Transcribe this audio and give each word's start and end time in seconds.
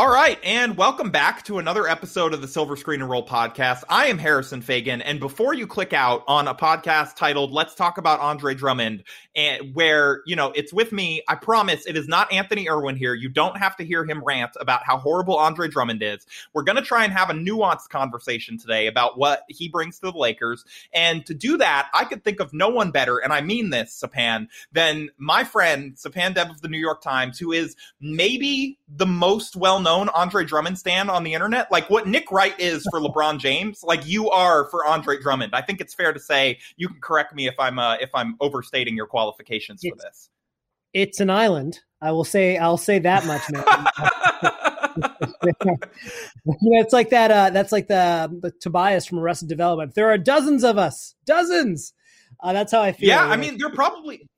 All 0.00 0.08
right, 0.08 0.38
and 0.42 0.78
welcome 0.78 1.10
back 1.10 1.44
to 1.44 1.58
another 1.58 1.86
episode 1.86 2.32
of 2.32 2.40
the 2.40 2.48
Silver 2.48 2.74
Screen 2.74 3.02
and 3.02 3.10
Roll 3.10 3.26
podcast. 3.26 3.84
I 3.90 4.06
am 4.06 4.16
Harrison 4.16 4.62
Faigen, 4.62 5.02
and 5.04 5.20
before 5.20 5.52
you 5.52 5.66
click 5.66 5.92
out 5.92 6.24
on 6.26 6.48
a 6.48 6.54
podcast 6.54 7.16
titled 7.16 7.52
"Let's 7.52 7.74
Talk 7.74 7.98
About 7.98 8.18
Andre 8.18 8.54
Drummond," 8.54 9.04
and 9.36 9.74
where 9.74 10.22
you 10.24 10.36
know 10.36 10.52
it's 10.52 10.72
with 10.72 10.90
me, 10.90 11.22
I 11.28 11.34
promise 11.34 11.84
it 11.86 11.98
is 11.98 12.08
not 12.08 12.32
Anthony 12.32 12.66
Irwin 12.66 12.96
here. 12.96 13.12
You 13.12 13.28
don't 13.28 13.58
have 13.58 13.76
to 13.76 13.84
hear 13.84 14.06
him 14.06 14.24
rant 14.24 14.52
about 14.58 14.86
how 14.86 14.96
horrible 14.96 15.36
Andre 15.36 15.68
Drummond 15.68 16.02
is. 16.02 16.26
We're 16.54 16.62
going 16.62 16.76
to 16.76 16.82
try 16.82 17.04
and 17.04 17.12
have 17.12 17.28
a 17.28 17.34
nuanced 17.34 17.90
conversation 17.90 18.56
today 18.56 18.86
about 18.86 19.18
what 19.18 19.42
he 19.48 19.68
brings 19.68 19.98
to 19.98 20.10
the 20.10 20.16
Lakers, 20.16 20.64
and 20.94 21.26
to 21.26 21.34
do 21.34 21.58
that, 21.58 21.90
I 21.92 22.06
could 22.06 22.24
think 22.24 22.40
of 22.40 22.54
no 22.54 22.70
one 22.70 22.90
better, 22.90 23.18
and 23.18 23.34
I 23.34 23.42
mean 23.42 23.68
this, 23.68 24.02
Sopan, 24.02 24.48
than 24.72 25.10
my 25.18 25.44
friend 25.44 25.94
Sopan 25.96 26.34
Deb 26.34 26.48
of 26.48 26.62
the 26.62 26.68
New 26.68 26.78
York 26.78 27.02
Times, 27.02 27.38
who 27.38 27.52
is 27.52 27.76
maybe 28.00 28.78
the 28.88 29.04
most 29.04 29.56
well-known 29.56 29.89
known 29.90 30.08
Andre 30.10 30.44
Drummond 30.44 30.78
stand 30.78 31.10
on 31.10 31.24
the 31.24 31.34
internet. 31.34 31.70
Like 31.72 31.90
what 31.90 32.06
Nick 32.06 32.30
Wright 32.30 32.58
is 32.60 32.86
for 32.90 33.00
LeBron 33.00 33.38
James, 33.38 33.82
like 33.82 34.06
you 34.06 34.30
are 34.30 34.70
for 34.70 34.86
Andre 34.86 35.18
Drummond. 35.20 35.52
I 35.54 35.62
think 35.62 35.80
it's 35.80 35.94
fair 35.94 36.12
to 36.12 36.20
say 36.20 36.58
you 36.76 36.88
can 36.88 37.00
correct 37.00 37.34
me 37.34 37.48
if 37.48 37.54
I'm 37.58 37.78
uh, 37.78 37.96
if 38.00 38.10
I'm 38.14 38.36
overstating 38.40 38.94
your 38.94 39.06
qualifications 39.06 39.80
it's, 39.82 39.90
for 39.90 39.96
this. 40.00 40.30
It's 40.92 41.20
an 41.20 41.30
island. 41.30 41.80
I 42.00 42.12
will 42.12 42.24
say 42.24 42.56
I'll 42.56 42.76
say 42.76 43.00
that 43.00 43.26
much. 43.26 43.42
you 45.44 46.72
know, 46.72 46.80
it's 46.80 46.92
like 46.92 47.10
that. 47.10 47.30
Uh, 47.30 47.50
that's 47.50 47.72
like 47.72 47.88
the, 47.88 48.38
the 48.40 48.52
Tobias 48.60 49.06
from 49.06 49.18
Arrested 49.18 49.48
Development. 49.48 49.94
There 49.94 50.08
are 50.08 50.18
dozens 50.18 50.62
of 50.62 50.78
us, 50.78 51.14
dozens. 51.26 51.92
Uh, 52.42 52.52
that's 52.52 52.70
how 52.72 52.80
I 52.80 52.92
feel. 52.92 53.08
Yeah, 53.08 53.24
I 53.24 53.36
mean, 53.36 53.58
they're 53.58 53.70
probably 53.70 54.28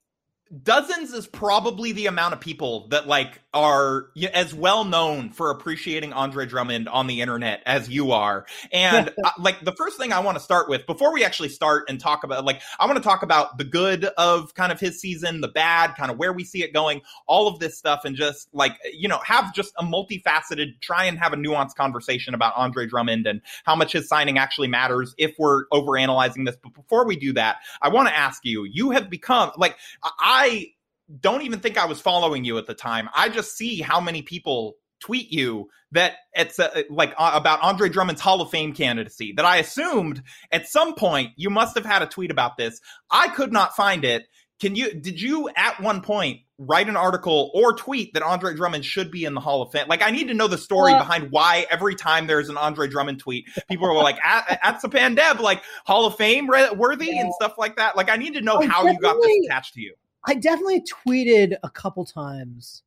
dozens 0.63 1.13
is 1.13 1.27
probably 1.27 1.91
the 1.93 2.07
amount 2.07 2.33
of 2.33 2.39
people 2.39 2.87
that 2.89 3.07
like 3.07 3.42
are 3.53 4.07
as 4.33 4.53
well 4.53 4.83
known 4.83 5.29
for 5.29 5.51
appreciating 5.51 6.13
Andre 6.13 6.45
Drummond 6.45 6.89
on 6.89 7.07
the 7.07 7.21
internet 7.21 7.61
as 7.65 7.89
you 7.89 8.11
are. 8.11 8.45
And 8.71 9.09
uh, 9.23 9.31
like 9.37 9.63
the 9.63 9.73
first 9.73 9.97
thing 9.97 10.11
I 10.11 10.19
want 10.19 10.37
to 10.37 10.43
start 10.43 10.69
with 10.69 10.85
before 10.85 11.13
we 11.13 11.23
actually 11.23 11.49
start 11.49 11.85
and 11.89 11.99
talk 11.99 12.23
about 12.23 12.45
like 12.45 12.61
I 12.79 12.85
want 12.85 12.97
to 12.97 13.03
talk 13.03 13.23
about 13.23 13.57
the 13.57 13.63
good 13.63 14.05
of 14.05 14.53
kind 14.55 14.71
of 14.71 14.79
his 14.79 14.99
season, 14.99 15.41
the 15.41 15.47
bad, 15.47 15.95
kind 15.95 16.11
of 16.11 16.17
where 16.17 16.33
we 16.33 16.43
see 16.43 16.63
it 16.63 16.73
going, 16.73 17.01
all 17.27 17.47
of 17.47 17.59
this 17.59 17.77
stuff 17.77 18.05
and 18.05 18.15
just 18.15 18.49
like 18.53 18.77
you 18.91 19.07
know, 19.07 19.19
have 19.23 19.53
just 19.53 19.73
a 19.77 19.83
multifaceted 19.83 20.81
try 20.81 21.05
and 21.05 21.19
have 21.19 21.33
a 21.33 21.37
nuanced 21.37 21.75
conversation 21.75 22.33
about 22.33 22.53
Andre 22.55 22.87
Drummond 22.87 23.27
and 23.27 23.41
how 23.63 23.75
much 23.75 23.93
his 23.93 24.07
signing 24.07 24.37
actually 24.37 24.67
matters 24.67 25.13
if 25.17 25.35
we're 25.37 25.67
overanalyzing 25.67 26.45
this. 26.45 26.55
But 26.61 26.73
before 26.73 27.05
we 27.05 27.15
do 27.15 27.33
that, 27.33 27.57
I 27.81 27.89
want 27.89 28.07
to 28.07 28.15
ask 28.15 28.43
you, 28.43 28.63
you 28.63 28.91
have 28.91 29.09
become 29.09 29.51
like 29.57 29.77
I 30.19 30.73
don't 31.19 31.43
even 31.43 31.59
think 31.59 31.77
I 31.77 31.85
was 31.85 31.99
following 31.99 32.43
you 32.43 32.57
at 32.57 32.67
the 32.67 32.73
time. 32.73 33.09
I 33.13 33.29
just 33.29 33.55
see 33.55 33.81
how 33.81 33.99
many 33.99 34.21
people 34.21 34.75
tweet 35.03 35.31
you 35.31 35.69
that 35.91 36.13
it's 36.33 36.59
uh, 36.59 36.83
like 36.89 37.13
uh, 37.17 37.31
about 37.33 37.61
Andre 37.61 37.89
Drummond's 37.89 38.21
Hall 38.21 38.41
of 38.41 38.49
Fame 38.49 38.73
candidacy 38.73 39.33
that 39.35 39.45
I 39.45 39.57
assumed 39.57 40.23
at 40.51 40.67
some 40.67 40.95
point 40.95 41.31
you 41.35 41.49
must 41.49 41.75
have 41.75 41.85
had 41.85 42.01
a 42.01 42.07
tweet 42.07 42.31
about 42.31 42.57
this. 42.57 42.79
I 43.11 43.27
could 43.27 43.51
not 43.51 43.75
find 43.75 44.05
it. 44.05 44.23
Can 44.61 44.75
you 44.75 44.93
did 44.93 45.19
you 45.19 45.49
at 45.55 45.81
one 45.81 46.01
point 46.01 46.41
write 46.57 46.87
an 46.87 46.95
article 46.95 47.51
or 47.53 47.75
tweet 47.75 48.13
that 48.13 48.23
Andre 48.23 48.55
Drummond 48.55 48.85
should 48.85 49.11
be 49.11 49.25
in 49.25 49.33
the 49.33 49.41
Hall 49.41 49.61
of 49.61 49.71
Fame? 49.71 49.87
Like 49.89 50.01
I 50.01 50.11
need 50.11 50.29
to 50.29 50.33
know 50.33 50.47
the 50.47 50.57
story 50.57 50.93
behind 50.93 51.31
why 51.31 51.65
every 51.69 51.95
time 51.95 52.27
there's 52.27 52.47
an 52.47 52.55
Andre 52.55 52.87
Drummond 52.87 53.19
tweet, 53.19 53.49
people 53.69 53.87
are 53.87 53.95
like 53.95 54.23
at, 54.23 54.59
at 54.63 54.81
Sopan 54.81 55.17
Deb, 55.17 55.41
like 55.41 55.63
Hall 55.85 56.05
of 56.05 56.15
Fame 56.15 56.47
worthy 56.47 57.07
yeah. 57.07 57.21
and 57.21 57.33
stuff 57.33 57.55
like 57.57 57.75
that. 57.75 57.97
Like 57.97 58.09
I 58.09 58.15
need 58.15 58.35
to 58.35 58.41
know 58.41 58.59
oh, 58.61 58.67
how 58.67 58.85
you 58.85 58.97
got 58.99 59.17
this 59.21 59.45
attached 59.47 59.73
to 59.73 59.81
you. 59.81 59.95
I 60.25 60.35
definitely 60.35 60.83
tweeted 61.05 61.55
a 61.63 61.69
couple 61.69 62.05
times. 62.05 62.83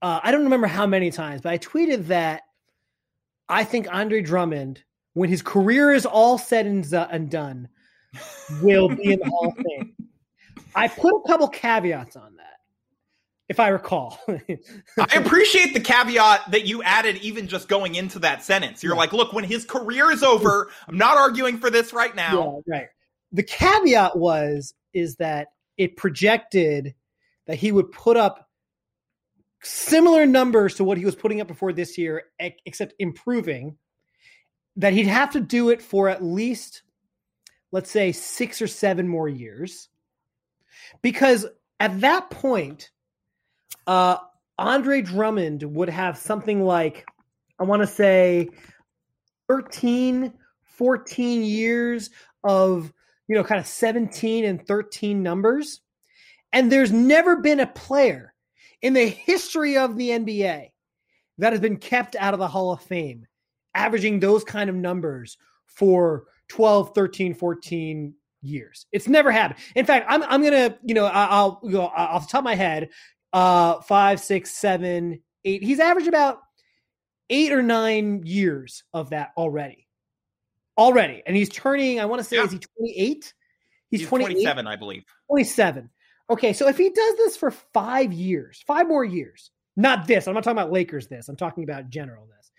Uh, 0.00 0.20
I 0.22 0.30
don't 0.30 0.44
remember 0.44 0.66
how 0.66 0.86
many 0.86 1.10
times, 1.10 1.40
but 1.40 1.52
I 1.52 1.58
tweeted 1.58 2.06
that 2.06 2.42
I 3.48 3.64
think 3.64 3.92
Andre 3.92 4.22
Drummond, 4.22 4.82
when 5.12 5.28
his 5.28 5.42
career 5.42 5.92
is 5.92 6.06
all 6.06 6.38
said 6.38 6.66
and 6.66 7.30
done, 7.30 7.68
will 8.62 8.88
be 8.88 9.12
in 9.12 9.18
the 9.18 9.26
Hall 9.26 9.48
of 9.48 9.54
Fame. 9.56 9.94
I 10.74 10.88
put 10.88 11.14
a 11.14 11.28
couple 11.28 11.48
caveats 11.48 12.16
on 12.16 12.36
that, 12.36 12.60
if 13.48 13.60
I 13.60 13.68
recall. 13.68 14.18
I 14.28 15.14
appreciate 15.14 15.72
the 15.72 15.80
caveat 15.80 16.50
that 16.50 16.66
you 16.66 16.82
added, 16.82 17.16
even 17.18 17.46
just 17.46 17.68
going 17.68 17.94
into 17.94 18.18
that 18.20 18.42
sentence. 18.42 18.82
You're 18.82 18.94
yeah. 18.94 19.00
like, 19.00 19.12
look, 19.12 19.32
when 19.32 19.44
his 19.44 19.64
career 19.64 20.10
is 20.10 20.22
over, 20.22 20.70
I'm 20.88 20.98
not 20.98 21.16
arguing 21.16 21.58
for 21.58 21.70
this 21.70 21.92
right 21.92 22.14
now. 22.14 22.62
Yeah, 22.66 22.76
right. 22.76 22.86
The 23.32 23.42
caveat 23.42 24.16
was 24.16 24.74
is 24.92 25.16
that 25.16 25.48
it 25.76 25.96
projected 25.96 26.94
that 27.46 27.56
he 27.56 27.72
would 27.72 27.92
put 27.92 28.16
up 28.16 28.48
similar 29.62 30.26
numbers 30.26 30.74
to 30.76 30.84
what 30.84 30.98
he 30.98 31.04
was 31.04 31.14
putting 31.14 31.40
up 31.40 31.48
before 31.48 31.72
this 31.72 31.98
year, 31.98 32.24
except 32.38 32.94
improving. 32.98 33.76
That 34.76 34.92
he'd 34.92 35.06
have 35.06 35.30
to 35.32 35.40
do 35.40 35.70
it 35.70 35.80
for 35.80 36.08
at 36.08 36.24
least, 36.24 36.82
let's 37.70 37.90
say, 37.90 38.10
six 38.10 38.60
or 38.60 38.66
seven 38.66 39.06
more 39.06 39.28
years. 39.28 39.88
Because 41.00 41.46
at 41.78 42.00
that 42.00 42.30
point, 42.30 42.90
uh, 43.86 44.16
Andre 44.58 45.00
Drummond 45.02 45.62
would 45.62 45.88
have 45.88 46.18
something 46.18 46.64
like, 46.64 47.06
I 47.58 47.64
want 47.64 47.82
to 47.82 47.86
say, 47.86 48.48
13, 49.48 50.32
14 50.64 51.44
years 51.44 52.10
of 52.42 52.92
you 53.28 53.34
know, 53.34 53.44
kind 53.44 53.60
of 53.60 53.66
17 53.66 54.44
and 54.44 54.66
13 54.66 55.22
numbers. 55.22 55.80
And 56.52 56.70
there's 56.70 56.92
never 56.92 57.36
been 57.36 57.60
a 57.60 57.66
player 57.66 58.34
in 58.82 58.92
the 58.92 59.06
history 59.06 59.76
of 59.76 59.96
the 59.96 60.10
NBA 60.10 60.68
that 61.38 61.52
has 61.52 61.60
been 61.60 61.78
kept 61.78 62.16
out 62.16 62.34
of 62.34 62.40
the 62.40 62.48
Hall 62.48 62.72
of 62.72 62.82
Fame, 62.82 63.26
averaging 63.74 64.20
those 64.20 64.44
kind 64.44 64.70
of 64.70 64.76
numbers 64.76 65.36
for 65.66 66.24
12, 66.48 66.94
13, 66.94 67.34
14 67.34 68.14
years. 68.42 68.86
It's 68.92 69.08
never 69.08 69.32
happened. 69.32 69.58
In 69.74 69.86
fact, 69.86 70.06
I'm, 70.08 70.22
I'm 70.24 70.42
going 70.42 70.52
to, 70.52 70.78
you 70.84 70.94
know, 70.94 71.06
I'll 71.06 71.60
go 71.68 71.82
off 71.82 72.26
the 72.26 72.32
top 72.32 72.40
of 72.40 72.44
my 72.44 72.54
head, 72.54 72.90
uh, 73.32 73.80
five, 73.80 74.20
six, 74.20 74.52
seven, 74.52 75.20
eight. 75.44 75.62
He's 75.64 75.80
averaged 75.80 76.08
about 76.08 76.40
eight 77.30 77.52
or 77.52 77.62
nine 77.62 78.22
years 78.24 78.84
of 78.92 79.10
that 79.10 79.30
already 79.36 79.88
already, 80.76 81.22
and 81.26 81.36
he's 81.36 81.48
turning. 81.48 82.00
I 82.00 82.04
want 82.04 82.20
to 82.20 82.24
say, 82.24 82.36
yeah. 82.36 82.44
is 82.44 82.52
he 82.52 82.58
twenty 82.58 82.94
eight? 82.96 83.34
He's, 83.90 84.00
he's 84.00 84.08
twenty 84.08 84.42
seven, 84.42 84.66
I 84.66 84.76
believe. 84.76 85.04
Twenty 85.28 85.44
seven. 85.44 85.90
Okay, 86.30 86.52
so 86.52 86.68
if 86.68 86.78
he 86.78 86.88
does 86.88 87.16
this 87.16 87.36
for 87.36 87.50
five 87.50 88.12
years, 88.12 88.62
five 88.66 88.88
more 88.88 89.04
years, 89.04 89.50
not 89.76 90.06
this. 90.06 90.26
I'm 90.26 90.34
not 90.34 90.44
talking 90.44 90.58
about 90.58 90.72
Lakers. 90.72 91.08
This. 91.08 91.28
I'm 91.28 91.36
talking 91.36 91.64
about 91.64 91.90
general. 91.90 92.26
This. 92.26 92.50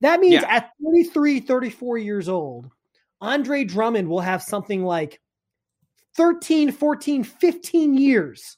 That 0.00 0.20
means 0.20 0.42
yeah. 0.42 0.56
at 0.56 0.70
33, 0.84 1.40
34 1.40 1.98
years 1.98 2.28
old, 2.28 2.70
Andre 3.20 3.64
Drummond 3.64 4.08
will 4.08 4.20
have 4.20 4.42
something 4.42 4.84
like 4.84 5.20
13, 6.16 6.72
14, 6.72 7.24
15 7.24 7.94
years 7.94 8.56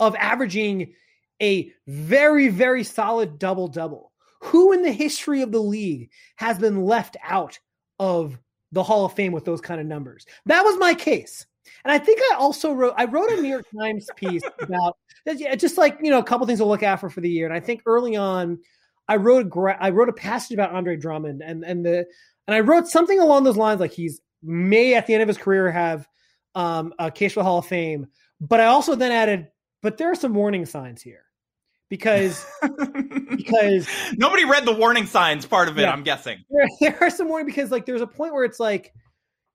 of 0.00 0.16
averaging 0.16 0.94
a 1.42 1.72
very, 1.86 2.48
very 2.48 2.84
solid 2.84 3.38
double 3.38 3.68
double. 3.68 4.12
Who 4.42 4.72
in 4.72 4.82
the 4.82 4.92
history 4.92 5.42
of 5.42 5.52
the 5.52 5.62
league 5.62 6.10
has 6.36 6.58
been 6.58 6.84
left 6.84 7.16
out 7.22 7.58
of 7.98 8.38
the 8.72 8.82
Hall 8.82 9.04
of 9.04 9.12
Fame 9.14 9.32
with 9.32 9.44
those 9.44 9.60
kind 9.60 9.80
of 9.80 9.86
numbers. 9.86 10.26
That 10.46 10.62
was 10.62 10.78
my 10.78 10.94
case. 10.94 11.46
And 11.84 11.92
I 11.92 11.98
think 11.98 12.20
I 12.30 12.36
also 12.36 12.72
wrote 12.72 12.94
I 12.96 13.04
wrote 13.04 13.30
a 13.30 13.40
New 13.40 13.48
York 13.48 13.66
Times 13.78 14.08
piece 14.16 14.42
about 14.60 14.96
just 15.56 15.78
like 15.78 15.98
you 16.02 16.10
know 16.10 16.18
a 16.18 16.24
couple 16.24 16.46
things 16.46 16.60
to 16.60 16.64
look 16.64 16.82
out 16.82 17.00
for 17.00 17.10
for 17.10 17.20
the 17.20 17.30
year. 17.30 17.46
And 17.46 17.54
I 17.54 17.60
think 17.60 17.82
early 17.86 18.16
on, 18.16 18.58
I 19.06 19.16
wrote 19.16 19.46
a 19.46 19.76
I 19.80 19.90
wrote 19.90 20.08
a 20.08 20.14
passage 20.14 20.54
about 20.54 20.72
Andre 20.72 20.96
Drummond 20.96 21.42
and 21.42 21.64
and 21.64 21.84
the 21.84 22.06
and 22.46 22.54
I 22.54 22.60
wrote 22.60 22.88
something 22.88 23.20
along 23.20 23.44
those 23.44 23.56
lines 23.56 23.80
like 23.80 23.92
he's 23.92 24.20
may 24.42 24.94
at 24.94 25.06
the 25.06 25.14
end 25.14 25.22
of 25.22 25.28
his 25.28 25.38
career 25.38 25.70
have 25.70 26.08
um, 26.54 26.94
a 26.98 27.10
case 27.10 27.34
for 27.34 27.40
the 27.40 27.44
Hall 27.44 27.58
of 27.58 27.66
Fame. 27.66 28.06
But 28.40 28.60
I 28.60 28.66
also 28.66 28.94
then 28.94 29.12
added, 29.12 29.48
but 29.82 29.98
there 29.98 30.10
are 30.10 30.14
some 30.14 30.32
warning 30.32 30.64
signs 30.64 31.02
here 31.02 31.24
because 31.88 32.44
because 33.30 33.88
nobody 34.16 34.44
read 34.44 34.64
the 34.64 34.72
warning 34.72 35.06
signs 35.06 35.46
part 35.46 35.68
of 35.68 35.78
it. 35.78 35.82
Yeah, 35.82 35.92
I'm 35.92 36.02
guessing 36.02 36.44
there, 36.50 36.66
there 36.80 37.02
are 37.02 37.10
some 37.10 37.28
warning 37.28 37.46
because 37.46 37.70
like 37.70 37.86
there's 37.86 38.00
a 38.00 38.06
point 38.06 38.34
where 38.34 38.44
it's 38.44 38.60
like, 38.60 38.92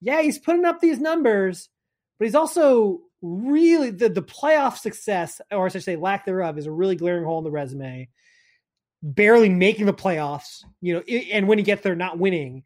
yeah, 0.02 0.22
he's 0.22 0.40
putting 0.40 0.66
up 0.66 0.80
these 0.80 1.00
numbers, 1.00 1.70
but 2.18 2.26
he's 2.26 2.36
also 2.36 3.02
really 3.22 3.90
the 3.90 4.10
the 4.10 4.24
playoff 4.24 4.78
success, 4.78 5.42
or 5.52 5.66
I 5.66 5.70
should 5.70 5.84
say 5.84 5.96
lack 5.96 6.26
thereof, 6.26 6.58
is 6.58 6.66
a 6.66 6.72
really 6.72 6.96
glaring 6.96 7.24
hole 7.24 7.40
in 7.40 7.44
the 7.44 7.52
resume. 7.52 8.10
Barely 9.02 9.50
making 9.50 9.86
the 9.86 9.94
playoffs, 9.94 10.64
you 10.80 10.94
know, 10.94 11.02
and 11.02 11.48
when 11.48 11.58
he 11.58 11.64
gets 11.64 11.82
there, 11.82 11.96
not 11.96 12.20
winning. 12.20 12.64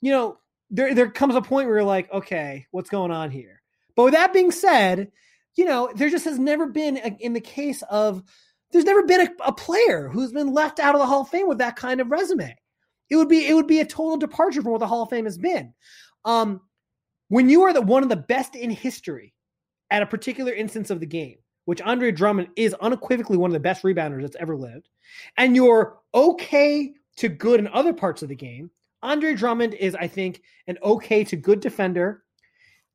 You 0.00 0.10
know, 0.10 0.38
there 0.70 0.94
there 0.94 1.10
comes 1.10 1.34
a 1.34 1.42
point 1.42 1.68
where 1.68 1.76
you're 1.76 1.84
like, 1.84 2.12
okay, 2.12 2.66
what's 2.72 2.90
going 2.90 3.12
on 3.12 3.30
here? 3.30 3.62
But 3.94 4.04
with 4.04 4.14
that 4.14 4.32
being 4.32 4.50
said, 4.50 5.12
you 5.56 5.64
know, 5.64 5.90
there 5.94 6.10
just 6.10 6.24
has 6.24 6.38
never 6.38 6.66
been 6.66 6.96
a, 6.98 7.16
in 7.20 7.32
the 7.32 7.40
case 7.40 7.82
of 7.90 8.22
there's 8.70 8.84
never 8.84 9.02
been 9.04 9.22
a, 9.22 9.28
a, 9.44 9.52
player 9.52 10.08
who's 10.08 10.32
been 10.32 10.52
left 10.52 10.78
out 10.78 10.94
of 10.94 11.00
the 11.00 11.06
Hall 11.06 11.22
of 11.22 11.28
Fame 11.28 11.48
with 11.48 11.58
that 11.58 11.76
kind 11.76 12.00
of 12.00 12.10
resume. 12.10 12.54
It 13.10 13.16
would 13.16 13.28
be 13.28 13.46
it 13.46 13.54
would 13.54 13.66
be 13.66 13.80
a 13.80 13.86
total 13.86 14.16
departure 14.16 14.62
from 14.62 14.72
what 14.72 14.80
the 14.80 14.86
Hall 14.86 15.02
of 15.02 15.10
Fame 15.10 15.24
has 15.24 15.38
been. 15.38 15.72
Um, 16.24 16.60
when 17.28 17.48
you 17.48 17.62
are 17.62 17.72
the 17.72 17.80
one 17.80 18.02
of 18.02 18.08
the 18.08 18.16
best 18.16 18.54
in 18.54 18.70
history 18.70 19.34
at 19.90 20.02
a 20.02 20.06
particular 20.06 20.52
instance 20.52 20.90
of 20.90 21.00
the 21.00 21.06
game, 21.06 21.36
which 21.64 21.80
Andre 21.80 22.12
Drummond 22.12 22.48
is 22.56 22.74
unequivocally 22.74 23.38
one 23.38 23.50
of 23.50 23.54
the 23.54 23.60
best 23.60 23.82
rebounders 23.82 24.22
that's 24.22 24.36
ever 24.38 24.56
lived, 24.56 24.88
and 25.36 25.56
you're 25.56 25.98
okay 26.14 26.92
to 27.16 27.28
good 27.28 27.60
in 27.60 27.68
other 27.68 27.92
parts 27.92 28.22
of 28.22 28.28
the 28.28 28.36
game, 28.36 28.70
Andre 29.02 29.34
Drummond 29.34 29.74
is, 29.74 29.94
I 29.94 30.06
think, 30.06 30.42
an 30.66 30.78
okay 30.82 31.24
to 31.24 31.36
good 31.36 31.60
defender. 31.60 32.24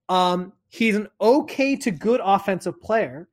Um, 0.10 0.54
he's 0.70 0.96
an 0.96 1.08
okay 1.20 1.75
to 1.78 1.92
good 1.92 2.22
offensive 2.24 2.80
player. 2.81 3.30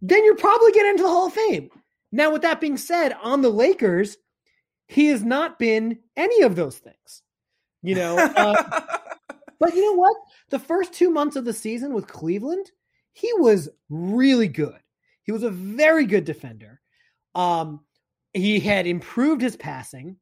Then 0.00 0.24
you're 0.24 0.36
probably 0.36 0.72
getting 0.72 0.92
into 0.92 1.02
the 1.02 1.08
Hall 1.08 1.26
of 1.26 1.32
Fame. 1.32 1.70
Now, 2.12 2.32
with 2.32 2.42
that 2.42 2.60
being 2.60 2.76
said, 2.76 3.14
on 3.22 3.42
the 3.42 3.50
Lakers, 3.50 4.16
he 4.86 5.06
has 5.06 5.22
not 5.22 5.58
been 5.58 5.98
any 6.16 6.42
of 6.42 6.56
those 6.56 6.78
things. 6.78 7.22
You 7.82 7.94
know, 7.94 8.16
uh, 8.18 8.62
but 9.60 9.74
you 9.74 9.82
know 9.82 9.94
what? 9.94 10.16
The 10.50 10.58
first 10.58 10.92
two 10.92 11.10
months 11.10 11.36
of 11.36 11.44
the 11.44 11.52
season 11.52 11.92
with 11.92 12.06
Cleveland, 12.06 12.70
he 13.12 13.32
was 13.34 13.68
really 13.88 14.48
good. 14.48 14.78
He 15.22 15.32
was 15.32 15.42
a 15.42 15.50
very 15.50 16.06
good 16.06 16.24
defender. 16.24 16.80
Um, 17.34 17.80
he 18.32 18.60
had 18.60 18.86
improved 18.86 19.42
his 19.42 19.56
passing. 19.56 20.16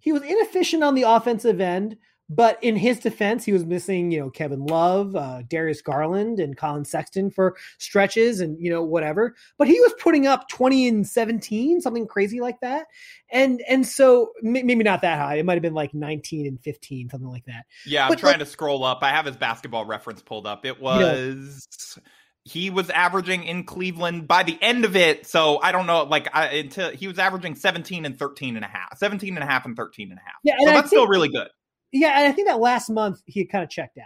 He 0.00 0.12
was 0.12 0.22
inefficient 0.22 0.82
on 0.82 0.94
the 0.94 1.02
offensive 1.02 1.60
end, 1.60 1.96
but 2.32 2.62
in 2.62 2.76
his 2.76 3.00
defense, 3.00 3.44
he 3.44 3.52
was 3.52 3.66
missing, 3.66 4.12
you 4.12 4.20
know, 4.20 4.30
Kevin 4.30 4.64
Love, 4.64 5.16
uh, 5.16 5.42
Darius 5.48 5.82
Garland, 5.82 6.38
and 6.38 6.56
Collin 6.56 6.84
Sexton 6.84 7.28
for 7.28 7.56
stretches 7.78 8.38
and, 8.38 8.56
you 8.60 8.70
know, 8.70 8.84
whatever. 8.84 9.34
But 9.58 9.66
he 9.66 9.80
was 9.80 9.92
putting 9.98 10.28
up 10.28 10.48
20 10.48 10.86
and 10.86 11.06
17, 11.06 11.80
something 11.80 12.06
crazy 12.06 12.40
like 12.40 12.60
that. 12.60 12.86
And 13.32 13.60
and 13.68 13.84
so 13.84 14.30
maybe 14.42 14.84
not 14.84 15.02
that 15.02 15.18
high. 15.18 15.36
It 15.36 15.44
might 15.44 15.54
have 15.54 15.62
been 15.62 15.74
like 15.74 15.92
19 15.92 16.46
and 16.46 16.60
15, 16.60 17.10
something 17.10 17.28
like 17.28 17.46
that. 17.46 17.66
Yeah, 17.84 18.04
I'm 18.04 18.10
but, 18.10 18.20
trying 18.20 18.34
like, 18.34 18.40
to 18.40 18.46
scroll 18.46 18.84
up. 18.84 19.00
I 19.02 19.10
have 19.10 19.26
his 19.26 19.36
basketball 19.36 19.84
reference 19.84 20.22
pulled 20.22 20.46
up. 20.46 20.64
It 20.64 20.80
was. 20.80 21.66
You 21.96 22.00
know, 22.00 22.06
he 22.44 22.70
was 22.70 22.88
averaging 22.90 23.44
in 23.44 23.64
Cleveland 23.64 24.26
by 24.26 24.42
the 24.42 24.58
end 24.62 24.84
of 24.84 24.96
it. 24.96 25.26
So 25.26 25.60
I 25.62 25.72
don't 25.72 25.86
know, 25.86 26.04
like 26.04 26.28
I, 26.34 26.46
until 26.46 26.90
he 26.90 27.06
was 27.06 27.18
averaging 27.18 27.54
17 27.54 28.06
and 28.06 28.18
13 28.18 28.56
and 28.56 28.64
a 28.64 28.68
half, 28.68 28.96
17 28.96 29.34
and 29.34 29.44
a 29.44 29.46
half 29.46 29.66
and 29.66 29.76
13 29.76 30.10
and 30.10 30.18
a 30.18 30.22
half. 30.22 30.36
Yeah. 30.42 30.56
So 30.58 30.64
that's 30.66 30.76
think, 30.76 30.86
still 30.88 31.06
really 31.06 31.28
good. 31.28 31.48
Yeah. 31.92 32.18
And 32.18 32.28
I 32.28 32.32
think 32.32 32.48
that 32.48 32.60
last 32.60 32.90
month 32.90 33.22
he 33.26 33.44
kind 33.44 33.64
of 33.64 33.70
checked 33.70 33.98
out. 33.98 34.04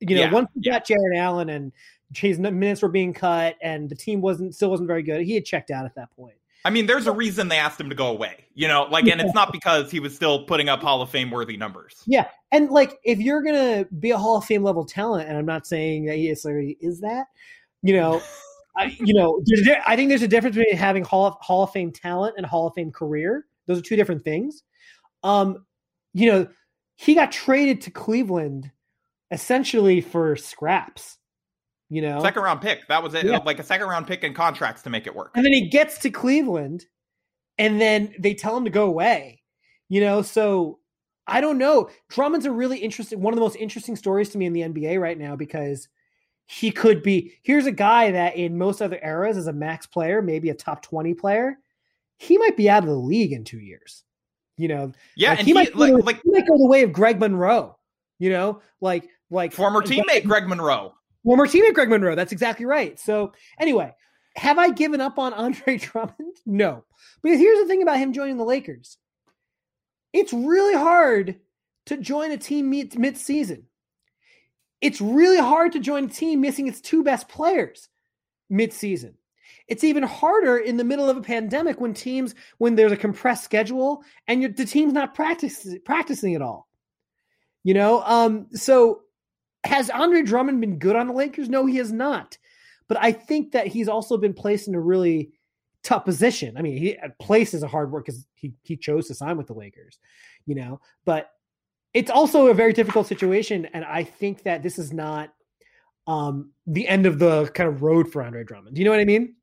You 0.00 0.16
know, 0.16 0.22
yeah, 0.22 0.32
once 0.32 0.48
he 0.54 0.60
yeah. 0.62 0.72
got 0.72 0.86
Jarrett 0.86 1.16
Allen 1.16 1.48
and 1.48 1.72
his 2.14 2.38
minutes 2.38 2.82
were 2.82 2.88
being 2.88 3.14
cut 3.14 3.56
and 3.62 3.88
the 3.88 3.94
team 3.94 4.20
wasn't 4.20 4.54
still 4.54 4.70
wasn't 4.70 4.88
very 4.88 5.02
good, 5.02 5.22
he 5.22 5.34
had 5.34 5.44
checked 5.44 5.70
out 5.70 5.86
at 5.86 5.94
that 5.94 6.14
point. 6.14 6.36
I 6.66 6.70
mean, 6.70 6.86
there's 6.86 7.06
a 7.06 7.12
reason 7.12 7.46
they 7.46 7.58
asked 7.58 7.80
him 7.80 7.88
to 7.90 7.94
go 7.94 8.08
away, 8.08 8.44
you 8.54 8.66
know, 8.66 8.88
like, 8.90 9.06
and 9.06 9.20
it's 9.20 9.32
not 9.34 9.52
because 9.52 9.88
he 9.88 10.00
was 10.00 10.16
still 10.16 10.44
putting 10.46 10.68
up 10.68 10.82
Hall 10.82 11.00
of 11.00 11.08
Fame 11.08 11.30
worthy 11.30 11.56
numbers. 11.56 12.02
Yeah. 12.06 12.26
And 12.50 12.70
like, 12.70 12.98
if 13.04 13.20
you're 13.20 13.40
going 13.40 13.54
to 13.54 13.94
be 14.00 14.10
a 14.10 14.18
Hall 14.18 14.36
of 14.36 14.44
Fame 14.44 14.64
level 14.64 14.84
talent, 14.84 15.28
and 15.28 15.38
I'm 15.38 15.46
not 15.46 15.64
saying 15.64 16.06
that 16.06 16.16
he 16.16 16.28
is 16.28 16.42
that, 16.42 17.26
you 17.82 17.94
know, 17.94 18.20
I, 18.76 18.86
you 18.98 19.14
know, 19.14 19.40
I 19.86 19.94
think 19.94 20.08
there's 20.08 20.22
a 20.22 20.28
difference 20.28 20.56
between 20.56 20.76
having 20.76 21.04
Hall 21.04 21.26
of, 21.26 21.34
Hall 21.40 21.62
of 21.62 21.70
Fame 21.70 21.92
talent 21.92 22.34
and 22.36 22.44
Hall 22.44 22.66
of 22.66 22.74
Fame 22.74 22.90
career. 22.90 23.46
Those 23.68 23.78
are 23.78 23.82
two 23.82 23.94
different 23.94 24.24
things. 24.24 24.64
Um, 25.22 25.64
you 26.14 26.32
know, 26.32 26.48
he 26.96 27.14
got 27.14 27.30
traded 27.30 27.82
to 27.82 27.90
Cleveland 27.90 28.72
essentially 29.30 30.00
for 30.00 30.36
scraps. 30.36 31.18
You 31.88 32.02
know, 32.02 32.20
second 32.20 32.42
round 32.42 32.62
pick. 32.62 32.88
That 32.88 33.02
was 33.04 33.14
it. 33.14 33.26
Yeah. 33.26 33.38
Like 33.44 33.60
a 33.60 33.62
second 33.62 33.86
round 33.86 34.08
pick 34.08 34.24
and 34.24 34.34
contracts 34.34 34.82
to 34.82 34.90
make 34.90 35.06
it 35.06 35.14
work. 35.14 35.30
And 35.36 35.44
then 35.44 35.52
he 35.52 35.68
gets 35.68 35.98
to 35.98 36.10
Cleveland, 36.10 36.84
and 37.58 37.80
then 37.80 38.12
they 38.18 38.34
tell 38.34 38.56
him 38.56 38.64
to 38.64 38.70
go 38.70 38.86
away. 38.86 39.42
You 39.88 40.00
know, 40.00 40.22
so 40.22 40.80
I 41.28 41.40
don't 41.40 41.58
know. 41.58 41.88
Drummond's 42.08 42.46
a 42.46 42.50
really 42.50 42.78
interesting, 42.78 43.20
one 43.20 43.32
of 43.32 43.36
the 43.36 43.42
most 43.42 43.56
interesting 43.56 43.94
stories 43.94 44.30
to 44.30 44.38
me 44.38 44.46
in 44.46 44.52
the 44.52 44.62
NBA 44.62 45.00
right 45.00 45.16
now 45.16 45.36
because 45.36 45.86
he 46.46 46.72
could 46.72 47.04
be. 47.04 47.34
Here's 47.42 47.66
a 47.66 47.72
guy 47.72 48.10
that 48.10 48.34
in 48.34 48.58
most 48.58 48.82
other 48.82 48.98
eras 49.00 49.36
is 49.36 49.46
a 49.46 49.52
max 49.52 49.86
player, 49.86 50.22
maybe 50.22 50.50
a 50.50 50.54
top 50.54 50.82
20 50.82 51.14
player. 51.14 51.56
He 52.18 52.36
might 52.36 52.56
be 52.56 52.68
out 52.68 52.82
of 52.82 52.88
the 52.88 52.96
league 52.96 53.32
in 53.32 53.44
two 53.44 53.60
years. 53.60 54.02
You 54.56 54.68
know, 54.68 54.92
yeah, 55.16 55.30
like 55.30 55.38
and 55.40 55.48
he, 55.48 55.52
might, 55.52 55.76
like, 55.76 55.92
like, 56.04 56.22
he 56.22 56.30
might 56.30 56.46
go 56.46 56.56
the 56.56 56.66
way 56.66 56.82
of 56.82 56.92
Greg 56.92 57.20
Monroe. 57.20 57.76
You 58.18 58.30
know, 58.30 58.62
like 58.80 59.08
like 59.30 59.52
former 59.52 59.82
teammate 59.82 60.24
Greg 60.24 60.48
Monroe. 60.48 60.94
Former 61.24 61.46
teammate 61.46 61.74
Greg 61.74 61.90
Monroe. 61.90 62.14
That's 62.14 62.32
exactly 62.32 62.64
right. 62.64 62.98
So 62.98 63.32
anyway, 63.58 63.94
have 64.36 64.58
I 64.58 64.70
given 64.70 65.00
up 65.00 65.18
on 65.18 65.34
Andre 65.34 65.76
Drummond? 65.76 66.36
No. 66.46 66.84
Because 67.22 67.38
here's 67.38 67.58
the 67.58 67.66
thing 67.66 67.82
about 67.82 67.98
him 67.98 68.12
joining 68.12 68.38
the 68.38 68.44
Lakers. 68.44 68.96
It's 70.12 70.32
really 70.32 70.74
hard 70.74 71.36
to 71.86 71.96
join 71.98 72.30
a 72.30 72.38
team 72.38 72.70
mid 72.70 72.98
mid 72.98 73.18
season 73.18 73.66
it's 74.80 75.00
really 75.00 75.38
hard 75.38 75.72
to 75.72 75.80
join 75.80 76.04
a 76.04 76.08
team 76.08 76.40
missing 76.40 76.68
its 76.68 76.80
two 76.80 77.02
best 77.02 77.28
players 77.28 77.88
mid-season. 78.48 79.14
It's 79.68 79.84
even 79.84 80.02
harder 80.02 80.58
in 80.58 80.76
the 80.76 80.84
middle 80.84 81.10
of 81.10 81.16
a 81.16 81.22
pandemic 81.22 81.80
when 81.80 81.92
teams 81.92 82.34
when 82.58 82.76
there's 82.76 82.92
a 82.92 82.96
compressed 82.96 83.44
schedule 83.44 84.04
and 84.28 84.56
the 84.56 84.64
team's 84.64 84.92
not 84.92 85.14
practicing 85.14 85.80
practicing 85.84 86.34
at 86.34 86.42
all. 86.42 86.68
You 87.64 87.74
know, 87.74 88.02
um, 88.04 88.46
so 88.52 89.02
has 89.64 89.90
Andre 89.90 90.22
Drummond 90.22 90.60
been 90.60 90.78
good 90.78 90.94
on 90.94 91.08
the 91.08 91.12
Lakers? 91.12 91.48
No, 91.48 91.66
he 91.66 91.76
has 91.76 91.92
not. 91.92 92.38
But 92.88 92.98
I 93.00 93.10
think 93.10 93.52
that 93.52 93.66
he's 93.66 93.88
also 93.88 94.16
been 94.16 94.34
placed 94.34 94.68
in 94.68 94.76
a 94.76 94.80
really 94.80 95.32
tough 95.82 96.04
position. 96.04 96.56
I 96.56 96.62
mean, 96.62 96.76
he 96.76 96.96
place 97.20 97.54
is 97.54 97.62
a 97.62 97.68
hard 97.68 97.90
work 97.90 98.06
because 98.06 98.26
he 98.34 98.54
he 98.62 98.76
chose 98.76 99.08
to 99.08 99.14
sign 99.14 99.36
with 99.36 99.46
the 99.46 99.54
Lakers, 99.54 99.98
you 100.46 100.54
know. 100.54 100.80
But 101.04 101.30
it's 101.94 102.10
also 102.10 102.48
a 102.48 102.54
very 102.54 102.72
difficult 102.72 103.06
situation, 103.06 103.66
and 103.72 103.84
I 103.84 104.04
think 104.04 104.44
that 104.44 104.62
this 104.62 104.78
is 104.78 104.92
not 104.92 105.32
um, 106.06 106.52
the 106.66 106.86
end 106.86 107.06
of 107.06 107.18
the 107.18 107.46
kind 107.54 107.68
of 107.68 107.82
road 107.82 108.12
for 108.12 108.22
Andre 108.22 108.44
Drummond. 108.44 108.76
Do 108.76 108.80
you 108.80 108.84
know 108.84 108.92
what 108.92 109.00
I 109.00 109.04
mean? 109.04 109.34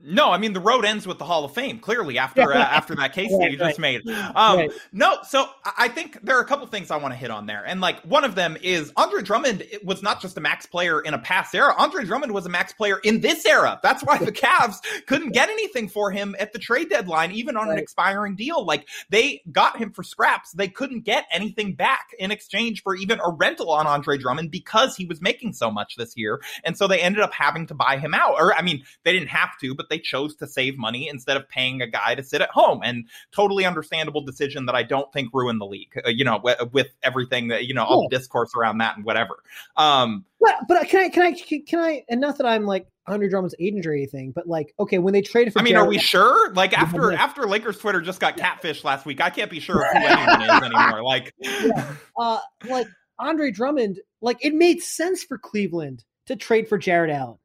No, 0.00 0.30
I 0.30 0.38
mean 0.38 0.52
the 0.52 0.60
road 0.60 0.84
ends 0.84 1.08
with 1.08 1.18
the 1.18 1.24
Hall 1.24 1.44
of 1.44 1.52
Fame. 1.54 1.80
Clearly, 1.80 2.18
after 2.18 2.52
uh, 2.52 2.56
after 2.58 2.94
that 2.94 3.12
case 3.12 3.32
right, 3.32 3.40
that 3.40 3.50
you 3.50 3.58
right. 3.58 3.68
just 3.70 3.80
made. 3.80 4.08
Um, 4.08 4.58
right. 4.58 4.70
No, 4.92 5.18
so 5.26 5.48
I 5.76 5.88
think 5.88 6.22
there 6.22 6.38
are 6.38 6.40
a 6.40 6.44
couple 6.44 6.66
things 6.68 6.92
I 6.92 6.98
want 6.98 7.12
to 7.12 7.18
hit 7.18 7.32
on 7.32 7.46
there, 7.46 7.64
and 7.66 7.80
like 7.80 8.00
one 8.02 8.22
of 8.22 8.36
them 8.36 8.56
is 8.62 8.92
Andre 8.96 9.22
Drummond 9.22 9.64
was 9.82 10.00
not 10.00 10.20
just 10.20 10.36
a 10.36 10.40
max 10.40 10.66
player 10.66 11.00
in 11.00 11.14
a 11.14 11.18
past 11.18 11.52
era. 11.52 11.74
Andre 11.76 12.04
Drummond 12.04 12.32
was 12.32 12.46
a 12.46 12.48
max 12.48 12.72
player 12.72 12.98
in 13.02 13.20
this 13.20 13.44
era. 13.44 13.80
That's 13.82 14.04
why 14.04 14.18
the 14.18 14.30
Cavs 14.30 14.76
couldn't 15.06 15.32
get 15.32 15.48
anything 15.48 15.88
for 15.88 16.12
him 16.12 16.36
at 16.38 16.52
the 16.52 16.60
trade 16.60 16.90
deadline, 16.90 17.32
even 17.32 17.56
on 17.56 17.68
an 17.68 17.78
expiring 17.78 18.36
deal. 18.36 18.64
Like 18.64 18.86
they 19.10 19.42
got 19.50 19.78
him 19.78 19.90
for 19.90 20.04
scraps, 20.04 20.52
they 20.52 20.68
couldn't 20.68 21.00
get 21.00 21.26
anything 21.32 21.74
back 21.74 22.10
in 22.20 22.30
exchange 22.30 22.84
for 22.84 22.94
even 22.94 23.18
a 23.18 23.32
rental 23.32 23.72
on 23.72 23.88
Andre 23.88 24.16
Drummond 24.16 24.52
because 24.52 24.94
he 24.94 25.06
was 25.06 25.20
making 25.20 25.54
so 25.54 25.72
much 25.72 25.96
this 25.96 26.16
year, 26.16 26.40
and 26.62 26.78
so 26.78 26.86
they 26.86 27.00
ended 27.00 27.20
up 27.20 27.32
having 27.32 27.66
to 27.66 27.74
buy 27.74 27.98
him 27.98 28.14
out. 28.14 28.34
Or 28.38 28.54
I 28.54 28.62
mean, 28.62 28.84
they 29.02 29.12
didn't 29.12 29.30
have 29.30 29.58
to, 29.58 29.74
but 29.74 29.87
they 29.88 29.98
chose 29.98 30.34
to 30.36 30.46
save 30.46 30.78
money 30.78 31.08
instead 31.08 31.36
of 31.36 31.48
paying 31.48 31.82
a 31.82 31.86
guy 31.86 32.14
to 32.14 32.22
sit 32.22 32.40
at 32.40 32.50
home. 32.50 32.80
And 32.82 33.06
totally 33.32 33.64
understandable 33.64 34.20
decision 34.20 34.66
that 34.66 34.74
I 34.74 34.82
don't 34.82 35.12
think 35.12 35.30
ruined 35.32 35.60
the 35.60 35.66
league. 35.66 35.92
Uh, 36.04 36.10
you 36.10 36.24
know, 36.24 36.40
with, 36.42 36.58
with, 36.72 36.88
everything 37.02 37.48
that 37.48 37.66
you 37.66 37.74
know, 37.74 37.84
all 37.84 38.08
the 38.08 38.16
discourse 38.16 38.52
around 38.56 38.78
that 38.78 38.96
and 38.96 39.04
whatever. 39.04 39.42
Um, 39.76 40.24
but 40.40 40.54
but 40.68 40.88
can 40.88 41.04
I 41.04 41.08
can 41.08 41.22
I 41.22 41.32
can 41.32 41.80
I 41.80 42.04
and 42.08 42.20
not 42.20 42.38
that 42.38 42.46
I'm 42.46 42.64
like 42.64 42.86
Andre 43.08 43.28
Drummond's 43.28 43.54
agent 43.58 43.86
or 43.86 43.92
anything, 43.92 44.32
but 44.32 44.46
like, 44.46 44.74
okay, 44.78 44.98
when 44.98 45.12
they 45.12 45.22
traded 45.22 45.52
for, 45.52 45.60
I 45.60 45.62
mean, 45.62 45.72
Jarrett, 45.72 45.86
are 45.86 45.88
we 45.88 45.98
sure? 45.98 46.52
Like 46.52 46.76
after 46.78 47.12
after 47.12 47.46
Lakers 47.46 47.78
Twitter 47.78 48.00
just 48.00 48.20
got 48.20 48.36
catfish 48.36 48.84
last 48.84 49.06
week, 49.06 49.20
I 49.20 49.30
can't 49.30 49.50
be 49.50 49.60
sure 49.60 49.76
who 49.76 49.98
anyone 49.98 50.42
is 50.42 50.62
anymore. 50.62 51.02
Like, 51.02 51.34
yeah. 51.40 51.94
uh, 52.18 52.40
like 52.68 52.86
Andre 53.18 53.50
Drummond, 53.50 54.00
like 54.20 54.44
it 54.44 54.54
made 54.54 54.82
sense 54.82 55.24
for 55.24 55.38
Cleveland 55.38 56.04
to 56.26 56.36
trade 56.36 56.68
for 56.68 56.78
Jarrett 56.78 57.10
Allen. 57.10 57.38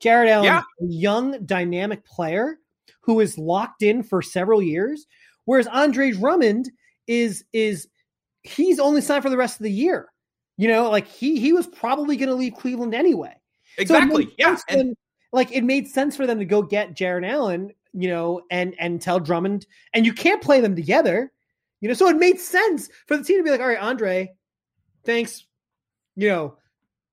Jarrett 0.00 0.30
Allen, 0.30 0.44
yeah. 0.44 0.62
a 0.80 0.86
young, 0.86 1.44
dynamic 1.44 2.04
player 2.04 2.58
who 3.00 3.20
is 3.20 3.38
locked 3.38 3.82
in 3.82 4.02
for 4.02 4.22
several 4.22 4.62
years, 4.62 5.06
whereas 5.44 5.66
Andre 5.66 6.12
Drummond 6.12 6.70
is 7.06 7.44
is 7.52 7.88
he's 8.42 8.78
only 8.78 9.00
signed 9.00 9.22
for 9.22 9.30
the 9.30 9.36
rest 9.36 9.58
of 9.58 9.64
the 9.64 9.72
year. 9.72 10.08
You 10.56 10.68
know, 10.68 10.90
like 10.90 11.06
he 11.06 11.40
he 11.40 11.52
was 11.52 11.66
probably 11.66 12.16
going 12.16 12.28
to 12.28 12.34
leave 12.34 12.54
Cleveland 12.54 12.94
anyway. 12.94 13.34
Exactly. 13.76 14.24
So 14.24 14.32
yeah. 14.38 14.56
And, 14.68 14.96
like 15.32 15.52
it 15.52 15.62
made 15.62 15.88
sense 15.88 16.16
for 16.16 16.26
them 16.26 16.38
to 16.38 16.44
go 16.44 16.62
get 16.62 16.94
Jarrett 16.94 17.24
Allen, 17.24 17.72
you 17.92 18.08
know, 18.08 18.42
and 18.50 18.74
and 18.78 19.00
tell 19.00 19.20
Drummond, 19.20 19.66
and 19.92 20.06
you 20.06 20.12
can't 20.12 20.42
play 20.42 20.60
them 20.60 20.74
together, 20.74 21.32
you 21.80 21.88
know. 21.88 21.94
So 21.94 22.08
it 22.08 22.16
made 22.16 22.40
sense 22.40 22.88
for 23.06 23.16
the 23.16 23.24
team 23.24 23.38
to 23.38 23.44
be 23.44 23.50
like, 23.50 23.60
all 23.60 23.68
right, 23.68 23.78
Andre, 23.78 24.32
thanks, 25.04 25.44
you 26.16 26.28
know, 26.28 26.56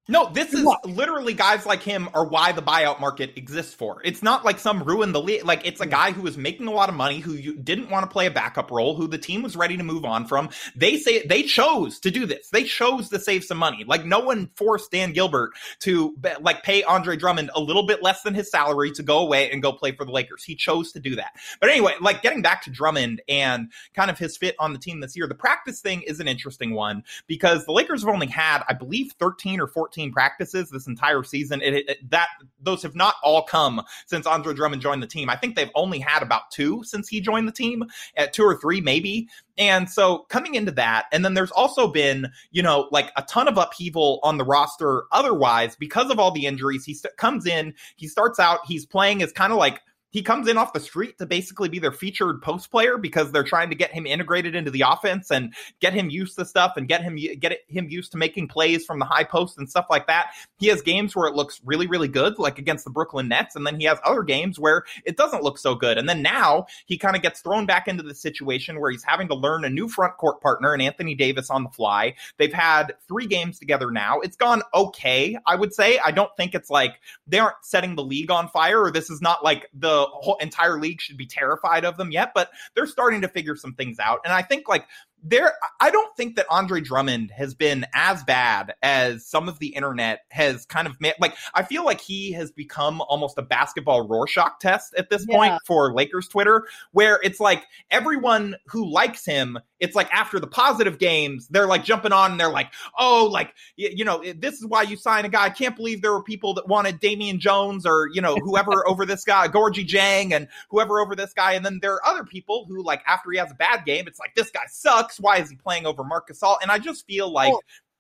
no, 0.08 0.30
this 0.32 0.54
is 0.54 0.68
literally 0.86 1.34
guys 1.34 1.66
like 1.66 1.82
him 1.82 2.10
are 2.14 2.24
why 2.24 2.52
the 2.52 2.62
buyout 2.62 3.00
market 3.00 3.34
exists 3.38 3.74
for. 3.74 4.02
It's 4.06 4.22
not 4.22 4.46
like 4.46 4.60
some 4.60 4.84
ruin 4.84 5.14
the 5.14 5.22
league. 5.22 5.44
Like 5.44 5.66
it's 5.66 5.82
a 5.82 5.88
guy 5.88 6.12
who 6.12 6.22
was 6.22 6.38
making 6.38 6.68
a 6.68 6.72
lot 6.72 6.90
of 6.90 6.96
money, 6.96 7.20
who 7.20 7.56
didn't 7.56 7.90
want 7.90 8.04
to 8.04 8.14
play 8.14 8.28
a 8.28 8.32
backup 8.32 8.70
role, 8.70 8.96
who 8.96 9.08
the 9.08 9.18
team 9.18 9.42
was 9.42 9.56
ready 9.56 9.78
to 9.78 9.84
move 9.84 10.06
on 10.06 10.28
from. 10.28 10.50
They 10.76 10.98
say 10.98 11.26
they 11.26 11.42
chose 11.42 12.00
to 12.02 12.12
do 12.12 12.28
this. 12.28 12.50
They 12.50 12.66
chose 12.66 13.10
to 13.10 13.20
save 13.20 13.46
some 13.46 13.58
money. 13.58 13.84
Like 13.84 14.06
no 14.06 14.20
one 14.20 14.52
forced 14.56 14.92
Dan 14.92 15.12
Gilbert 15.12 15.54
to 15.80 16.16
like 16.40 16.62
pay 16.62 16.84
Andre 16.84 17.18
Drummond 17.18 17.50
a 17.56 17.60
little 17.60 17.88
bit 17.88 18.04
less 18.04 18.22
than 18.22 18.36
his 18.36 18.52
salary 18.52 18.92
to 18.92 19.02
go 19.02 19.18
away 19.18 19.50
and 19.50 19.60
go 19.64 19.72
play 19.72 19.92
for 19.92 20.06
the 20.06 20.12
Lakers. 20.12 20.44
He 20.44 20.54
chose 20.56 20.92
to 20.92 21.00
do 21.00 21.16
that. 21.16 21.32
But 21.60 21.72
anyway, 21.72 21.94
like 22.00 22.22
getting 22.22 22.44
back 22.44 22.62
to 22.64 22.70
Drummond 22.70 23.24
and 23.28 23.72
kind 23.96 24.12
of 24.12 24.20
his 24.20 24.38
fit 24.38 24.56
on 24.60 24.72
the 24.72 24.80
team 24.80 25.00
this 25.00 25.18
year, 25.18 25.26
the 25.26 25.34
practice 25.34 25.82
thing 25.82 26.04
is 26.04 26.20
an 26.20 26.28
interesting 26.28 26.76
one 26.76 27.04
because 27.26 27.66
the 27.66 27.72
Lakers 27.72 28.04
have 28.04 28.14
only 28.14 28.28
had, 28.28 28.62
I 28.70 28.74
believe, 28.74 29.14
13 29.20 29.60
or 29.60 29.66
14 29.66 29.95
team 29.96 30.12
practices 30.12 30.70
this 30.70 30.88
entire 30.88 31.24
season. 31.24 31.62
It, 31.62 31.90
it, 31.90 32.10
that 32.12 32.28
those 32.62 32.84
have 32.84 32.96
not 32.96 33.16
all 33.24 33.44
come 33.44 33.82
since 34.06 34.28
Andre 34.28 34.54
Drummond 34.54 34.82
joined 34.82 35.02
the 35.02 35.08
team. 35.08 35.30
I 35.30 35.36
think 35.38 35.56
they've 35.56 35.72
only 35.74 36.00
had 36.00 36.22
about 36.22 36.52
two 36.52 36.84
since 36.84 37.08
he 37.08 37.22
joined 37.22 37.48
the 37.48 37.54
team, 37.54 37.86
at 38.18 38.34
two 38.34 38.44
or 38.44 38.56
three 38.56 38.82
maybe. 38.82 39.28
And 39.58 39.90
so 39.90 40.20
coming 40.30 40.56
into 40.56 40.72
that, 40.74 41.06
and 41.12 41.24
then 41.24 41.34
there's 41.34 41.52
also 41.52 41.88
been, 41.88 42.28
you 42.52 42.62
know, 42.62 42.90
like 42.92 43.12
a 43.16 43.24
ton 43.24 43.48
of 43.48 43.58
upheaval 43.58 44.20
on 44.22 44.38
the 44.38 44.44
roster 44.44 45.06
otherwise 45.12 45.76
because 45.76 46.12
of 46.12 46.20
all 46.20 46.32
the 46.32 46.46
injuries. 46.46 46.86
He 46.86 46.94
st- 46.94 47.16
comes 47.18 47.46
in, 47.46 47.74
he 47.96 48.08
starts 48.08 48.40
out, 48.40 48.60
he's 48.68 48.86
playing 48.86 49.24
as 49.24 49.32
kind 49.32 49.54
of 49.54 49.58
like 49.58 49.82
he 50.16 50.22
comes 50.22 50.48
in 50.48 50.58
off 50.58 50.72
the 50.72 50.80
street 50.80 51.18
to 51.18 51.26
basically 51.26 51.68
be 51.68 51.78
their 51.78 51.92
featured 51.92 52.42
post 52.42 52.72
player 52.72 52.98
because 52.98 53.34
they're 53.34 53.44
trying 53.44 53.70
to 53.70 53.76
get 53.76 53.92
him 53.92 54.06
integrated 54.06 54.56
into 54.56 54.72
the 54.72 54.80
offense 54.88 55.30
and 55.30 55.54
get 55.82 55.92
him 55.92 56.10
used 56.10 56.38
to 56.38 56.46
stuff 56.46 56.78
and 56.78 56.88
get 56.88 57.04
him 57.04 57.18
get 57.18 57.60
him 57.68 57.90
used 57.90 58.14
to 58.14 58.18
making 58.18 58.48
plays 58.48 58.86
from 58.86 58.98
the 58.98 59.04
high 59.04 59.26
post 59.26 59.58
and 59.58 59.70
stuff 59.70 59.88
like 59.90 60.08
that. 60.08 60.28
He 60.58 60.68
has 60.68 60.82
games 60.82 61.18
where 61.18 61.28
it 61.28 61.36
looks 61.36 61.60
really 61.66 61.86
really 61.86 62.08
good 62.08 62.40
like 62.40 62.58
against 62.58 62.86
the 62.86 62.92
Brooklyn 62.92 63.28
Nets 63.28 63.58
and 63.58 63.68
then 63.68 63.78
he 63.78 63.88
has 63.88 64.00
other 64.06 64.24
games 64.24 64.58
where 64.58 64.86
it 65.04 65.18
doesn't 65.18 65.44
look 65.44 65.58
so 65.58 65.76
good. 65.76 65.98
And 65.98 66.08
then 66.08 66.22
now 66.22 66.68
he 66.86 66.98
kind 66.98 67.18
of 67.18 67.22
gets 67.22 67.42
thrown 67.42 67.66
back 67.66 67.90
into 67.90 68.02
the 68.02 68.16
situation 68.16 68.80
where 68.80 68.92
he's 68.92 69.04
having 69.04 69.28
to 69.28 69.36
learn 69.36 69.66
a 69.66 69.70
new 69.70 69.90
front 69.90 70.16
court 70.16 70.40
partner 70.40 70.72
and 70.72 70.82
Anthony 70.82 71.16
Davis 71.16 71.50
on 71.50 71.66
the 71.66 71.70
fly. 71.72 72.16
They've 72.38 72.54
had 72.54 72.94
3 73.10 73.26
games 73.26 73.60
together 73.60 73.92
now. 73.92 74.22
It's 74.22 74.38
gone 74.38 74.62
okay, 74.74 75.38
I 75.46 75.56
would 75.58 75.74
say. 75.74 76.00
I 76.00 76.12
don't 76.12 76.32
think 76.38 76.56
it's 76.56 76.70
like 76.70 77.02
they 77.28 77.40
aren't 77.40 77.58
setting 77.64 77.98
the 77.98 78.04
league 78.04 78.32
on 78.32 78.48
fire 78.48 78.82
or 78.82 78.92
this 78.92 79.10
is 79.10 79.22
not 79.22 79.44
like 79.44 79.70
the 79.74 80.05
whole 80.12 80.38
entire 80.38 80.80
league 80.80 81.02
should 81.02 81.18
be 81.18 81.26
terrified 81.26 81.86
of 81.86 81.98
them 81.98 82.12
yet, 82.12 82.32
but 82.34 82.52
they're 82.74 82.88
starting 82.88 83.22
to 83.22 83.28
figure 83.28 83.56
some 83.56 83.74
things 83.74 84.00
out. 84.00 84.20
And 84.24 84.34
I 84.34 84.42
think 84.42 84.68
like 84.68 84.88
there 85.26 85.54
I 85.80 85.92
don't 85.92 86.16
think 86.16 86.36
that 86.36 86.46
Andre 86.50 86.82
Drummond 86.82 87.32
has 87.32 87.54
been 87.54 87.86
as 87.94 88.24
bad 88.24 88.76
as 88.82 89.26
some 89.26 89.50
of 89.50 89.60
the 89.60 89.68
internet 89.68 90.22
has 90.30 90.66
kind 90.66 90.88
of 90.88 91.00
made 91.02 91.16
like 91.20 91.36
I 91.54 91.64
feel 91.64 91.84
like 91.84 92.02
he 92.02 92.32
has 92.34 92.52
become 92.52 93.02
almost 93.02 93.38
a 93.38 93.42
basketball 93.42 94.08
Rorschach 94.08 94.60
test 94.60 94.94
at 94.98 95.10
this 95.10 95.26
yeah. 95.28 95.36
point 95.36 95.54
for 95.66 95.94
Lakers 95.94 96.28
Twitter 96.28 96.68
where 96.92 97.20
it's 97.24 97.40
like 97.40 97.66
everyone 97.92 98.56
who 98.68 98.90
likes 98.90 99.26
him 99.26 99.58
it's 99.80 99.96
like 99.96 100.12
after 100.14 100.40
the 100.40 100.48
positive 100.48 101.00
games 101.00 101.48
they're 101.50 101.68
like 101.68 101.84
jumping 101.84 102.14
on 102.14 102.32
and 102.32 102.40
they're 102.40 102.50
like 102.50 102.72
oh 102.98 103.28
like 103.32 103.54
you 103.76 104.06
know 104.06 104.24
this 104.38 104.56
is 104.56 104.66
why 104.66 104.84
you 104.84 104.96
sign 104.96 105.26
a 105.26 105.30
guy. 105.30 105.46
I 105.46 105.50
can't 105.50 105.76
believe 105.76 106.02
there 106.02 106.14
were 106.14 106.24
people 106.24 106.54
that 106.56 106.68
wanted 106.68 107.00
Damian 107.00 107.40
Jones 107.40 107.86
or 107.86 108.10
you 108.14 108.22
know 108.22 108.36
whoever 108.36 108.88
over 108.88 109.06
this 109.06 109.24
guy 109.24 109.48
Gorgui 109.48 109.88
Dieng 109.88 110.34
and 110.34 110.48
whoever 110.70 111.00
over 111.00 111.16
this 111.16 111.34
guy. 111.34 111.54
And 111.54 111.66
then 111.66 111.80
there 111.82 111.94
are 111.94 112.06
other 112.06 112.24
people 112.24 112.66
who 112.68 112.84
like 112.84 113.02
after 113.08 113.32
he 113.32 113.38
has 113.38 113.52
a 113.52 113.56
bad 113.56 113.86
game 113.86 114.08
it's 114.08 114.20
like 114.20 114.36
this 114.36 114.50
guy 114.52 114.64
sucks 114.68 115.15
why 115.20 115.38
is 115.38 115.50
he 115.50 115.56
playing 115.56 115.86
over 115.86 116.04
Marc 116.04 116.30
Gasol? 116.30 116.58
And 116.62 116.72
I 116.72 116.80
just 116.80 117.06
feel 117.06 117.32
like. 117.32 117.54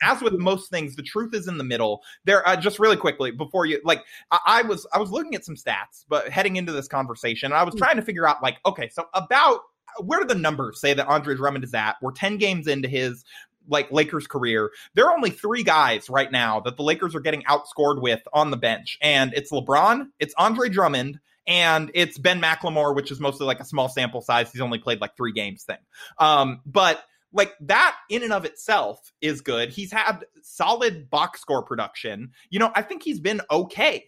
as 0.03 0.21
with 0.21 0.33
most 0.33 0.69
things, 0.69 0.97
the 0.97 1.01
truth 1.01 1.33
is 1.33 1.47
in 1.47 1.57
the 1.57 1.63
middle. 1.63 2.03
There, 2.25 2.45
uh, 2.45 2.57
just 2.57 2.79
really 2.79 2.97
quickly 2.97 3.31
before 3.31 3.65
you, 3.65 3.79
like, 3.85 4.03
I, 4.29 4.39
I, 4.45 4.61
was, 4.61 4.85
I 4.93 4.99
was 4.99 5.09
looking 5.09 5.35
at 5.35 5.45
some 5.45 5.55
stats, 5.55 6.03
but 6.09 6.27
heading 6.27 6.57
into 6.57 6.73
this 6.73 6.89
conversation, 6.89 7.53
I 7.53 7.63
was 7.63 7.75
hmm. 7.75 7.77
trying 7.77 7.95
to 7.95 8.01
figure 8.01 8.27
out, 8.27 8.43
like, 8.43 8.57
okay, 8.65 8.89
so 8.89 9.05
about 9.13 9.61
where 10.03 10.19
do 10.19 10.27
the 10.27 10.35
numbers 10.35 10.79
say 10.79 10.93
that 10.93 11.07
Andre 11.07 11.35
Drummond 11.35 11.63
is 11.63 11.73
at? 11.73 11.95
We're 12.01 12.11
ten 12.11 12.37
games 12.37 12.67
into 12.67 12.87
his 12.87 13.23
like 13.67 13.91
Lakers 13.91 14.27
career. 14.27 14.71
There 14.93 15.07
are 15.07 15.15
only 15.15 15.31
three 15.31 15.63
guys 15.63 16.09
right 16.09 16.31
now 16.31 16.59
that 16.61 16.77
the 16.77 16.83
Lakers 16.83 17.15
are 17.15 17.19
getting 17.19 17.43
outscored 17.43 18.01
with 18.01 18.21
on 18.33 18.51
the 18.51 18.57
bench, 18.57 18.97
and 19.01 19.33
it's 19.33 19.51
LeBron, 19.51 20.07
it's 20.19 20.33
Andre 20.37 20.69
Drummond, 20.69 21.19
and 21.47 21.91
it's 21.93 22.17
Ben 22.17 22.41
McLemore, 22.41 22.95
which 22.95 23.11
is 23.11 23.19
mostly 23.19 23.45
like 23.45 23.59
a 23.59 23.65
small 23.65 23.89
sample 23.89 24.21
size. 24.21 24.51
He's 24.51 24.61
only 24.61 24.79
played 24.79 25.01
like 25.01 25.15
three 25.15 25.31
games 25.31 25.63
thing. 25.63 25.77
Um, 26.17 26.61
but 26.65 27.03
like 27.31 27.53
that 27.61 27.97
in 28.09 28.23
and 28.23 28.33
of 28.33 28.45
itself 28.45 29.11
is 29.21 29.41
good. 29.41 29.69
He's 29.69 29.91
had 29.91 30.25
solid 30.41 31.09
box 31.09 31.41
score 31.41 31.63
production. 31.63 32.31
You 32.49 32.59
know, 32.59 32.71
I 32.73 32.81
think 32.81 33.03
he's 33.03 33.19
been 33.19 33.41
okay. 33.51 34.05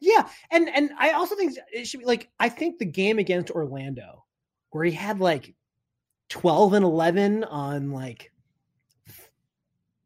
Yeah, 0.00 0.28
and 0.50 0.68
and 0.68 0.90
I 0.98 1.10
also 1.12 1.34
think 1.34 1.56
it 1.72 1.86
should 1.86 2.00
be 2.00 2.06
like 2.06 2.28
I 2.38 2.48
think 2.48 2.78
the 2.78 2.84
game 2.84 3.18
against 3.18 3.50
Orlando, 3.50 4.24
where 4.70 4.84
he 4.84 4.92
had 4.92 5.20
like 5.20 5.54
twelve 6.28 6.72
and 6.72 6.84
eleven 6.84 7.44
on 7.44 7.90
like 7.92 8.32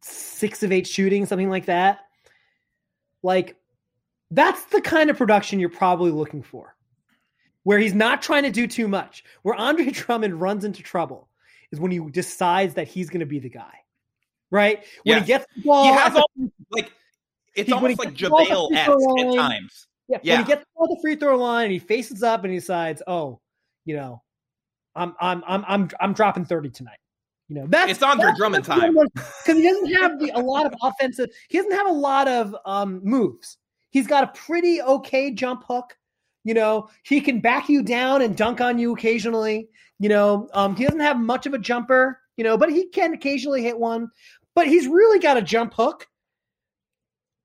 six 0.02 0.62
of 0.62 0.72
eight 0.72 0.86
shooting, 0.86 1.26
something 1.26 1.50
like 1.50 1.66
that. 1.66 2.00
Like 3.22 3.56
that's 4.32 4.64
the 4.66 4.80
kind 4.80 5.10
of 5.10 5.18
production 5.18 5.60
you're 5.60 5.68
probably 5.68 6.10
looking 6.10 6.42
for, 6.42 6.74
where 7.64 7.78
he's 7.78 7.94
not 7.94 8.22
trying 8.22 8.44
to 8.44 8.50
do 8.50 8.66
too 8.66 8.88
much. 8.88 9.24
Where 9.42 9.54
Andre 9.54 9.90
Drummond 9.90 10.40
runs 10.40 10.64
into 10.64 10.82
trouble 10.82 11.28
is 11.70 11.78
when 11.78 11.90
he 11.90 12.00
decides 12.10 12.74
that 12.74 12.88
he's 12.88 13.10
going 13.10 13.20
to 13.20 13.26
be 13.26 13.38
the 13.38 13.50
guy, 13.50 13.74
right? 14.50 14.84
When 15.04 15.20
he 15.20 15.26
gets 15.26 15.46
the 15.54 15.62
ball, 15.62 15.84
he 15.84 15.90
has 15.90 16.16
all, 16.16 16.30
like 16.70 16.92
it's 17.54 17.68
he, 17.68 17.72
almost 17.72 17.98
like 17.98 18.14
JaVale 18.14 18.72
at 18.72 19.36
times. 19.36 19.86
Yeah, 20.08 20.18
yeah, 20.22 20.36
when 20.36 20.44
he 20.44 20.52
gets 20.52 20.64
the 20.76 20.98
free 21.02 21.16
throw 21.16 21.36
line, 21.36 21.64
and 21.64 21.72
he 21.72 21.78
faces 21.78 22.22
up 22.22 22.44
and 22.44 22.52
he 22.52 22.58
decides, 22.58 23.02
oh, 23.06 23.40
you 23.84 23.96
know, 23.96 24.22
I'm 24.94 25.14
I'm 25.20 25.42
I'm 25.46 25.64
I'm 25.68 25.90
I'm 26.00 26.12
dropping 26.14 26.46
thirty 26.46 26.70
tonight. 26.70 26.98
You 27.48 27.56
know, 27.56 27.66
that's 27.68 27.90
it's 27.90 28.02
Andre 28.02 28.26
that's, 28.26 28.38
Drummond 28.38 28.64
time 28.64 28.94
because 28.94 29.58
he 29.58 29.62
doesn't 29.62 29.92
have 29.94 30.18
the, 30.18 30.30
a 30.34 30.40
lot 30.40 30.64
of 30.64 30.74
offensive. 30.82 31.28
He 31.48 31.58
doesn't 31.58 31.72
have 31.72 31.86
a 31.86 31.92
lot 31.92 32.26
of 32.26 32.56
um, 32.64 33.00
moves. 33.04 33.58
He's 33.92 34.06
got 34.06 34.24
a 34.24 34.38
pretty 34.38 34.82
okay 34.82 35.30
jump 35.30 35.64
hook. 35.68 35.96
You 36.44 36.54
know, 36.54 36.88
he 37.04 37.20
can 37.20 37.40
back 37.40 37.68
you 37.68 37.82
down 37.84 38.20
and 38.20 38.36
dunk 38.36 38.60
on 38.60 38.78
you 38.78 38.92
occasionally. 38.92 39.68
You 40.00 40.08
know, 40.08 40.48
um, 40.54 40.74
he 40.74 40.84
doesn't 40.84 40.98
have 41.00 41.20
much 41.20 41.46
of 41.46 41.54
a 41.54 41.58
jumper, 41.58 42.18
you 42.36 42.42
know, 42.42 42.58
but 42.58 42.70
he 42.70 42.88
can 42.88 43.14
occasionally 43.14 43.62
hit 43.62 43.78
one. 43.78 44.10
But 44.54 44.66
he's 44.66 44.88
really 44.88 45.20
got 45.20 45.36
a 45.36 45.42
jump 45.42 45.74
hook. 45.74 46.08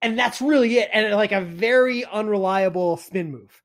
And 0.02 0.18
that's 0.18 0.42
really 0.42 0.78
it. 0.78 0.90
And 0.94 1.14
like 1.16 1.32
a 1.32 1.42
very 1.42 2.06
unreliable 2.06 2.98
spin 2.98 3.32
move, 3.32 3.62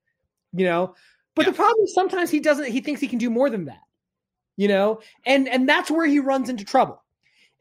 you 0.53 0.67
know. 0.67 0.95
But 1.35 1.47
yeah. 1.47 1.53
the 1.53 1.57
problem 1.57 1.85
is 1.85 1.95
sometimes 1.95 2.31
he 2.31 2.41
doesn't, 2.41 2.67
he 2.67 2.81
thinks 2.81 3.01
he 3.01 3.09
can 3.09 3.19
do 3.19 3.31
more 3.31 3.49
than 3.49 3.67
that, 3.67 3.81
you 4.57 4.69
know, 4.69 5.01
and 5.25 5.49
and 5.49 5.69
that's 5.69 5.91
where 5.91 6.07
he 6.07 6.21
runs 6.21 6.49
into 6.49 6.65
trouble. 6.65 7.03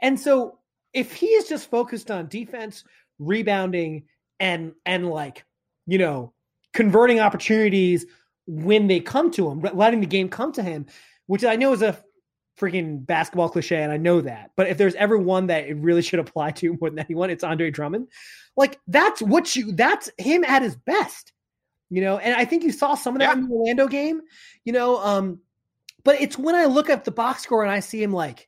And 0.02 0.20
so 0.20 0.58
if 0.94 1.14
he 1.14 1.28
is 1.28 1.48
just 1.48 1.70
focused 1.70 2.12
on 2.12 2.28
defense, 2.28 2.84
rebounding, 3.20 4.04
and 4.42 4.74
and 4.86 5.10
like 5.10 5.46
you 5.88 5.98
know 5.98 6.34
converting 6.74 7.20
opportunities 7.22 8.06
when 8.48 8.88
they 8.88 9.00
come 9.00 9.32
to 9.32 9.50
him, 9.50 9.62
letting 9.74 10.02
the 10.02 10.08
game 10.08 10.28
come 10.28 10.52
to 10.54 10.64
him, 10.64 10.88
which 11.28 11.46
I 11.46 11.56
know 11.56 11.72
is 11.74 11.82
a 11.82 11.98
freaking 12.60 13.06
basketball 13.06 13.50
cliche, 13.50 13.82
and 13.82 13.92
I 13.92 13.98
know 13.98 14.22
that. 14.22 14.52
But 14.58 14.68
if 14.68 14.78
there's 14.78 14.96
ever 14.96 15.18
one 15.18 15.48
that 15.48 15.68
it 15.68 15.78
really 15.78 16.02
should 16.02 16.20
apply 16.20 16.52
to 16.52 16.78
more 16.82 16.90
than 16.90 17.00
anyone, 17.00 17.30
it's 17.30 17.44
Andre 17.44 17.72
Drummond. 17.72 18.08
Like 18.58 18.80
that's 18.88 19.22
what 19.22 19.56
you 19.56 19.72
that's 19.72 20.12
him 20.18 20.44
at 20.44 20.64
his 20.64 20.76
best. 20.76 21.32
You 21.90 22.02
know, 22.02 22.18
and 22.18 22.34
I 22.34 22.46
think 22.46 22.64
you 22.64 22.72
saw 22.72 22.96
some 22.96 23.16
of 23.16 23.20
that 23.20 23.26
yeah. 23.26 23.34
in 23.34 23.50
the 23.50 23.54
Orlando 23.54 23.88
game, 23.88 24.22
you 24.64 24.72
know, 24.72 24.98
um, 25.04 25.40
but 26.06 26.22
it's 26.22 26.38
when 26.38 26.56
I 26.56 26.66
look 26.66 26.90
at 26.90 27.04
the 27.04 27.12
box 27.12 27.44
score 27.44 27.64
and 27.64 27.72
I 27.72 27.82
see 27.82 28.02
him 28.02 28.14
like, 28.14 28.48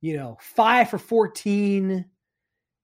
you 0.00 0.16
know, 0.16 0.38
five 0.40 0.90
for 0.90 0.98
14, 0.98 2.04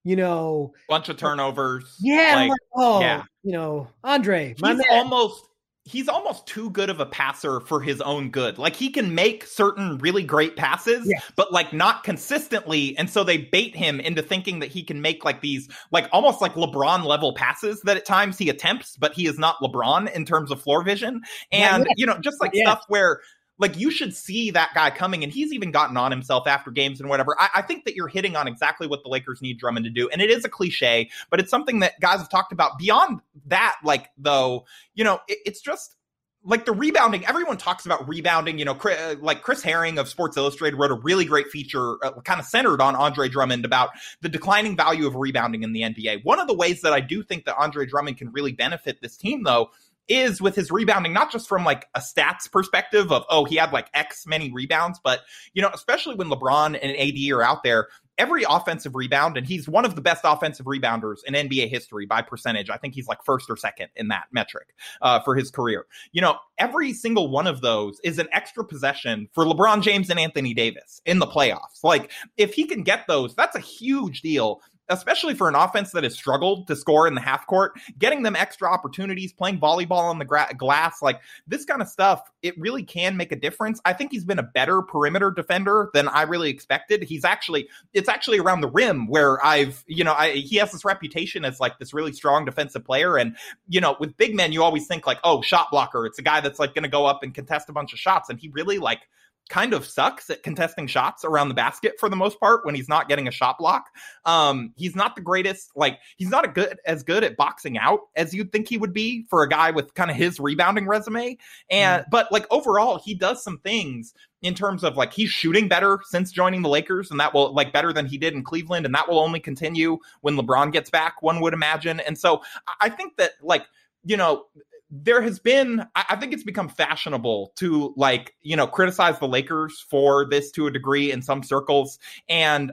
you 0.09 0.17
know, 0.17 0.73
bunch 0.89 1.11
of 1.11 1.19
turnovers. 1.19 1.85
Yeah, 2.01 2.35
like, 2.35 2.49
like, 2.49 2.61
oh, 2.75 3.01
yeah. 3.01 3.25
you 3.43 3.53
know, 3.53 3.89
Andre, 4.03 4.55
he's 4.57 4.63
man. 4.63 4.83
almost 4.91 5.45
he's 5.85 6.09
almost 6.09 6.47
too 6.47 6.71
good 6.71 6.89
of 6.89 7.01
a 7.01 7.07
passer 7.07 7.61
for 7.61 7.83
his 7.83 8.01
own 8.01 8.31
good. 8.31 8.57
Like 8.59 8.75
he 8.75 8.91
can 8.91 9.15
make 9.15 9.45
certain 9.45 9.99
really 9.99 10.23
great 10.23 10.57
passes, 10.57 11.07
yeah. 11.07 11.21
but 11.37 11.53
like 11.53 11.73
not 11.73 12.05
consistently. 12.05 12.97
And 12.99 13.09
so 13.09 13.23
they 13.25 13.39
bait 13.39 13.75
him 13.75 14.01
into 14.01 14.23
thinking 14.23 14.59
that 14.61 14.71
he 14.71 14.83
can 14.83 15.01
make 15.01 15.25
like 15.25 15.41
these, 15.41 15.69
like 15.91 16.09
almost 16.13 16.43
like 16.43 16.55
LeBron 16.55 17.05
level 17.05 17.35
passes 17.35 17.81
that 17.83 17.97
at 17.97 18.05
times 18.05 18.37
he 18.37 18.51
attempts, 18.51 18.97
but 18.97 19.15
he 19.15 19.27
is 19.27 19.39
not 19.39 19.57
LeBron 19.63 20.13
in 20.13 20.27
terms 20.27 20.51
of 20.51 20.61
floor 20.61 20.83
vision. 20.83 21.23
And, 21.53 21.85
yeah. 21.87 21.95
you 21.97 22.07
know, 22.07 22.19
just 22.19 22.41
like 22.41 22.55
stuff 22.55 22.85
where 22.89 23.21
like 23.59 23.79
you 23.79 23.91
should 23.91 24.15
see 24.15 24.51
that 24.53 24.71
guy 24.75 24.91
coming, 24.91 25.23
and 25.25 25.33
he's 25.33 25.53
even 25.53 25.71
gotten 25.71 25.97
on 25.97 26.11
himself 26.11 26.47
after 26.47 26.71
games 26.71 27.01
and 27.01 27.09
whatever. 27.09 27.37
I, 27.39 27.49
I, 27.57 27.63
think 27.63 27.85
that 27.85 27.95
you're 27.95 28.09
hitting 28.09 28.37
on 28.37 28.47
exactly 28.47 28.87
what 28.87 29.03
the 29.03 29.09
Lakers 29.09 29.43
need 29.43 29.59
Drummond 29.59 29.85
to 29.85 29.91
do, 29.91 30.09
and 30.09 30.23
it 30.23 30.31
is 30.31 30.45
a 30.45 30.49
cliche, 30.49 31.11
but 31.31 31.41
it's 31.41 31.51
something 31.51 31.81
that 31.81 31.99
guys 32.01 32.19
have 32.21 32.31
talked 32.31 32.53
about. 32.53 32.79
Beyond 32.79 33.21
that, 33.47 33.77
like 33.85 34.09
though, 34.17 34.65
you 34.95 35.05
know, 35.05 35.21
it, 35.27 35.39
it's 35.45 35.61
just 35.61 35.97
like 36.45 36.65
the 36.65 36.73
rebounding 36.73 37.27
everyone 37.27 37.57
talks 37.57 37.85
about 37.85 38.09
rebounding 38.09 38.59
you 38.59 38.65
know 38.65 38.75
Chris, 38.75 39.17
like 39.21 39.43
chris 39.43 39.63
herring 39.63 39.99
of 39.99 40.09
sports 40.09 40.37
illustrated 40.37 40.77
wrote 40.77 40.93
a 40.93 40.95
really 40.95 41.25
great 41.25 41.49
feature 41.49 41.97
uh, 42.05 42.13
kind 42.21 42.39
of 42.39 42.47
centered 42.47 42.81
on 42.81 42.95
andre 42.95 43.29
drummond 43.29 43.65
about 43.65 43.91
the 44.23 44.29
declining 44.29 44.77
value 44.77 45.07
of 45.07 45.17
rebounding 45.17 45.65
in 45.65 45.73
the 45.73 45.83
nba 45.83 46.25
one 46.25 46.39
of 46.39 46.47
the 46.47 46.55
ways 46.55 46.83
that 46.83 46.93
i 46.93 47.01
do 47.01 47.25
think 47.25 47.45
that 47.45 47.57
andre 47.59 47.85
drummond 47.85 48.17
can 48.17 48.31
really 48.31 48.53
benefit 48.53 49.01
this 49.03 49.17
team 49.17 49.43
though 49.43 49.71
is 50.09 50.41
with 50.41 50.55
his 50.55 50.71
rebounding, 50.71 51.13
not 51.13 51.31
just 51.31 51.49
from 51.49 51.65
like 51.65 51.87
a 51.95 52.01
stats 52.01 52.51
perspective 52.51 53.13
of, 53.13 53.25
oh, 53.29 53.45
he 53.45 53.57
had 53.57 53.73
like 53.73 53.89
X 53.95 54.27
many 54.27 54.53
rebounds, 54.53 55.01
but, 55.03 55.21
you 55.55 55.63
know, 55.63 55.71
especially 55.75 56.15
when 56.15 56.29
LeBron 56.29 56.79
and 56.81 56.97
AD 56.97 57.33
are 57.33 57.43
out 57.43 57.63
there, 57.63 57.89
every 58.19 58.45
offensive 58.49 58.95
rebound, 58.95 59.37
and 59.37 59.47
he's 59.47 59.69
one 59.69 59.85
of 59.85 59.95
the 59.95 60.01
best 60.01 60.23
offensive 60.25 60.67
rebounders 60.67 61.19
in 61.27 61.35
NBA 61.35 61.69
history 61.69 62.05
by 62.05 62.21
percentage. 62.21 62.69
I 62.69 62.77
think 62.77 62.95
he's 62.95 63.07
like 63.07 63.25
first 63.25 63.49
or 63.49 63.57
second 63.57 63.89
in 63.97 64.09
that 64.09 64.25
metric 64.33 64.75
uh, 65.01 65.21
for 65.21 65.37
his 65.37 65.51
career. 65.51 65.87
You 66.13 66.21
know, 66.21 66.39
every 66.59 66.93
single 66.93 67.31
one 67.31 67.47
of 67.47 67.61
those 67.61 68.01
is 68.03 68.19
an 68.19 68.29
extra 68.33 68.65
possession 68.65 69.29
for 69.33 69.45
LeBron 69.45 69.83
James 69.83 70.11
and 70.11 70.19
Anthony 70.19 70.53
Davis 70.53 71.01
in 71.07 71.21
the 71.21 71.27
playoffs. 71.27 71.85
Like, 71.85 72.11
if 72.37 72.55
he 72.55 72.65
can 72.65 72.83
get 72.83 73.07
those, 73.07 73.35
that's 73.35 73.57
a 73.57 73.61
huge 73.61 74.21
deal 74.21 74.61
especially 74.89 75.35
for 75.35 75.49
an 75.49 75.55
offense 75.55 75.93
that 75.93 76.05
has 76.05 76.15
struggled 76.15 76.67
to 76.69 76.77
score 76.77 77.07
in 77.07 77.15
the 77.15 77.21
half 77.21 77.47
court, 77.47 77.79
getting 77.99 78.23
them 78.23 78.37
extra 78.37 78.71
opportunities, 78.71 79.33
playing 79.33 79.61
volleyball 79.61 80.05
on 80.05 80.19
the 80.19 80.25
gra- 80.25 80.53
glass, 80.57 81.03
like 81.03 81.21
this 81.47 81.65
kind 81.65 81.83
of 81.83 81.89
stuff, 81.89 82.31
it 82.43 82.59
really 82.59 82.83
can 82.83 83.17
make 83.17 83.33
a 83.33 83.37
difference. 83.37 83.81
I 83.85 83.93
think 83.93 84.13
he's 84.13 84.25
been 84.25 84.39
a 84.39 84.43
better 84.43 84.83
perimeter 84.83 85.31
defender 85.31 85.91
than 85.95 86.09
I 86.09 86.23
really 86.23 86.51
expected. 86.51 87.03
He's 87.03 87.25
actually, 87.25 87.69
it's 87.93 88.09
actually 88.09 88.39
around 88.39 88.61
the 88.61 88.69
rim 88.69 89.09
where 89.09 89.45
I've, 89.45 89.85
you 89.87 90.05
know, 90.05 90.15
I, 90.15 90.33
he 90.33 90.57
has 90.57 90.73
this 90.73 90.85
reputation 90.85 91.45
as 91.45 91.61
like 91.61 91.79
this 91.79 91.93
really 91.93 92.13
strong 92.13 92.45
defensive 92.45 92.85
player. 92.85 93.17
And, 93.17 93.37
you 93.69 93.81
know, 93.81 93.97
with 94.01 94.17
big 94.17 94.35
men, 94.35 94.53
you 94.53 94.63
always 94.63 94.87
think 94.87 95.07
like, 95.07 95.19
oh, 95.25 95.43
shot 95.43 95.71
blocker. 95.71 96.07
It's 96.07 96.19
a 96.19 96.23
guy 96.23 96.41
that's 96.41 96.59
like 96.59 96.75
going 96.75 96.85
to 96.85 96.89
go 96.89 97.07
up 97.07 97.23
and 97.23 97.35
contest 97.35 97.69
a 97.69 97.73
bunch 97.73 97.93
of 97.93 97.99
shots. 97.99 98.31
And 98.31 98.39
he 98.39 98.49
really 98.49 98.79
like, 98.79 99.01
kind 99.49 99.73
of 99.73 99.85
sucks 99.87 100.29
at 100.31 100.43
contesting 100.43 100.87
shots 100.87 101.25
around 101.25 101.49
the 101.49 101.55
basket 101.55 101.95
for 101.99 102.09
the 102.09 102.17
most 102.17 102.39
part 102.39 102.65
when 102.65 102.75
he's 102.75 102.89
not 102.89 103.09
getting 103.09 103.29
a 103.29 103.31
shot 103.31 103.59
block. 103.59 103.87
Um, 104.25 104.73
he's 104.77 104.95
not 104.95 105.17
the 105.17 105.23
greatest, 105.23 105.71
like 105.75 105.99
he's 106.17 106.31
not 106.31 106.45
a 106.45 106.49
good 106.49 106.79
as 106.87 107.03
good 107.03 107.25
at 107.25 107.37
boxing 107.37 107.79
out 107.79 108.01
as 108.17 108.35
you'd 108.35 108.53
think 108.53 108.69
he 108.69 108.79
would 108.79 108.93
be 108.93 109.27
for 109.31 109.43
a 109.43 109.49
guy 109.49 109.71
with 109.71 109.95
kind 109.95 110.11
of 110.11 110.17
his 110.17 110.39
rebounding 110.39 110.87
resume. 110.87 111.37
And 111.71 112.05
mm. 112.05 112.07
but 112.11 112.31
like 112.31 112.47
overall, 112.51 113.01
he 113.05 113.15
does 113.15 113.43
some 113.43 113.59
things 113.59 114.15
in 114.43 114.55
terms 114.55 114.85
of 114.85 114.97
like 114.97 115.13
he's 115.13 115.31
shooting 115.31 115.69
better 115.69 115.99
since 116.05 116.31
joining 116.31 116.63
the 116.63 116.69
Lakers, 116.69 117.11
and 117.11 117.19
that 117.19 117.35
will 117.35 117.53
like 117.53 117.73
better 117.73 117.93
than 117.93 118.07
he 118.07 118.19
did 118.19 118.35
in 118.35 118.45
Cleveland, 118.45 118.87
and 118.87 118.95
that 118.95 119.09
will 119.09 119.19
only 119.19 119.41
continue 119.41 119.99
when 120.21 120.37
LeBron 120.37 120.73
gets 120.73 120.91
back, 120.91 121.23
one 121.23 121.41
would 121.41 121.55
imagine. 121.55 122.01
And 122.01 122.19
so 122.19 122.43
I 122.81 122.89
think 122.89 123.17
that 123.17 123.33
like 123.43 123.67
you 124.05 124.17
know 124.17 124.45
there 124.91 125.21
has 125.21 125.39
been 125.39 125.85
i 125.95 126.17
think 126.17 126.33
it's 126.33 126.43
become 126.43 126.69
fashionable 126.69 127.53
to 127.57 127.93
like 127.97 128.35
you 128.41 128.57
know 128.57 128.67
criticize 128.67 129.19
the 129.19 129.29
lakers 129.29 129.85
for 129.91 130.27
this 130.29 130.51
to 130.51 130.67
a 130.67 130.71
degree 130.71 131.13
in 131.13 131.21
some 131.21 131.43
circles. 131.43 131.99
And 132.29 132.73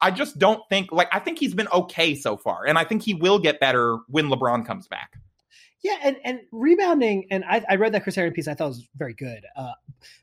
i 0.00 0.10
just 0.10 0.38
don't 0.38 0.62
think 0.68 0.90
like 0.92 1.08
i 1.12 1.18
think 1.18 1.38
he's 1.38 1.54
been 1.54 1.68
okay 1.72 2.14
so 2.14 2.36
far. 2.36 2.66
And 2.66 2.78
i 2.78 2.84
think 2.84 3.02
he 3.02 3.14
will 3.14 3.38
get 3.38 3.60
better 3.60 3.98
when 4.08 4.26
lebron 4.26 4.66
comes 4.66 4.88
back. 4.88 5.18
Yeah 5.82 5.96
and, 6.02 6.16
and 6.24 6.40
rebounding 6.52 7.26
and 7.30 7.44
I, 7.44 7.64
I 7.68 7.76
read 7.76 7.92
that 7.92 8.02
chris 8.02 8.14
Herring 8.14 8.32
piece 8.32 8.48
i 8.48 8.54
thought 8.54 8.68
was 8.68 8.88
very 8.96 9.14
good. 9.14 9.44
Uh, 9.56 9.72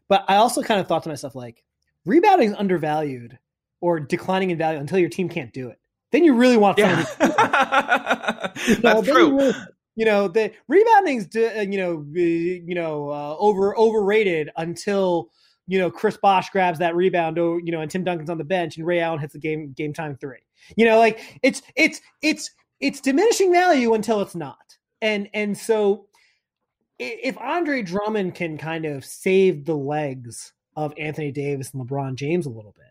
but 0.08 0.26
i 0.28 0.38
also 0.38 0.64
kind 0.64 0.80
of 0.80 0.88
thought 0.88 1.04
to 1.04 1.10
myself 1.10 1.36
like 1.36 1.64
rebounding 2.06 2.50
is 2.50 2.56
undervalued 2.58 3.38
or 3.82 4.00
declining 4.00 4.50
in 4.52 4.58
value 4.58 4.80
until 4.80 4.98
your 4.98 5.10
team 5.10 5.30
can't 5.30 5.54
do 5.54 5.70
it. 5.70 5.80
Then 6.12 6.24
you 6.24 6.34
really 6.34 6.58
want 6.58 6.78
yeah. 6.78 7.06
that's 7.20 9.08
true. 9.08 9.38
really, 9.38 9.54
you 9.98 10.06
know 10.06 10.30
the 10.30 10.52
rebounding's 10.70 11.36
uh, 11.36 11.66
you 11.68 11.78
know 11.78 12.06
you 12.14 12.76
know 12.76 13.10
uh, 13.10 13.36
over 13.38 13.78
overrated 13.78 14.50
until 14.56 15.30
you 15.68 15.78
know 15.78 15.92
Chris 15.92 16.16
Bosh 16.16 16.50
grabs 16.52 16.80
that 16.80 16.96
rebound 16.96 17.36
you 17.36 17.72
know 17.72 17.82
and 17.82 17.92
Tim 17.92 18.06
Duncan's 18.06 18.30
on 18.30 18.38
the 18.38 18.46
bench 18.46 18.78
and 18.78 18.86
Ray 18.86 19.02
Allen 19.02 19.20
hits 19.20 19.34
the 19.34 19.40
game 19.40 19.74
game 19.76 19.94
time 19.94 20.16
three. 20.16 20.38
You 20.78 20.86
know 20.86 21.00
like 21.00 21.40
it's 21.44 21.62
it's 21.76 22.00
it's 22.22 22.52
it's 22.80 23.02
diminishing 23.02 23.52
value 23.52 23.94
until 23.96 24.22
it's 24.22 24.36
not. 24.36 24.78
And 25.02 25.30
and 25.34 25.58
so 25.58 26.06
if 27.00 27.38
Andre 27.40 27.82
Drummond 27.82 28.36
can 28.36 28.58
kind 28.58 28.86
of 28.86 29.04
save 29.04 29.66
the 29.66 29.76
legs 29.76 30.54
of 30.76 30.94
Anthony 30.98 31.32
Davis 31.32 31.74
and 31.74 31.84
LeBron 31.84 32.16
James 32.16 32.46
a 32.46 32.52
little 32.52 32.74
bit 32.78 32.86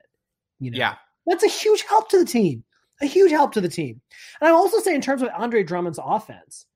you 0.58 0.72
know 0.72 0.78
yeah. 0.78 0.94
that's 1.24 1.44
a 1.44 1.48
huge 1.48 1.82
help 1.82 2.08
to 2.08 2.18
the 2.18 2.24
team 2.24 2.64
a 3.02 3.06
huge 3.06 3.30
help 3.30 3.52
to 3.52 3.60
the 3.60 3.68
team. 3.68 4.00
And 4.40 4.48
I 4.48 4.52
also 4.52 4.78
say 4.78 4.94
in 4.94 5.00
terms 5.00 5.22
of 5.22 5.28
Andre 5.36 5.62
Drummond's 5.62 6.00
offense 6.02 6.66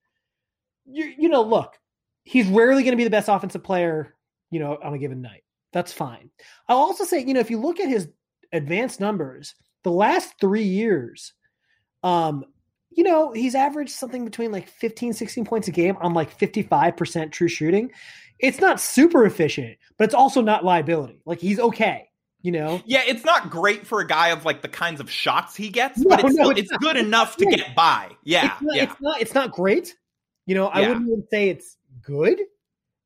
you, 0.92 1.12
you 1.18 1.28
know, 1.28 1.42
look, 1.42 1.78
he's 2.24 2.46
rarely 2.46 2.82
going 2.82 2.92
to 2.92 2.96
be 2.96 3.04
the 3.04 3.10
best 3.10 3.28
offensive 3.28 3.62
player, 3.62 4.14
you 4.50 4.60
know, 4.60 4.78
on 4.82 4.94
a 4.94 4.98
given 4.98 5.22
night. 5.22 5.42
That's 5.72 5.92
fine. 5.92 6.30
I'll 6.68 6.78
also 6.78 7.04
say, 7.04 7.24
you 7.24 7.34
know, 7.34 7.40
if 7.40 7.50
you 7.50 7.60
look 7.60 7.80
at 7.80 7.88
his 7.88 8.08
advanced 8.52 9.00
numbers, 9.00 9.54
the 9.84 9.90
last 9.90 10.34
three 10.40 10.64
years, 10.64 11.32
um, 12.02 12.44
you 12.90 13.04
know, 13.04 13.32
he's 13.32 13.54
averaged 13.54 13.92
something 13.92 14.24
between 14.24 14.50
like 14.50 14.68
15, 14.68 15.12
16 15.12 15.44
points 15.44 15.68
a 15.68 15.70
game 15.70 15.96
on 16.00 16.12
like 16.12 16.36
55% 16.36 17.30
true 17.30 17.48
shooting. 17.48 17.92
It's 18.38 18.60
not 18.60 18.80
super 18.80 19.24
efficient, 19.24 19.76
but 19.96 20.04
it's 20.04 20.14
also 20.14 20.40
not 20.40 20.64
liability. 20.64 21.20
Like 21.24 21.38
he's 21.38 21.60
okay. 21.60 22.08
You 22.42 22.52
know? 22.52 22.80
Yeah, 22.86 23.02
it's 23.06 23.24
not 23.24 23.50
great 23.50 23.86
for 23.86 24.00
a 24.00 24.06
guy 24.06 24.28
of 24.28 24.44
like 24.44 24.62
the 24.62 24.68
kinds 24.68 25.00
of 25.00 25.10
shots 25.10 25.54
he 25.54 25.68
gets, 25.68 25.98
no, 25.98 26.08
but 26.08 26.24
it's, 26.24 26.34
no, 26.34 26.44
still, 26.44 26.50
it's, 26.50 26.72
it's 26.72 26.76
good 26.78 26.96
enough 26.96 27.36
to 27.36 27.44
get 27.44 27.74
by. 27.76 28.10
Yeah, 28.24 28.52
it's 28.54 28.62
not, 28.62 28.76
yeah. 28.76 28.82
It's 28.84 29.00
not. 29.00 29.20
It's 29.20 29.34
not 29.34 29.52
great, 29.52 29.94
you 30.50 30.56
know, 30.56 30.66
I 30.66 30.80
wouldn't 30.80 31.06
even 31.06 31.24
say 31.30 31.48
it's 31.48 31.76
good. 32.02 32.40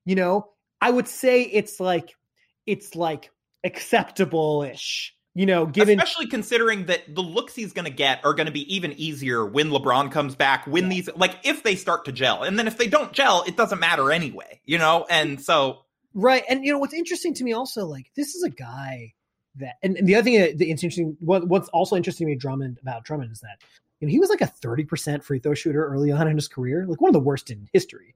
You 0.07 0.15
know, 0.15 0.49
I 0.81 0.89
would 0.89 1.07
say 1.07 1.43
it's 1.43 1.79
like 1.79 2.17
it's 2.65 2.95
like 2.95 3.31
acceptable-ish. 3.65 5.15
You 5.35 5.45
know, 5.45 5.67
given 5.67 6.01
especially 6.01 6.29
considering 6.29 6.87
that 6.87 7.15
the 7.15 7.21
looks 7.21 7.55
he's 7.55 7.75
going 7.75 7.85
to 7.85 7.93
get 7.93 8.25
are 8.25 8.33
going 8.33 8.47
to 8.47 8.53
be 8.53 8.75
even 8.75 8.95
easier 8.95 9.45
when 9.45 9.69
LeBron 9.69 10.11
comes 10.11 10.35
back. 10.35 10.67
When 10.67 10.89
these 10.89 11.11
like 11.17 11.35
if 11.45 11.63
they 11.63 11.77
start 11.77 12.07
to 12.07 12.13
gel, 12.13 12.45
and 12.45 12.59
then 12.59 12.67
if 12.67 12.79
they 12.79 12.87
don't 12.87 13.13
gel, 13.13 13.45
it 13.47 13.59
doesn't 13.59 13.79
matter 13.79 14.11
anyway. 14.11 14.63
You 14.65 14.79
know, 14.79 15.05
and 15.11 15.39
so 15.39 15.81
right. 16.15 16.45
And 16.49 16.65
you 16.65 16.73
know 16.73 16.79
what's 16.79 16.95
interesting 16.95 17.35
to 17.35 17.45
me 17.45 17.53
also, 17.53 17.85
like 17.85 18.07
this 18.17 18.35
is 18.35 18.43
a 18.43 18.49
guy 18.49 19.13
that, 19.57 19.75
and, 19.83 19.99
and 19.99 20.09
the 20.09 20.15
other 20.15 20.25
thing 20.25 20.41
that, 20.41 20.57
that's 20.57 20.71
interesting, 20.71 21.19
what, 21.21 21.47
what's 21.47 21.69
also 21.69 21.95
interesting 21.95 22.27
to 22.27 22.33
me, 22.33 22.39
Drummond 22.39 22.79
about 22.81 23.05
Drummond 23.05 23.33
is 23.33 23.41
that 23.41 23.59
he 24.11 24.19
was 24.19 24.31
like 24.31 24.41
a 24.41 24.47
30% 24.47 25.23
free 25.23 25.39
throw 25.39 25.55
shooter 25.55 25.87
early 25.87 26.11
on 26.11 26.29
in 26.29 26.37
his 26.37 26.49
career, 26.49 26.87
like 26.87 27.01
one 27.01 27.09
of 27.09 27.15
the 27.15 27.21
worst 27.21 27.51
in 27.51 27.69
history. 27.73 28.15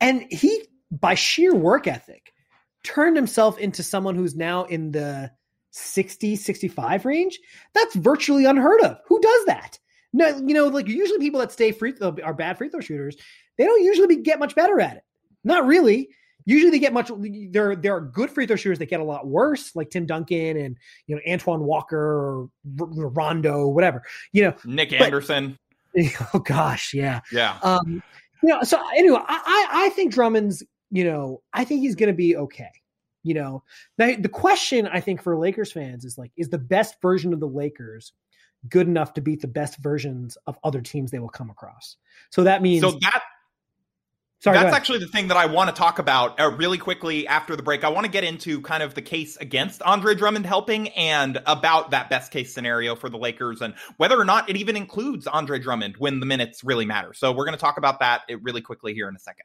And 0.00 0.26
he, 0.30 0.64
by 0.90 1.14
sheer 1.14 1.54
work 1.54 1.86
ethic, 1.86 2.32
turned 2.84 3.16
himself 3.16 3.58
into 3.58 3.82
someone 3.82 4.14
who's 4.14 4.34
now 4.34 4.64
in 4.64 4.92
the 4.92 5.30
60, 5.70 6.36
65 6.36 7.04
range. 7.04 7.40
That's 7.74 7.94
virtually 7.94 8.44
unheard 8.44 8.80
of. 8.82 8.98
Who 9.06 9.20
does 9.20 9.44
that? 9.46 9.78
No, 10.12 10.28
you 10.28 10.54
know, 10.54 10.68
like 10.68 10.88
usually 10.88 11.18
people 11.18 11.40
that 11.40 11.52
stay 11.52 11.72
free 11.72 11.94
uh, 12.00 12.12
are 12.24 12.34
bad 12.34 12.56
free 12.56 12.68
throw 12.68 12.80
shooters. 12.80 13.16
They 13.56 13.64
don't 13.64 13.84
usually 13.84 14.16
get 14.16 14.38
much 14.38 14.54
better 14.54 14.80
at 14.80 14.96
it. 14.96 15.04
Not 15.44 15.66
really. 15.66 16.08
Usually 16.48 16.70
they 16.70 16.78
get 16.78 16.94
much. 16.94 17.10
There, 17.50 17.76
there 17.76 17.94
are 17.94 18.00
good 18.00 18.30
free 18.30 18.46
throw 18.46 18.56
shooters 18.56 18.78
that 18.78 18.86
get 18.86 19.00
a 19.00 19.04
lot 19.04 19.26
worse, 19.26 19.76
like 19.76 19.90
Tim 19.90 20.06
Duncan 20.06 20.56
and 20.56 20.78
you 21.06 21.14
know 21.14 21.20
Antoine 21.30 21.60
Walker 21.60 21.98
or 21.98 22.48
Rondo, 22.64 23.66
whatever. 23.68 24.02
You 24.32 24.44
know, 24.44 24.54
Nick 24.64 24.90
but, 24.90 25.02
Anderson. 25.02 25.58
Oh 26.32 26.38
gosh, 26.38 26.94
yeah, 26.94 27.20
yeah. 27.32 27.58
Um, 27.62 28.02
you 28.42 28.48
know, 28.48 28.62
so 28.62 28.80
anyway, 28.96 29.18
I, 29.26 29.68
I 29.70 29.88
think 29.90 30.14
Drummond's. 30.14 30.62
You 30.90 31.04
know, 31.04 31.42
I 31.52 31.64
think 31.64 31.80
he's 31.80 31.96
going 31.96 32.08
to 32.08 32.16
be 32.16 32.34
okay. 32.36 32.70
You 33.24 33.34
know, 33.34 33.62
now, 33.98 34.14
the 34.18 34.28
question 34.30 34.86
I 34.86 35.00
think 35.00 35.22
for 35.22 35.36
Lakers 35.36 35.72
fans 35.72 36.06
is 36.06 36.16
like, 36.16 36.30
is 36.38 36.48
the 36.48 36.56
best 36.56 36.94
version 37.02 37.34
of 37.34 37.40
the 37.40 37.48
Lakers 37.48 38.12
good 38.70 38.86
enough 38.86 39.12
to 39.14 39.20
beat 39.20 39.42
the 39.42 39.48
best 39.48 39.76
versions 39.80 40.38
of 40.46 40.56
other 40.64 40.80
teams 40.80 41.10
they 41.10 41.18
will 41.18 41.28
come 41.28 41.50
across? 41.50 41.96
So 42.30 42.44
that 42.44 42.62
means 42.62 42.82
so 42.82 42.92
that 42.92 43.22
Sorry, 44.40 44.56
That's 44.56 44.74
actually 44.74 45.00
the 45.00 45.08
thing 45.08 45.26
that 45.28 45.36
I 45.36 45.46
want 45.46 45.68
to 45.68 45.74
talk 45.74 45.98
about 45.98 46.38
uh, 46.38 46.52
really 46.52 46.78
quickly 46.78 47.26
after 47.26 47.56
the 47.56 47.62
break. 47.62 47.82
I 47.82 47.88
want 47.88 48.04
to 48.04 48.10
get 48.10 48.22
into 48.22 48.60
kind 48.60 48.84
of 48.84 48.94
the 48.94 49.02
case 49.02 49.36
against 49.38 49.82
Andre 49.82 50.14
Drummond 50.14 50.46
helping 50.46 50.90
and 50.90 51.42
about 51.44 51.90
that 51.90 52.08
best 52.08 52.30
case 52.30 52.54
scenario 52.54 52.94
for 52.94 53.08
the 53.08 53.18
Lakers 53.18 53.62
and 53.62 53.74
whether 53.96 54.18
or 54.18 54.24
not 54.24 54.48
it 54.48 54.56
even 54.56 54.76
includes 54.76 55.26
Andre 55.26 55.58
Drummond 55.58 55.96
when 55.98 56.20
the 56.20 56.26
minutes 56.26 56.62
really 56.62 56.84
matter. 56.84 57.12
So 57.14 57.32
we're 57.32 57.46
going 57.46 57.56
to 57.56 57.60
talk 57.60 57.78
about 57.78 57.98
that 57.98 58.22
really 58.42 58.60
quickly 58.60 58.94
here 58.94 59.08
in 59.08 59.16
a 59.16 59.18
second. 59.18 59.44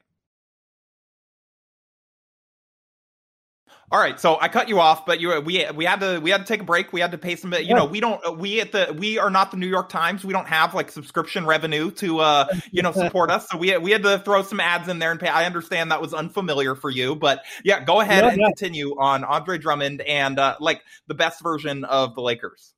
All 3.92 4.00
right, 4.00 4.18
so 4.18 4.38
I 4.40 4.48
cut 4.48 4.68
you 4.68 4.80
off, 4.80 5.04
but 5.04 5.20
you 5.20 5.40
we 5.40 5.66
we 5.74 5.84
had 5.84 6.00
to 6.00 6.18
we 6.18 6.30
had 6.30 6.38
to 6.38 6.46
take 6.46 6.62
a 6.62 6.64
break. 6.64 6.92
We 6.92 7.00
had 7.00 7.12
to 7.12 7.18
pay 7.18 7.36
some. 7.36 7.52
You 7.52 7.60
yeah. 7.60 7.74
know, 7.74 7.84
we 7.84 8.00
don't 8.00 8.38
we 8.38 8.60
at 8.60 8.72
the 8.72 8.94
we 8.96 9.18
are 9.18 9.30
not 9.30 9.50
the 9.50 9.58
New 9.58 9.66
York 9.66 9.90
Times. 9.90 10.24
We 10.24 10.32
don't 10.32 10.48
have 10.48 10.72
like 10.74 10.90
subscription 10.90 11.44
revenue 11.44 11.90
to 11.92 12.20
uh 12.20 12.46
you 12.70 12.82
know 12.82 12.92
support 12.92 13.30
us. 13.30 13.48
So 13.50 13.58
we 13.58 13.76
we 13.76 13.90
had 13.90 14.02
to 14.04 14.18
throw 14.20 14.42
some 14.42 14.58
ads 14.58 14.88
in 14.88 15.00
there 15.00 15.10
and 15.10 15.20
pay. 15.20 15.28
I 15.28 15.44
understand 15.44 15.90
that 15.90 16.00
was 16.00 16.14
unfamiliar 16.14 16.74
for 16.74 16.88
you, 16.88 17.14
but 17.14 17.44
yeah, 17.62 17.84
go 17.84 18.00
ahead 18.00 18.24
yeah, 18.24 18.30
and 18.30 18.40
yeah. 18.40 18.46
continue 18.46 18.98
on 18.98 19.22
Andre 19.22 19.58
Drummond 19.58 20.00
and 20.00 20.38
uh 20.38 20.56
like 20.60 20.80
the 21.06 21.14
best 21.14 21.42
version 21.42 21.84
of 21.84 22.14
the 22.14 22.22
Lakers. 22.22 22.72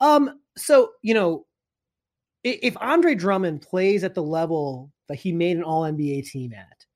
Um. 0.00 0.38
So 0.56 0.92
you 1.02 1.14
know, 1.14 1.44
if 2.44 2.76
Andre 2.80 3.16
Drummond 3.16 3.62
plays 3.62 4.04
at 4.04 4.14
the 4.14 4.22
level 4.22 4.92
that 5.08 5.16
he 5.16 5.32
made 5.32 5.56
an 5.56 5.64
All 5.64 5.82
NBA 5.82 6.30
team 6.30 6.52
at, 6.52 6.86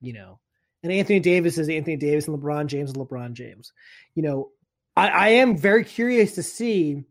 you 0.00 0.14
know 0.14 0.40
and 0.82 0.92
Anthony 0.92 1.20
Davis 1.20 1.58
is 1.58 1.68
Anthony 1.68 1.96
Davis 1.96 2.26
and 2.26 2.38
LeBron 2.38 2.66
James 2.66 2.90
is 2.90 2.96
LeBron 2.96 3.34
James. 3.34 3.72
You 4.14 4.22
know, 4.22 4.50
I, 4.96 5.08
I 5.08 5.28
am 5.28 5.56
very 5.56 5.84
curious 5.84 6.34
to 6.34 6.42
see 6.42 7.04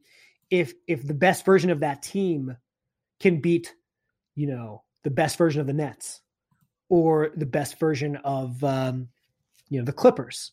if 0.50 0.74
if 0.88 1.06
the 1.08 1.14
best 1.14 1.46
version 1.46 1.70
of 1.70 1.80
that 1.80 2.04
team 2.04 2.58
can 3.20 3.40
beat, 3.40 3.74
you 4.36 4.48
know, 4.48 4.84
the 5.04 5.12
best 5.12 5.38
version 5.38 5.62
of 5.62 5.68
the 5.68 5.74
Nets 5.74 6.22
or 6.90 7.32
the 7.36 7.46
best 7.46 7.80
version 7.80 8.18
of 8.18 8.62
um, 8.64 9.08
you 9.70 9.80
know 9.80 9.86
the 9.86 9.94
Clippers, 9.94 10.52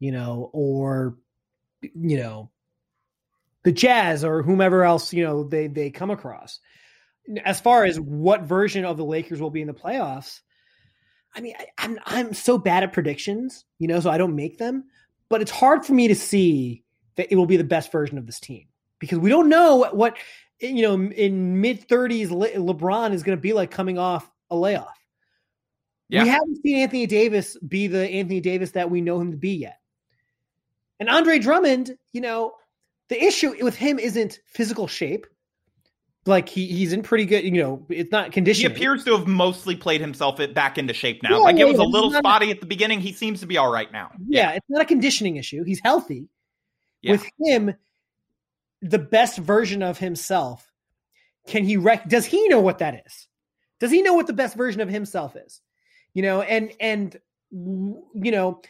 you 0.00 0.12
know, 0.12 0.50
or 0.52 1.18
you 1.82 2.16
know 2.16 2.50
the 3.64 3.72
Jazz 3.72 4.24
or 4.24 4.42
whomever 4.42 4.84
else 4.84 5.12
you 5.12 5.22
know 5.22 5.44
they 5.44 5.66
they 5.66 5.90
come 5.90 6.10
across. 6.10 6.58
As 7.44 7.60
far 7.60 7.84
as 7.84 8.00
what 8.00 8.42
version 8.42 8.84
of 8.84 8.96
the 8.96 9.04
Lakers 9.04 9.40
will 9.40 9.50
be 9.50 9.60
in 9.60 9.68
the 9.68 9.74
playoffs, 9.74 10.40
I 11.34 11.40
mean, 11.40 11.54
I, 11.58 11.66
I'm 11.78 11.98
I'm 12.06 12.34
so 12.34 12.58
bad 12.58 12.82
at 12.82 12.92
predictions, 12.92 13.64
you 13.78 13.88
know, 13.88 14.00
so 14.00 14.10
I 14.10 14.18
don't 14.18 14.36
make 14.36 14.58
them. 14.58 14.84
But 15.28 15.40
it's 15.40 15.50
hard 15.50 15.84
for 15.84 15.94
me 15.94 16.08
to 16.08 16.14
see 16.14 16.84
that 17.16 17.32
it 17.32 17.36
will 17.36 17.46
be 17.46 17.56
the 17.56 17.64
best 17.64 17.90
version 17.90 18.18
of 18.18 18.26
this 18.26 18.40
team 18.40 18.66
because 18.98 19.18
we 19.18 19.30
don't 19.30 19.48
know 19.48 19.76
what, 19.76 19.96
what 19.96 20.16
you 20.60 20.82
know 20.82 20.94
in 20.94 21.60
mid 21.60 21.88
30s 21.88 22.30
Le- 22.30 22.74
LeBron 22.74 23.12
is 23.12 23.22
going 23.22 23.36
to 23.36 23.40
be 23.40 23.52
like 23.52 23.70
coming 23.70 23.98
off 23.98 24.30
a 24.50 24.56
layoff. 24.56 24.98
Yeah. 26.08 26.24
We 26.24 26.28
haven't 26.28 26.62
seen 26.62 26.76
Anthony 26.78 27.06
Davis 27.06 27.56
be 27.66 27.86
the 27.86 28.06
Anthony 28.06 28.40
Davis 28.40 28.72
that 28.72 28.90
we 28.90 29.00
know 29.00 29.18
him 29.18 29.30
to 29.30 29.36
be 29.36 29.54
yet. 29.54 29.78
And 31.00 31.08
Andre 31.08 31.38
Drummond, 31.38 31.96
you 32.12 32.20
know, 32.20 32.52
the 33.08 33.22
issue 33.22 33.54
with 33.64 33.74
him 33.74 33.98
isn't 33.98 34.38
physical 34.46 34.86
shape. 34.86 35.26
Like 36.24 36.48
he, 36.48 36.66
he's 36.66 36.92
in 36.92 37.02
pretty 37.02 37.26
good, 37.26 37.42
you 37.44 37.50
know, 37.50 37.84
it's 37.88 38.12
not 38.12 38.30
conditioning. 38.30 38.70
He 38.70 38.76
appears 38.76 39.04
to 39.04 39.16
have 39.16 39.26
mostly 39.26 39.74
played 39.74 40.00
himself 40.00 40.38
back 40.54 40.78
into 40.78 40.94
shape 40.94 41.20
now. 41.22 41.30
Yeah, 41.30 41.36
like 41.38 41.56
yeah, 41.56 41.64
it 41.64 41.68
was 41.68 41.78
a 41.78 41.84
little 41.84 42.12
spotty 42.12 42.48
a, 42.48 42.50
at 42.52 42.60
the 42.60 42.66
beginning. 42.66 43.00
He 43.00 43.12
seems 43.12 43.40
to 43.40 43.46
be 43.46 43.58
all 43.58 43.72
right 43.72 43.90
now. 43.90 44.10
Yeah, 44.28 44.50
yeah, 44.50 44.56
it's 44.56 44.66
not 44.68 44.82
a 44.82 44.84
conditioning 44.84 45.36
issue. 45.36 45.64
He's 45.64 45.80
healthy. 45.80 46.28
With 47.04 47.24
him, 47.40 47.74
the 48.80 49.00
best 49.00 49.38
version 49.38 49.82
of 49.82 49.98
himself, 49.98 50.70
can 51.48 51.64
he 51.64 51.76
rec 51.76 52.08
does 52.08 52.24
he 52.24 52.46
know 52.46 52.60
what 52.60 52.78
that 52.78 53.02
is? 53.04 53.26
Does 53.80 53.90
he 53.90 54.02
know 54.02 54.14
what 54.14 54.28
the 54.28 54.32
best 54.32 54.56
version 54.56 54.80
of 54.80 54.88
himself 54.88 55.34
is? 55.34 55.60
You 56.14 56.22
know, 56.22 56.42
and 56.42 56.70
and 56.78 57.16
you 57.50 58.30
know, 58.30 58.62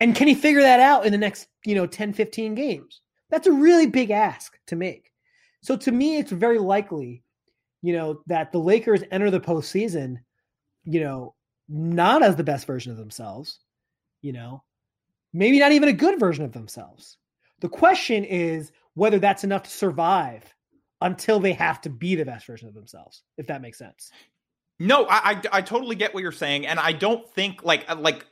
and 0.00 0.14
can 0.14 0.26
he 0.26 0.34
figure 0.34 0.62
that 0.62 0.80
out 0.80 1.06
in 1.06 1.12
the 1.12 1.18
next, 1.18 1.46
you 1.64 1.74
know, 1.74 1.86
10, 1.86 2.12
15 2.12 2.54
games? 2.56 3.00
That's 3.30 3.46
a 3.46 3.52
really 3.52 3.86
big 3.86 4.10
ask 4.10 4.58
to 4.66 4.76
make. 4.76 5.11
So 5.62 5.76
to 5.76 5.92
me, 5.92 6.18
it's 6.18 6.32
very 6.32 6.58
likely, 6.58 7.22
you 7.82 7.92
know, 7.92 8.22
that 8.26 8.52
the 8.52 8.58
Lakers 8.58 9.02
enter 9.10 9.30
the 9.30 9.40
postseason, 9.40 10.16
you 10.84 11.00
know, 11.00 11.34
not 11.68 12.22
as 12.22 12.36
the 12.36 12.44
best 12.44 12.66
version 12.66 12.92
of 12.92 12.98
themselves, 12.98 13.60
you 14.20 14.32
know, 14.32 14.62
maybe 15.32 15.58
not 15.58 15.72
even 15.72 15.88
a 15.88 15.94
good 15.94 16.18
version 16.18 16.44
of 16.44 16.52
themselves. 16.52 17.16
The 17.60 17.68
question 17.68 18.24
is 18.24 18.72
whether 18.94 19.18
that's 19.18 19.44
enough 19.44 19.62
to 19.64 19.70
survive 19.70 20.42
until 21.00 21.40
they 21.40 21.52
have 21.52 21.80
to 21.82 21.90
be 21.90 22.14
the 22.14 22.24
best 22.24 22.46
version 22.46 22.68
of 22.68 22.74
themselves, 22.74 23.22
if 23.36 23.46
that 23.46 23.62
makes 23.62 23.78
sense. 23.78 24.10
No, 24.78 25.04
I, 25.04 25.30
I, 25.30 25.42
I 25.52 25.62
totally 25.62 25.94
get 25.94 26.12
what 26.12 26.22
you're 26.22 26.32
saying, 26.32 26.66
and 26.66 26.78
I 26.78 26.92
don't 26.92 27.28
think 27.34 27.62
like 27.62 27.84
uh, 27.88 27.96
like 27.96 28.26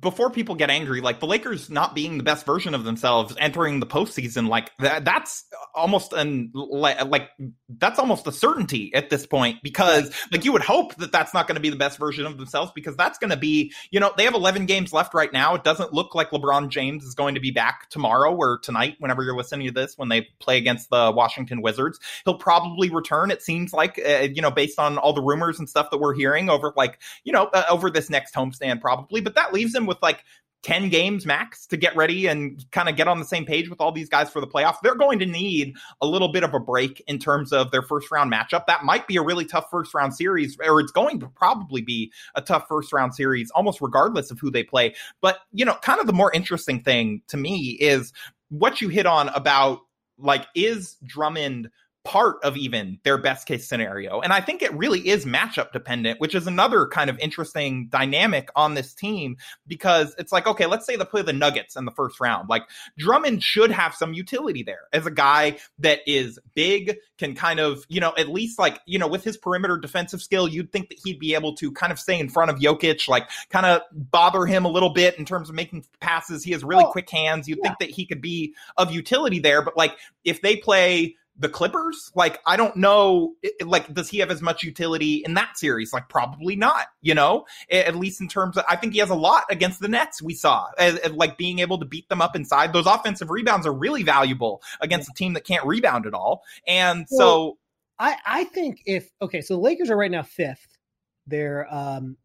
before 0.00 0.30
people 0.30 0.56
get 0.56 0.68
angry, 0.68 1.00
like 1.00 1.20
the 1.20 1.28
Lakers 1.28 1.70
not 1.70 1.94
being 1.94 2.18
the 2.18 2.24
best 2.24 2.44
version 2.44 2.74
of 2.74 2.82
themselves 2.82 3.36
entering 3.38 3.78
the 3.78 3.86
postseason, 3.86 4.48
like 4.48 4.72
that, 4.80 5.04
that's 5.04 5.44
almost 5.74 6.12
an 6.12 6.50
like, 6.52 7.28
that's 7.68 8.00
almost 8.00 8.26
a 8.26 8.32
certainty 8.32 8.92
at 8.94 9.10
this 9.10 9.26
point 9.26 9.58
because 9.62 10.12
like 10.32 10.44
you 10.44 10.52
would 10.52 10.62
hope 10.62 10.96
that 10.96 11.12
that's 11.12 11.32
not 11.32 11.46
going 11.46 11.54
to 11.54 11.60
be 11.60 11.70
the 11.70 11.76
best 11.76 11.98
version 11.98 12.26
of 12.26 12.36
themselves 12.36 12.72
because 12.74 12.96
that's 12.96 13.18
going 13.18 13.30
to 13.30 13.36
be 13.36 13.72
you 13.92 14.00
know 14.00 14.12
they 14.16 14.24
have 14.24 14.34
11 14.34 14.66
games 14.66 14.92
left 14.92 15.14
right 15.14 15.32
now. 15.32 15.54
It 15.54 15.62
doesn't 15.62 15.92
look 15.92 16.16
like 16.16 16.30
LeBron 16.30 16.68
James 16.68 17.04
is 17.04 17.14
going 17.14 17.36
to 17.36 17.40
be 17.40 17.52
back 17.52 17.88
tomorrow 17.88 18.34
or 18.34 18.58
tonight 18.58 18.96
whenever 18.98 19.22
you're 19.22 19.36
listening 19.36 19.68
to 19.68 19.72
this 19.72 19.96
when 19.96 20.08
they 20.08 20.26
play 20.40 20.58
against 20.58 20.90
the 20.90 21.12
Washington 21.14 21.62
Wizards. 21.62 22.00
He'll 22.24 22.38
probably 22.38 22.90
return. 22.90 23.30
It 23.30 23.40
seems 23.40 23.72
like 23.72 24.00
uh, 24.04 24.26
you 24.32 24.42
know 24.42 24.50
based 24.50 24.80
on 24.80 24.98
all 24.98 25.12
the 25.12 25.22
rumors 25.22 25.60
and 25.60 25.68
stuff 25.68 25.90
that 25.90 25.98
we're 25.98 26.14
hearing 26.14 26.50
over 26.50 26.72
like 26.76 27.00
you 27.22 27.32
know 27.32 27.44
uh, 27.52 27.62
over 27.70 27.88
this 27.88 28.10
next 28.10 28.34
homestand 28.34 28.80
probably, 28.80 29.20
but 29.20 29.36
that 29.36 29.52
leaves 29.52 29.75
him 29.76 29.86
with 29.86 29.98
like 30.02 30.24
10 30.66 30.88
games 30.88 31.24
max 31.24 31.64
to 31.64 31.76
get 31.76 31.94
ready 31.94 32.26
and 32.26 32.64
kind 32.72 32.88
of 32.88 32.96
get 32.96 33.06
on 33.06 33.20
the 33.20 33.24
same 33.24 33.44
page 33.44 33.70
with 33.70 33.80
all 33.80 33.92
these 33.92 34.08
guys 34.08 34.28
for 34.28 34.40
the 34.40 34.48
playoffs. 34.48 34.78
They're 34.82 34.96
going 34.96 35.20
to 35.20 35.26
need 35.26 35.76
a 36.00 36.06
little 36.08 36.32
bit 36.32 36.42
of 36.42 36.54
a 36.54 36.58
break 36.58 37.00
in 37.06 37.20
terms 37.20 37.52
of 37.52 37.70
their 37.70 37.82
first 37.82 38.10
round 38.10 38.32
matchup. 38.32 38.66
That 38.66 38.82
might 38.82 39.06
be 39.06 39.16
a 39.16 39.22
really 39.22 39.44
tough 39.44 39.68
first 39.70 39.94
round 39.94 40.14
series, 40.14 40.58
or 40.66 40.80
it's 40.80 40.90
going 40.90 41.20
to 41.20 41.28
probably 41.28 41.82
be 41.82 42.10
a 42.34 42.42
tough 42.42 42.66
first 42.68 42.92
round 42.92 43.14
series, 43.14 43.48
almost 43.52 43.80
regardless 43.80 44.32
of 44.32 44.40
who 44.40 44.50
they 44.50 44.64
play. 44.64 44.96
But, 45.20 45.38
you 45.52 45.64
know, 45.64 45.74
kind 45.82 46.00
of 46.00 46.08
the 46.08 46.12
more 46.12 46.32
interesting 46.32 46.82
thing 46.82 47.22
to 47.28 47.36
me 47.36 47.76
is 47.80 48.12
what 48.48 48.80
you 48.80 48.88
hit 48.88 49.06
on 49.06 49.28
about 49.28 49.82
like, 50.18 50.46
is 50.56 50.96
Drummond 51.04 51.70
part 52.06 52.36
of 52.44 52.56
even 52.56 53.00
their 53.02 53.18
best 53.18 53.48
case 53.48 53.66
scenario. 53.66 54.20
And 54.20 54.32
I 54.32 54.40
think 54.40 54.62
it 54.62 54.72
really 54.72 55.08
is 55.08 55.24
matchup 55.24 55.72
dependent, 55.72 56.20
which 56.20 56.36
is 56.36 56.46
another 56.46 56.86
kind 56.86 57.10
of 57.10 57.18
interesting 57.18 57.88
dynamic 57.88 58.48
on 58.54 58.74
this 58.74 58.94
team 58.94 59.38
because 59.66 60.14
it's 60.16 60.30
like, 60.30 60.46
okay, 60.46 60.66
let's 60.66 60.86
say 60.86 60.94
they 60.94 61.04
play 61.04 61.22
the 61.22 61.32
Nuggets 61.32 61.74
in 61.74 61.84
the 61.84 61.90
first 61.90 62.20
round. 62.20 62.48
Like 62.48 62.62
Drummond 62.96 63.42
should 63.42 63.72
have 63.72 63.92
some 63.92 64.14
utility 64.14 64.62
there 64.62 64.82
as 64.92 65.04
a 65.04 65.10
guy 65.10 65.58
that 65.80 65.98
is 66.06 66.38
big, 66.54 66.96
can 67.18 67.34
kind 67.34 67.58
of, 67.58 67.84
you 67.88 68.00
know, 68.00 68.12
at 68.16 68.28
least 68.28 68.56
like, 68.56 68.78
you 68.86 69.00
know, 69.00 69.08
with 69.08 69.24
his 69.24 69.36
perimeter 69.36 69.76
defensive 69.76 70.22
skill, 70.22 70.46
you'd 70.46 70.70
think 70.70 70.90
that 70.90 71.00
he'd 71.04 71.18
be 71.18 71.34
able 71.34 71.56
to 71.56 71.72
kind 71.72 71.90
of 71.90 71.98
stay 71.98 72.20
in 72.20 72.28
front 72.28 72.52
of 72.52 72.58
Jokic, 72.58 73.08
like 73.08 73.28
kind 73.50 73.66
of 73.66 73.82
bother 73.90 74.46
him 74.46 74.64
a 74.64 74.70
little 74.70 74.90
bit 74.90 75.18
in 75.18 75.24
terms 75.24 75.48
of 75.48 75.56
making 75.56 75.84
passes. 75.98 76.44
He 76.44 76.52
has 76.52 76.62
really 76.62 76.84
oh, 76.84 76.92
quick 76.92 77.10
hands. 77.10 77.48
You'd 77.48 77.58
yeah. 77.64 77.70
think 77.70 77.80
that 77.80 77.90
he 77.90 78.06
could 78.06 78.20
be 78.20 78.54
of 78.76 78.92
utility 78.92 79.40
there. 79.40 79.60
But 79.62 79.76
like 79.76 79.96
if 80.22 80.40
they 80.40 80.54
play, 80.54 81.16
the 81.38 81.48
Clippers? 81.48 82.10
Like, 82.14 82.40
I 82.46 82.56
don't 82.56 82.76
know. 82.76 83.34
Like, 83.62 83.92
does 83.92 84.08
he 84.08 84.18
have 84.18 84.30
as 84.30 84.40
much 84.40 84.62
utility 84.62 85.16
in 85.16 85.34
that 85.34 85.58
series? 85.58 85.92
Like, 85.92 86.08
probably 86.08 86.56
not, 86.56 86.86
you 87.02 87.14
know, 87.14 87.44
at 87.70 87.94
least 87.94 88.20
in 88.20 88.28
terms 88.28 88.56
of, 88.56 88.64
I 88.68 88.76
think 88.76 88.94
he 88.94 89.00
has 89.00 89.10
a 89.10 89.14
lot 89.14 89.44
against 89.50 89.80
the 89.80 89.88
Nets, 89.88 90.22
we 90.22 90.32
saw, 90.32 90.68
as, 90.78 90.96
as, 90.96 91.12
like 91.12 91.36
being 91.36 91.58
able 91.58 91.78
to 91.78 91.84
beat 91.84 92.08
them 92.08 92.22
up 92.22 92.36
inside. 92.36 92.72
Those 92.72 92.86
offensive 92.86 93.28
rebounds 93.30 93.66
are 93.66 93.72
really 93.72 94.02
valuable 94.02 94.62
against 94.80 95.10
a 95.10 95.12
team 95.14 95.34
that 95.34 95.44
can't 95.44 95.64
rebound 95.66 96.06
at 96.06 96.14
all. 96.14 96.42
And 96.66 97.06
well, 97.10 97.18
so. 97.18 97.58
I, 97.98 98.16
I 98.24 98.44
think 98.44 98.82
if, 98.86 99.10
okay, 99.20 99.42
so 99.42 99.54
the 99.54 99.60
Lakers 99.60 99.90
are 99.90 99.96
right 99.96 100.10
now 100.10 100.22
fifth. 100.22 100.78
They're, 101.26 101.66
um, 101.72 102.16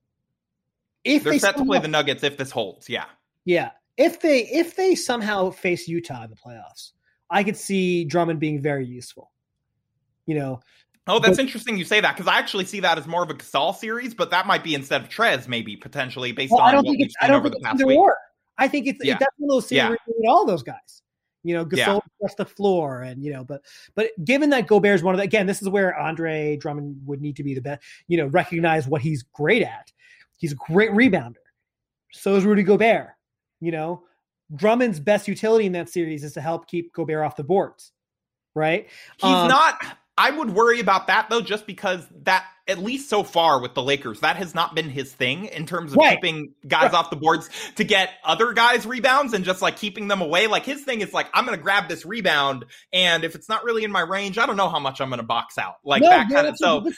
if 1.03 1.23
they're 1.23 1.33
they 1.33 1.39
set 1.39 1.55
somehow, 1.55 1.63
to 1.63 1.69
play 1.69 1.79
the 1.79 1.87
Nuggets 1.87 2.23
if 2.23 2.37
this 2.37 2.51
holds. 2.51 2.87
Yeah. 2.87 3.05
Yeah. 3.43 3.71
If 3.97 4.21
they, 4.21 4.47
if 4.47 4.75
they 4.77 4.95
somehow 4.95 5.49
face 5.49 5.87
Utah 5.87 6.23
in 6.23 6.29
the 6.29 6.35
playoffs, 6.37 6.93
I 7.31 7.43
could 7.43 7.57
see 7.57 8.03
Drummond 8.05 8.39
being 8.39 8.61
very 8.61 8.85
useful. 8.85 9.31
You 10.25 10.35
know. 10.35 10.59
Oh, 11.07 11.17
that's 11.19 11.37
but, 11.37 11.43
interesting 11.43 11.77
you 11.77 11.83
say 11.85 11.99
that 11.99 12.15
because 12.15 12.31
I 12.31 12.37
actually 12.37 12.65
see 12.65 12.81
that 12.81 12.97
as 12.99 13.07
more 13.07 13.23
of 13.23 13.29
a 13.31 13.33
Gasol 13.33 13.75
series, 13.75 14.13
but 14.13 14.29
that 14.29 14.45
might 14.45 14.63
be 14.63 14.75
instead 14.75 15.01
of 15.01 15.09
Trez, 15.09 15.47
maybe 15.47 15.75
potentially 15.75 16.31
based 16.31 16.51
well, 16.51 16.61
on 16.61 16.69
I 16.69 16.71
don't 16.73 16.85
what 16.85 16.97
think 16.97 17.11
seen 17.19 17.31
over 17.31 17.49
the 17.49 17.59
past 17.59 17.83
week. 17.83 17.97
War. 17.97 18.15
I 18.57 18.67
think 18.67 18.85
it's, 18.85 18.99
yeah. 19.03 19.17
that's 19.19 19.33
one 19.37 19.49
of 19.49 19.55
those 19.55 19.67
series 19.67 19.83
yeah. 19.83 19.95
with 20.07 20.29
all 20.29 20.45
those 20.45 20.61
guys. 20.61 21.01
You 21.43 21.55
know, 21.55 21.65
Gasol 21.65 21.77
yeah. 21.77 21.99
across 22.19 22.35
the 22.35 22.45
floor, 22.45 23.01
and 23.01 23.23
you 23.23 23.33
know, 23.33 23.43
but 23.43 23.61
but 23.95 24.11
given 24.23 24.51
that 24.51 24.67
Gobert 24.67 24.93
is 24.93 25.01
one 25.01 25.15
of 25.15 25.17
the 25.17 25.23
again, 25.23 25.47
this 25.47 25.59
is 25.59 25.67
where 25.67 25.97
Andre 25.97 26.55
Drummond 26.55 27.01
would 27.07 27.19
need 27.19 27.35
to 27.37 27.43
be 27.43 27.55
the 27.55 27.61
best. 27.61 27.81
You 28.07 28.17
know, 28.17 28.27
recognize 28.27 28.87
what 28.87 29.01
he's 29.01 29.23
great 29.23 29.63
at. 29.63 29.91
He's 30.37 30.51
a 30.51 30.55
great 30.55 30.91
rebounder. 30.91 31.37
So 32.11 32.35
is 32.35 32.45
Rudy 32.45 32.61
Gobert. 32.61 33.09
You 33.59 33.71
know, 33.71 34.03
Drummond's 34.53 34.99
best 34.99 35.27
utility 35.27 35.65
in 35.65 35.73
that 35.73 35.89
series 35.89 36.23
is 36.23 36.33
to 36.33 36.41
help 36.41 36.67
keep 36.67 36.93
Gobert 36.93 37.25
off 37.25 37.35
the 37.35 37.43
boards, 37.43 37.91
right? 38.55 38.87
He's 39.17 39.31
um, 39.31 39.47
not. 39.47 39.83
I 40.17 40.29
would 40.29 40.51
worry 40.51 40.79
about 40.79 41.07
that 41.07 41.29
though, 41.29 41.41
just 41.41 41.65
because 41.65 42.05
that 42.23 42.45
at 42.67 42.77
least 42.77 43.09
so 43.09 43.23
far 43.23 43.61
with 43.61 43.73
the 43.73 43.81
Lakers, 43.81 44.19
that 44.19 44.35
has 44.35 44.53
not 44.53 44.75
been 44.75 44.89
his 44.89 45.11
thing 45.11 45.45
in 45.45 45.65
terms 45.65 45.91
of 45.91 45.97
right. 45.97 46.15
keeping 46.15 46.53
guys 46.67 46.83
right. 46.83 46.93
off 46.93 47.09
the 47.09 47.15
boards 47.15 47.49
to 47.75 47.83
get 47.83 48.11
other 48.23 48.53
guys 48.53 48.85
rebounds 48.85 49.33
and 49.33 49.43
just 49.43 49.61
like 49.61 49.77
keeping 49.77 50.07
them 50.07 50.21
away. 50.21 50.47
Like 50.47 50.63
his 50.63 50.83
thing 50.83 51.01
is 51.01 51.11
like, 51.13 51.27
I'm 51.33 51.45
going 51.45 51.57
to 51.57 51.63
grab 51.63 51.87
this 51.87 52.05
rebound, 52.05 52.65
and 52.93 53.23
if 53.23 53.35
it's 53.35 53.49
not 53.49 53.63
really 53.63 53.83
in 53.83 53.91
my 53.91 54.01
range, 54.01 54.37
I 54.37 54.45
don't 54.45 54.57
know 54.57 54.69
how 54.69 54.79
much 54.79 55.01
I'm 55.01 55.09
going 55.09 55.19
to 55.19 55.25
box 55.25 55.57
out. 55.57 55.75
Like 55.83 56.01
no, 56.03 56.09
that 56.09 56.29
kind 56.29 56.47
of. 56.47 56.57
So, 56.57 56.89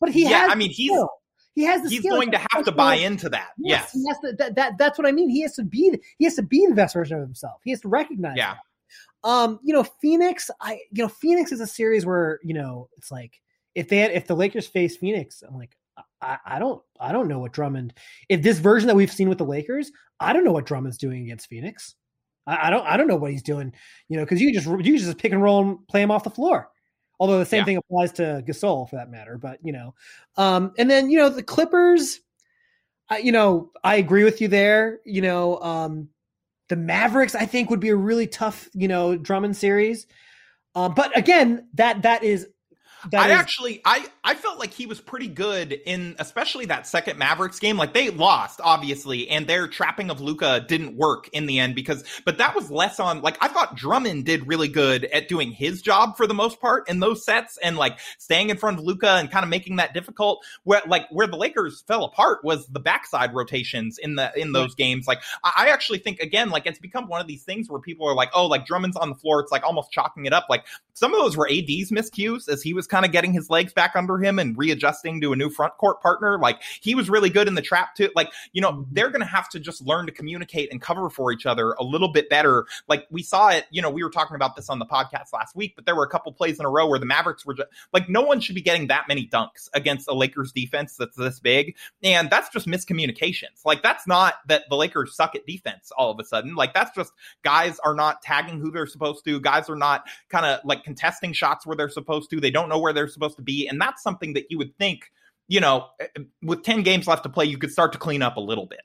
but 0.00 0.10
he 0.10 0.28
yeah, 0.28 0.48
I 0.50 0.54
mean, 0.54 0.70
he's. 0.70 0.90
Skill. 0.90 1.10
He 1.54 1.64
has 1.64 1.82
the 1.82 1.90
He's 1.90 2.00
going 2.02 2.30
to 2.30 2.38
have 2.50 2.64
to 2.64 2.72
buy 2.72 2.96
into 2.96 3.28
that. 3.28 3.50
Yes, 3.58 3.82
yes. 3.82 3.92
He 3.92 4.08
has 4.08 4.18
to, 4.20 4.36
that, 4.38 4.54
that 4.54 4.78
that's 4.78 4.98
what 4.98 5.06
I 5.06 5.12
mean. 5.12 5.28
He 5.28 5.42
has 5.42 5.54
to 5.56 5.64
be 5.64 5.98
he 6.18 6.24
has 6.24 6.34
to 6.36 6.42
be 6.42 6.66
the 6.66 6.74
best 6.74 6.94
version 6.94 7.18
of 7.18 7.22
himself. 7.22 7.60
He 7.64 7.70
has 7.70 7.80
to 7.82 7.88
recognize. 7.88 8.36
Yeah. 8.36 8.54
That. 8.54 9.28
Um, 9.28 9.60
you 9.62 9.74
know, 9.74 9.84
Phoenix. 9.84 10.50
I 10.60 10.80
you 10.90 11.02
know, 11.02 11.08
Phoenix 11.08 11.52
is 11.52 11.60
a 11.60 11.66
series 11.66 12.06
where 12.06 12.40
you 12.42 12.54
know 12.54 12.88
it's 12.96 13.10
like 13.10 13.40
if 13.74 13.88
they 13.88 13.98
had, 13.98 14.12
if 14.12 14.26
the 14.26 14.36
Lakers 14.36 14.66
face 14.66 14.96
Phoenix, 14.96 15.42
I'm 15.46 15.56
like, 15.56 15.76
I, 16.20 16.38
I 16.44 16.58
don't 16.58 16.82
I 16.98 17.12
don't 17.12 17.28
know 17.28 17.38
what 17.38 17.52
Drummond. 17.52 17.94
If 18.28 18.42
this 18.42 18.58
version 18.58 18.88
that 18.88 18.96
we've 18.96 19.12
seen 19.12 19.28
with 19.28 19.38
the 19.38 19.44
Lakers, 19.44 19.92
I 20.20 20.32
don't 20.32 20.44
know 20.44 20.52
what 20.52 20.66
Drummond's 20.66 20.98
doing 20.98 21.22
against 21.22 21.48
Phoenix. 21.48 21.94
I, 22.46 22.68
I 22.68 22.70
don't 22.70 22.86
I 22.86 22.96
don't 22.96 23.08
know 23.08 23.16
what 23.16 23.32
he's 23.32 23.42
doing. 23.42 23.72
You 24.08 24.16
know, 24.16 24.24
because 24.24 24.40
you 24.40 24.52
just 24.54 24.66
you 24.66 24.98
just 24.98 25.18
pick 25.18 25.32
and 25.32 25.42
roll 25.42 25.62
and 25.62 25.88
play 25.88 26.02
him 26.02 26.10
off 26.10 26.24
the 26.24 26.30
floor. 26.30 26.68
Although 27.22 27.38
the 27.38 27.46
same 27.46 27.60
yeah. 27.60 27.64
thing 27.66 27.76
applies 27.76 28.10
to 28.14 28.42
Gasol 28.44 28.90
for 28.90 28.96
that 28.96 29.08
matter. 29.08 29.38
But 29.38 29.60
you 29.62 29.70
know, 29.70 29.94
um, 30.36 30.72
and 30.76 30.90
then 30.90 31.08
you 31.08 31.18
know 31.18 31.28
the 31.28 31.44
Clippers. 31.44 32.18
Uh, 33.08 33.14
you 33.14 33.30
know, 33.30 33.70
I 33.84 33.94
agree 33.94 34.24
with 34.24 34.40
you 34.40 34.48
there. 34.48 34.98
You 35.04 35.22
know, 35.22 35.60
um, 35.60 36.08
the 36.68 36.74
Mavericks 36.74 37.36
I 37.36 37.46
think 37.46 37.70
would 37.70 37.78
be 37.78 37.90
a 37.90 37.96
really 37.96 38.26
tough 38.26 38.68
you 38.74 38.88
know 38.88 39.16
Drummond 39.16 39.56
series. 39.56 40.08
Um, 40.74 40.94
but 40.94 41.16
again, 41.16 41.68
that 41.74 42.02
that 42.02 42.24
is 42.24 42.48
I 43.14 43.26
is- 43.26 43.32
actually, 43.32 43.80
I 43.84 44.06
I 44.24 44.34
felt 44.34 44.58
like 44.58 44.72
he 44.72 44.86
was 44.86 45.00
pretty 45.00 45.28
good 45.28 45.72
in, 45.72 46.14
especially 46.18 46.66
that 46.66 46.86
second 46.86 47.18
Mavericks 47.18 47.58
game. 47.58 47.76
Like 47.76 47.94
they 47.94 48.10
lost, 48.10 48.60
obviously, 48.62 49.28
and 49.28 49.46
their 49.46 49.66
trapping 49.66 50.10
of 50.10 50.20
Luka 50.20 50.64
didn't 50.66 50.96
work 50.96 51.28
in 51.32 51.46
the 51.46 51.58
end 51.58 51.74
because, 51.74 52.04
but 52.24 52.38
that 52.38 52.54
was 52.54 52.70
less 52.70 53.00
on. 53.00 53.22
Like 53.22 53.36
I 53.40 53.48
thought 53.48 53.76
Drummond 53.76 54.24
did 54.24 54.46
really 54.46 54.68
good 54.68 55.04
at 55.06 55.28
doing 55.28 55.52
his 55.52 55.82
job 55.82 56.16
for 56.16 56.26
the 56.26 56.34
most 56.34 56.60
part 56.60 56.88
in 56.88 57.00
those 57.00 57.24
sets 57.24 57.58
and 57.62 57.76
like 57.76 57.98
staying 58.18 58.50
in 58.50 58.56
front 58.56 58.78
of 58.78 58.84
Luka 58.84 59.08
and 59.10 59.30
kind 59.30 59.42
of 59.42 59.48
making 59.50 59.76
that 59.76 59.94
difficult. 59.94 60.44
Where 60.64 60.82
like 60.86 61.06
where 61.10 61.26
the 61.26 61.36
Lakers 61.36 61.82
fell 61.88 62.04
apart 62.04 62.44
was 62.44 62.66
the 62.68 62.80
backside 62.80 63.34
rotations 63.34 63.98
in 63.98 64.14
the 64.14 64.30
in 64.36 64.52
those 64.52 64.74
games. 64.74 65.06
Like 65.06 65.22
I, 65.42 65.52
I 65.56 65.68
actually 65.68 65.98
think 65.98 66.20
again, 66.20 66.50
like 66.50 66.66
it's 66.66 66.78
become 66.78 67.08
one 67.08 67.20
of 67.20 67.26
these 67.26 67.42
things 67.42 67.68
where 67.68 67.80
people 67.80 68.06
are 68.06 68.14
like, 68.14 68.30
oh, 68.34 68.46
like 68.46 68.66
Drummond's 68.66 68.96
on 68.96 69.08
the 69.08 69.16
floor. 69.16 69.40
It's 69.40 69.50
like 69.52 69.64
almost 69.64 69.90
chalking 69.90 70.26
it 70.26 70.32
up. 70.32 70.46
Like 70.48 70.64
some 70.94 71.12
of 71.14 71.20
those 71.20 71.36
were 71.36 71.48
AD's 71.48 71.90
miscues 71.90 72.48
as 72.48 72.62
he 72.62 72.74
was 72.74 72.86
kind 72.92 73.06
of 73.06 73.10
getting 73.10 73.32
his 73.32 73.48
legs 73.48 73.72
back 73.72 73.96
under 73.96 74.18
him 74.18 74.38
and 74.38 74.56
readjusting 74.56 75.18
to 75.22 75.32
a 75.32 75.36
new 75.36 75.48
front 75.48 75.76
court 75.78 76.02
partner. 76.02 76.38
Like 76.38 76.60
he 76.82 76.94
was 76.94 77.08
really 77.08 77.30
good 77.30 77.48
in 77.48 77.54
the 77.54 77.62
trap 77.62 77.94
too. 77.96 78.10
Like, 78.14 78.30
you 78.52 78.60
know, 78.60 78.72
mm-hmm. 78.72 78.92
they're 78.92 79.08
going 79.08 79.22
to 79.22 79.26
have 79.26 79.48
to 79.48 79.58
just 79.58 79.80
learn 79.80 80.04
to 80.04 80.12
communicate 80.12 80.70
and 80.70 80.80
cover 80.80 81.08
for 81.08 81.32
each 81.32 81.46
other 81.46 81.72
a 81.72 81.82
little 81.82 82.12
bit 82.12 82.28
better. 82.28 82.66
Like 82.88 83.06
we 83.10 83.22
saw 83.22 83.48
it, 83.48 83.64
you 83.70 83.80
know, 83.80 83.88
we 83.88 84.04
were 84.04 84.10
talking 84.10 84.36
about 84.36 84.56
this 84.56 84.68
on 84.68 84.78
the 84.78 84.84
podcast 84.84 85.32
last 85.32 85.56
week, 85.56 85.72
but 85.74 85.86
there 85.86 85.96
were 85.96 86.04
a 86.04 86.08
couple 86.08 86.30
plays 86.32 86.60
in 86.60 86.66
a 86.66 86.68
row 86.68 86.86
where 86.86 86.98
the 86.98 87.06
Mavericks 87.06 87.46
were 87.46 87.54
just 87.54 87.70
like, 87.94 88.10
no 88.10 88.20
one 88.20 88.40
should 88.40 88.54
be 88.54 88.60
getting 88.60 88.88
that 88.88 89.08
many 89.08 89.26
dunks 89.26 89.70
against 89.72 90.06
a 90.06 90.12
Lakers 90.12 90.52
defense 90.52 90.96
that's 90.98 91.16
this 91.16 91.40
big. 91.40 91.74
And 92.02 92.28
that's 92.28 92.50
just 92.50 92.66
miscommunications. 92.66 93.64
Like 93.64 93.82
that's 93.82 94.06
not 94.06 94.34
that 94.48 94.64
the 94.68 94.76
Lakers 94.76 95.16
suck 95.16 95.34
at 95.34 95.46
defense 95.46 95.90
all 95.96 96.10
of 96.10 96.20
a 96.20 96.24
sudden. 96.24 96.56
Like 96.56 96.74
that's 96.74 96.94
just 96.94 97.14
guys 97.42 97.78
are 97.78 97.94
not 97.94 98.20
tagging 98.20 98.60
who 98.60 98.70
they're 98.70 98.86
supposed 98.86 99.24
to. 99.24 99.40
Guys 99.40 99.70
are 99.70 99.76
not 99.76 100.04
kind 100.28 100.44
of 100.44 100.60
like 100.64 100.84
contesting 100.84 101.32
shots 101.32 101.66
where 101.66 101.76
they're 101.76 101.88
supposed 101.88 102.28
to. 102.28 102.40
They 102.40 102.50
don't 102.50 102.68
know 102.68 102.81
where 102.82 102.92
they're 102.92 103.08
supposed 103.08 103.36
to 103.36 103.42
be. 103.42 103.66
And 103.68 103.80
that's 103.80 104.02
something 104.02 104.34
that 104.34 104.50
you 104.50 104.58
would 104.58 104.76
think, 104.76 105.10
you 105.48 105.60
know, 105.60 105.86
eh, 106.00 106.06
eh, 106.16 106.22
with 106.42 106.62
10 106.62 106.82
games 106.82 107.06
left 107.06 107.22
to 107.22 107.28
play, 107.28 107.44
you 107.46 107.58
could 107.58 107.72
start 107.72 107.92
to 107.92 107.98
clean 107.98 108.22
up 108.22 108.36
a 108.36 108.40
little 108.40 108.66
bit. 108.66 108.82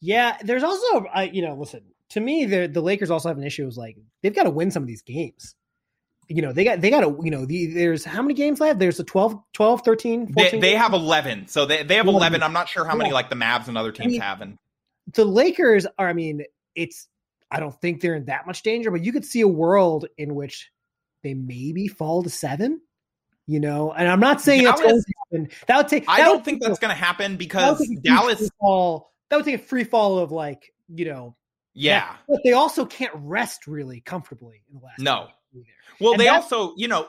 Yeah. 0.00 0.36
There's 0.42 0.62
also, 0.62 1.06
uh, 1.06 1.26
you 1.32 1.42
know, 1.42 1.54
listen, 1.54 1.82
to 2.10 2.20
me, 2.20 2.44
the, 2.44 2.66
the 2.66 2.80
Lakers 2.80 3.10
also 3.10 3.28
have 3.28 3.38
an 3.38 3.44
issue 3.44 3.66
is 3.66 3.76
like, 3.76 3.96
they've 4.22 4.34
got 4.34 4.44
to 4.44 4.50
win 4.50 4.70
some 4.70 4.82
of 4.82 4.86
these 4.86 5.02
games 5.02 5.54
you 6.28 6.42
know 6.42 6.52
they 6.52 6.64
got 6.64 6.80
they 6.80 6.90
got 6.90 7.02
to 7.02 7.16
you 7.22 7.30
know 7.30 7.46
the, 7.46 7.66
there's 7.66 8.04
how 8.04 8.20
many 8.20 8.34
games 8.34 8.58
left 8.58 8.80
there's 8.80 8.98
a 8.98 9.04
12 9.04 9.40
12 9.52 9.82
13 9.82 10.32
14 10.32 10.60
they, 10.60 10.70
they 10.70 10.74
have 10.74 10.92
11 10.92 11.46
so 11.46 11.66
they, 11.66 11.84
they 11.84 11.94
have 11.94 12.08
11 12.08 12.42
i'm 12.42 12.52
not 12.52 12.68
sure 12.68 12.84
how 12.84 12.94
yeah. 12.94 12.98
many 12.98 13.12
like 13.12 13.30
the 13.30 13.36
mavs 13.36 13.68
and 13.68 13.78
other 13.78 13.92
teams 13.92 14.06
I 14.06 14.10
mean, 14.10 14.20
have 14.20 14.40
and 14.40 14.58
the 15.14 15.24
lakers 15.24 15.86
are 15.96 16.08
i 16.08 16.14
mean 16.14 16.42
it's 16.74 17.06
i 17.48 17.60
don't 17.60 17.80
think 17.80 18.00
they're 18.00 18.16
in 18.16 18.24
that 18.24 18.44
much 18.44 18.64
danger 18.64 18.90
but 18.90 19.04
you 19.04 19.12
could 19.12 19.24
see 19.24 19.42
a 19.42 19.46
world 19.46 20.06
in 20.18 20.34
which 20.34 20.72
they 21.26 21.34
maybe 21.34 21.88
fall 21.88 22.22
to 22.22 22.30
seven. 22.30 22.80
You 23.48 23.60
know, 23.60 23.92
and 23.92 24.08
I'm 24.08 24.18
not 24.18 24.40
saying 24.40 24.64
that, 24.64 24.76
was, 24.82 25.06
happen. 25.30 25.48
that 25.68 25.76
would 25.76 25.88
take. 25.88 26.04
I 26.08 26.18
don't 26.18 26.44
think 26.44 26.60
that's 26.60 26.80
going 26.80 26.90
to 26.90 27.00
happen 27.00 27.36
because 27.36 27.86
Dallas 28.02 28.50
fall. 28.60 29.12
That 29.28 29.36
would 29.36 29.44
take 29.44 29.54
a 29.54 29.58
free 29.58 29.84
fall 29.84 30.18
of 30.18 30.32
like 30.32 30.72
you 30.92 31.04
know. 31.04 31.36
Yeah, 31.72 32.16
but 32.28 32.40
they 32.42 32.52
also 32.52 32.86
can't 32.86 33.12
rest 33.14 33.66
really 33.66 34.00
comfortably 34.00 34.62
in 34.68 34.78
the 34.78 34.84
last. 34.84 34.98
No. 34.98 35.28
Well, 36.00 36.12
and 36.12 36.20
they 36.20 36.28
also, 36.28 36.74
you 36.76 36.88
know, 36.88 37.08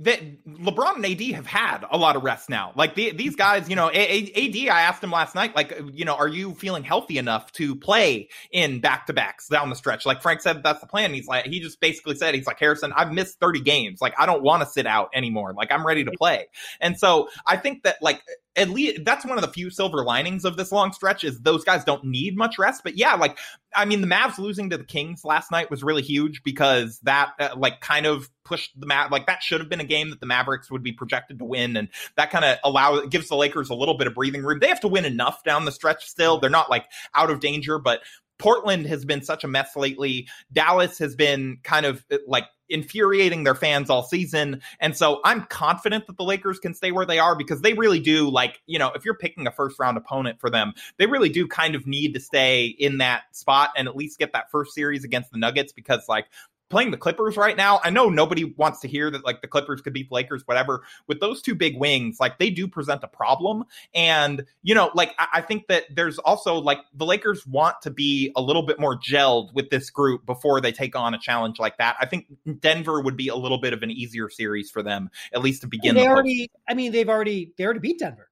that 0.00 0.44
LeBron 0.46 0.96
and 0.96 1.06
AD 1.06 1.20
have 1.34 1.46
had 1.46 1.84
a 1.90 1.96
lot 1.96 2.16
of 2.16 2.24
rest 2.24 2.50
now. 2.50 2.72
Like 2.74 2.94
the, 2.94 3.12
these 3.12 3.36
guys, 3.36 3.68
you 3.68 3.76
know, 3.76 3.88
AD, 3.88 3.94
I 3.96 4.80
asked 4.82 5.02
him 5.02 5.10
last 5.10 5.34
night, 5.34 5.54
like, 5.54 5.80
you 5.92 6.04
know, 6.04 6.14
are 6.14 6.28
you 6.28 6.54
feeling 6.54 6.84
healthy 6.84 7.18
enough 7.18 7.52
to 7.52 7.76
play 7.76 8.28
in 8.50 8.80
back 8.80 9.06
to 9.06 9.12
backs 9.12 9.48
down 9.48 9.70
the 9.70 9.76
stretch? 9.76 10.04
Like 10.04 10.22
Frank 10.22 10.42
said, 10.42 10.62
that's 10.62 10.80
the 10.80 10.86
plan. 10.86 11.14
He's 11.14 11.26
like, 11.26 11.46
he 11.46 11.60
just 11.60 11.80
basically 11.80 12.16
said, 12.16 12.34
he's 12.34 12.46
like, 12.46 12.58
Harrison, 12.58 12.92
I've 12.94 13.12
missed 13.12 13.38
30 13.40 13.60
games. 13.60 14.00
Like, 14.00 14.14
I 14.18 14.26
don't 14.26 14.42
want 14.42 14.62
to 14.62 14.68
sit 14.68 14.86
out 14.86 15.10
anymore. 15.14 15.54
Like, 15.54 15.70
I'm 15.72 15.86
ready 15.86 16.04
to 16.04 16.12
play. 16.12 16.46
And 16.80 16.98
so 16.98 17.28
I 17.46 17.56
think 17.56 17.84
that, 17.84 17.96
like, 18.02 18.22
at 18.56 18.70
least 18.70 19.04
that's 19.04 19.24
one 19.24 19.36
of 19.36 19.42
the 19.42 19.52
few 19.52 19.68
silver 19.68 20.02
linings 20.02 20.44
of 20.44 20.56
this 20.56 20.72
long 20.72 20.92
stretch 20.92 21.24
is 21.24 21.40
those 21.40 21.62
guys 21.62 21.84
don't 21.84 22.04
need 22.04 22.36
much 22.36 22.58
rest. 22.58 22.82
But 22.82 22.96
yeah, 22.96 23.14
like 23.14 23.38
I 23.74 23.84
mean, 23.84 24.00
the 24.00 24.06
Mavs 24.06 24.38
losing 24.38 24.70
to 24.70 24.78
the 24.78 24.84
Kings 24.84 25.24
last 25.24 25.50
night 25.50 25.70
was 25.70 25.82
really 25.82 26.02
huge 26.02 26.42
because 26.42 26.98
that 27.00 27.32
uh, 27.38 27.50
like 27.56 27.80
kind 27.80 28.06
of 28.06 28.30
pushed 28.44 28.78
the 28.80 28.86
Mav 28.86 29.10
like 29.10 29.26
that 29.26 29.42
should 29.42 29.60
have 29.60 29.68
been 29.68 29.80
a 29.80 29.84
game 29.84 30.10
that 30.10 30.20
the 30.20 30.26
Mavericks 30.26 30.70
would 30.70 30.82
be 30.82 30.92
projected 30.92 31.38
to 31.38 31.44
win, 31.44 31.76
and 31.76 31.88
that 32.16 32.30
kind 32.30 32.44
of 32.44 32.58
allow 32.64 33.00
gives 33.02 33.28
the 33.28 33.36
Lakers 33.36 33.68
a 33.68 33.74
little 33.74 33.98
bit 33.98 34.06
of 34.06 34.14
breathing 34.14 34.42
room. 34.42 34.58
They 34.58 34.68
have 34.68 34.80
to 34.80 34.88
win 34.88 35.04
enough 35.04 35.44
down 35.44 35.66
the 35.66 35.72
stretch 35.72 36.06
still. 36.06 36.38
They're 36.38 36.48
not 36.48 36.70
like 36.70 36.86
out 37.14 37.30
of 37.30 37.40
danger, 37.40 37.78
but 37.78 38.00
Portland 38.38 38.86
has 38.86 39.04
been 39.04 39.22
such 39.22 39.44
a 39.44 39.48
mess 39.48 39.76
lately. 39.76 40.28
Dallas 40.52 40.98
has 40.98 41.14
been 41.14 41.58
kind 41.62 41.86
of 41.86 42.04
uh, 42.10 42.18
like 42.26 42.44
infuriating 42.68 43.44
their 43.44 43.54
fans 43.54 43.90
all 43.90 44.02
season. 44.02 44.60
And 44.80 44.96
so 44.96 45.20
I'm 45.24 45.44
confident 45.44 46.06
that 46.06 46.16
the 46.16 46.24
Lakers 46.24 46.58
can 46.58 46.74
stay 46.74 46.92
where 46.92 47.06
they 47.06 47.18
are 47.18 47.36
because 47.36 47.60
they 47.60 47.74
really 47.74 48.00
do 48.00 48.28
like, 48.28 48.60
you 48.66 48.78
know, 48.78 48.90
if 48.94 49.04
you're 49.04 49.16
picking 49.16 49.46
a 49.46 49.52
first 49.52 49.78
round 49.78 49.96
opponent 49.96 50.40
for 50.40 50.50
them, 50.50 50.72
they 50.98 51.06
really 51.06 51.28
do 51.28 51.46
kind 51.46 51.74
of 51.74 51.86
need 51.86 52.14
to 52.14 52.20
stay 52.20 52.66
in 52.66 52.98
that 52.98 53.22
spot 53.32 53.70
and 53.76 53.88
at 53.88 53.96
least 53.96 54.18
get 54.18 54.32
that 54.32 54.50
first 54.50 54.74
series 54.74 55.04
against 55.04 55.30
the 55.30 55.38
Nuggets 55.38 55.72
because 55.72 56.04
like 56.08 56.26
playing 56.68 56.90
the 56.90 56.96
Clippers 56.96 57.36
right 57.36 57.56
now, 57.56 57.80
I 57.84 57.90
know 57.90 58.08
nobody 58.08 58.44
wants 58.56 58.80
to 58.80 58.88
hear 58.88 59.10
that 59.10 59.24
like 59.24 59.40
the 59.40 59.48
Clippers 59.48 59.80
could 59.80 59.92
beat 59.92 60.08
the 60.08 60.14
Lakers, 60.14 60.42
whatever. 60.46 60.82
With 61.06 61.20
those 61.20 61.42
two 61.42 61.54
big 61.54 61.78
wings, 61.78 62.18
like 62.20 62.38
they 62.38 62.50
do 62.50 62.66
present 62.66 63.04
a 63.04 63.08
problem. 63.08 63.64
And, 63.94 64.44
you 64.62 64.74
know, 64.74 64.90
like 64.94 65.14
I, 65.18 65.28
I, 65.34 65.40
think 65.40 65.68
that 65.68 65.84
there's 65.94 66.18
also 66.18 66.54
like 66.56 66.78
the 66.94 67.04
Lakers 67.04 67.46
want 67.46 67.76
to 67.82 67.90
be 67.90 68.32
a 68.36 68.42
little 68.42 68.62
bit 68.62 68.80
more 68.80 68.98
gelled 68.98 69.52
with 69.54 69.70
this 69.70 69.90
group 69.90 70.26
before 70.26 70.60
they 70.60 70.72
take 70.72 70.96
on 70.96 71.14
a 71.14 71.18
challenge 71.18 71.58
like 71.58 71.78
that. 71.78 71.96
I 72.00 72.06
think 72.06 72.26
Denver 72.60 73.00
would 73.00 73.16
be 73.16 73.28
a 73.28 73.36
little 73.36 73.58
bit 73.58 73.72
of 73.72 73.82
an 73.82 73.90
easier 73.90 74.28
series 74.28 74.70
for 74.70 74.82
them, 74.82 75.10
at 75.32 75.42
least 75.42 75.62
to 75.62 75.68
begin. 75.68 75.94
they 75.94 76.02
the 76.02 76.08
already, 76.08 76.50
I 76.68 76.74
mean, 76.74 76.92
they've 76.92 77.08
already, 77.08 77.52
they 77.56 77.64
already 77.64 77.80
beat 77.80 77.98
Denver 77.98 78.28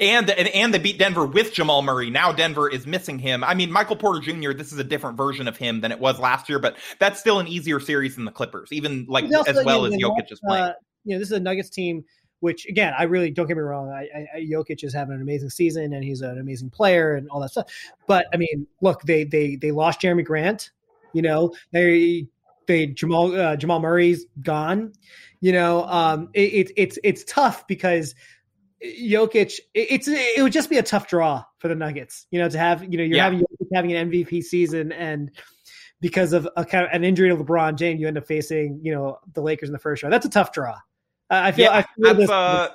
and, 0.00 0.28
and 0.30 0.48
and 0.48 0.74
they 0.74 0.78
beat 0.78 0.98
Denver 0.98 1.24
with 1.24 1.52
Jamal 1.52 1.82
Murray. 1.82 2.10
Now 2.10 2.32
Denver 2.32 2.68
is 2.68 2.86
missing 2.86 3.18
him. 3.18 3.42
I 3.42 3.54
mean, 3.54 3.70
Michael 3.72 3.96
Porter 3.96 4.20
Jr. 4.20 4.52
This 4.52 4.72
is 4.72 4.78
a 4.78 4.84
different 4.84 5.16
version 5.16 5.48
of 5.48 5.56
him 5.56 5.80
than 5.80 5.92
it 5.92 6.00
was 6.00 6.18
last 6.18 6.48
year, 6.48 6.58
but 6.58 6.76
that's 6.98 7.20
still 7.20 7.38
an 7.38 7.48
easier 7.48 7.80
series 7.80 8.16
than 8.16 8.24
the 8.24 8.30
Clippers, 8.30 8.72
even 8.72 9.06
like 9.08 9.24
also, 9.24 9.50
as 9.50 9.64
well 9.64 9.84
as 9.86 9.94
Jokic 9.94 10.30
is 10.30 10.40
playing. 10.46 10.64
Uh, 10.64 10.72
you 11.04 11.14
know, 11.14 11.18
this 11.18 11.28
is 11.28 11.36
a 11.36 11.40
Nuggets 11.40 11.70
team, 11.70 12.04
which 12.40 12.66
again, 12.66 12.92
I 12.98 13.04
really 13.04 13.30
don't 13.30 13.46
get 13.46 13.56
me 13.56 13.62
wrong. 13.62 13.90
I, 13.90 14.26
I, 14.34 14.40
Jokic 14.40 14.84
is 14.84 14.92
having 14.92 15.14
an 15.14 15.22
amazing 15.22 15.50
season 15.50 15.92
and 15.92 16.04
he's 16.04 16.20
an 16.20 16.38
amazing 16.38 16.70
player 16.70 17.14
and 17.14 17.28
all 17.30 17.40
that 17.40 17.50
stuff. 17.50 17.66
But 18.06 18.26
I 18.32 18.36
mean, 18.36 18.66
look, 18.82 19.02
they 19.02 19.24
they 19.24 19.56
they 19.56 19.70
lost 19.70 20.00
Jerami 20.00 20.24
Grant. 20.24 20.70
You 21.12 21.22
know, 21.22 21.54
they 21.72 22.26
they 22.66 22.88
Jamal 22.88 23.34
uh, 23.34 23.56
Jamal 23.56 23.80
Murray's 23.80 24.26
gone. 24.42 24.92
You 25.40 25.52
know, 25.52 25.84
um, 25.84 26.30
it, 26.34 26.68
it, 26.68 26.72
it's 26.76 26.98
it's 27.04 27.24
tough 27.24 27.66
because 27.66 28.14
Jokic, 28.84 29.58
it's 29.74 30.08
it 30.08 30.42
would 30.42 30.52
just 30.52 30.70
be 30.70 30.78
a 30.78 30.82
tough 30.82 31.08
draw 31.08 31.44
for 31.58 31.68
the 31.68 31.74
Nuggets. 31.74 32.26
You 32.30 32.40
know, 32.40 32.48
to 32.48 32.58
have 32.58 32.82
you 32.82 32.98
know 32.98 33.04
you're 33.04 33.16
yeah. 33.16 33.24
having 33.24 33.42
having 33.72 33.92
an 33.92 34.10
MVP 34.10 34.42
season 34.42 34.92
and 34.92 35.30
because 36.00 36.32
of 36.32 36.46
a 36.56 36.64
kind 36.64 36.84
of 36.84 36.90
an 36.92 37.04
injury 37.04 37.28
to 37.30 37.36
LeBron 37.36 37.76
James, 37.76 38.00
you 38.00 38.06
end 38.06 38.18
up 38.18 38.26
facing 38.26 38.80
you 38.82 38.92
know 38.92 39.18
the 39.32 39.40
Lakers 39.40 39.68
in 39.68 39.72
the 39.72 39.78
first 39.78 40.02
round. 40.02 40.12
That's 40.12 40.26
a 40.26 40.30
tough 40.30 40.52
draw. 40.52 40.78
I 41.30 41.52
feel. 41.52 41.64
Yeah, 41.64 41.78
I 41.78 41.84
feel 42.02 42.14
this, 42.14 42.30
uh, 42.30 42.68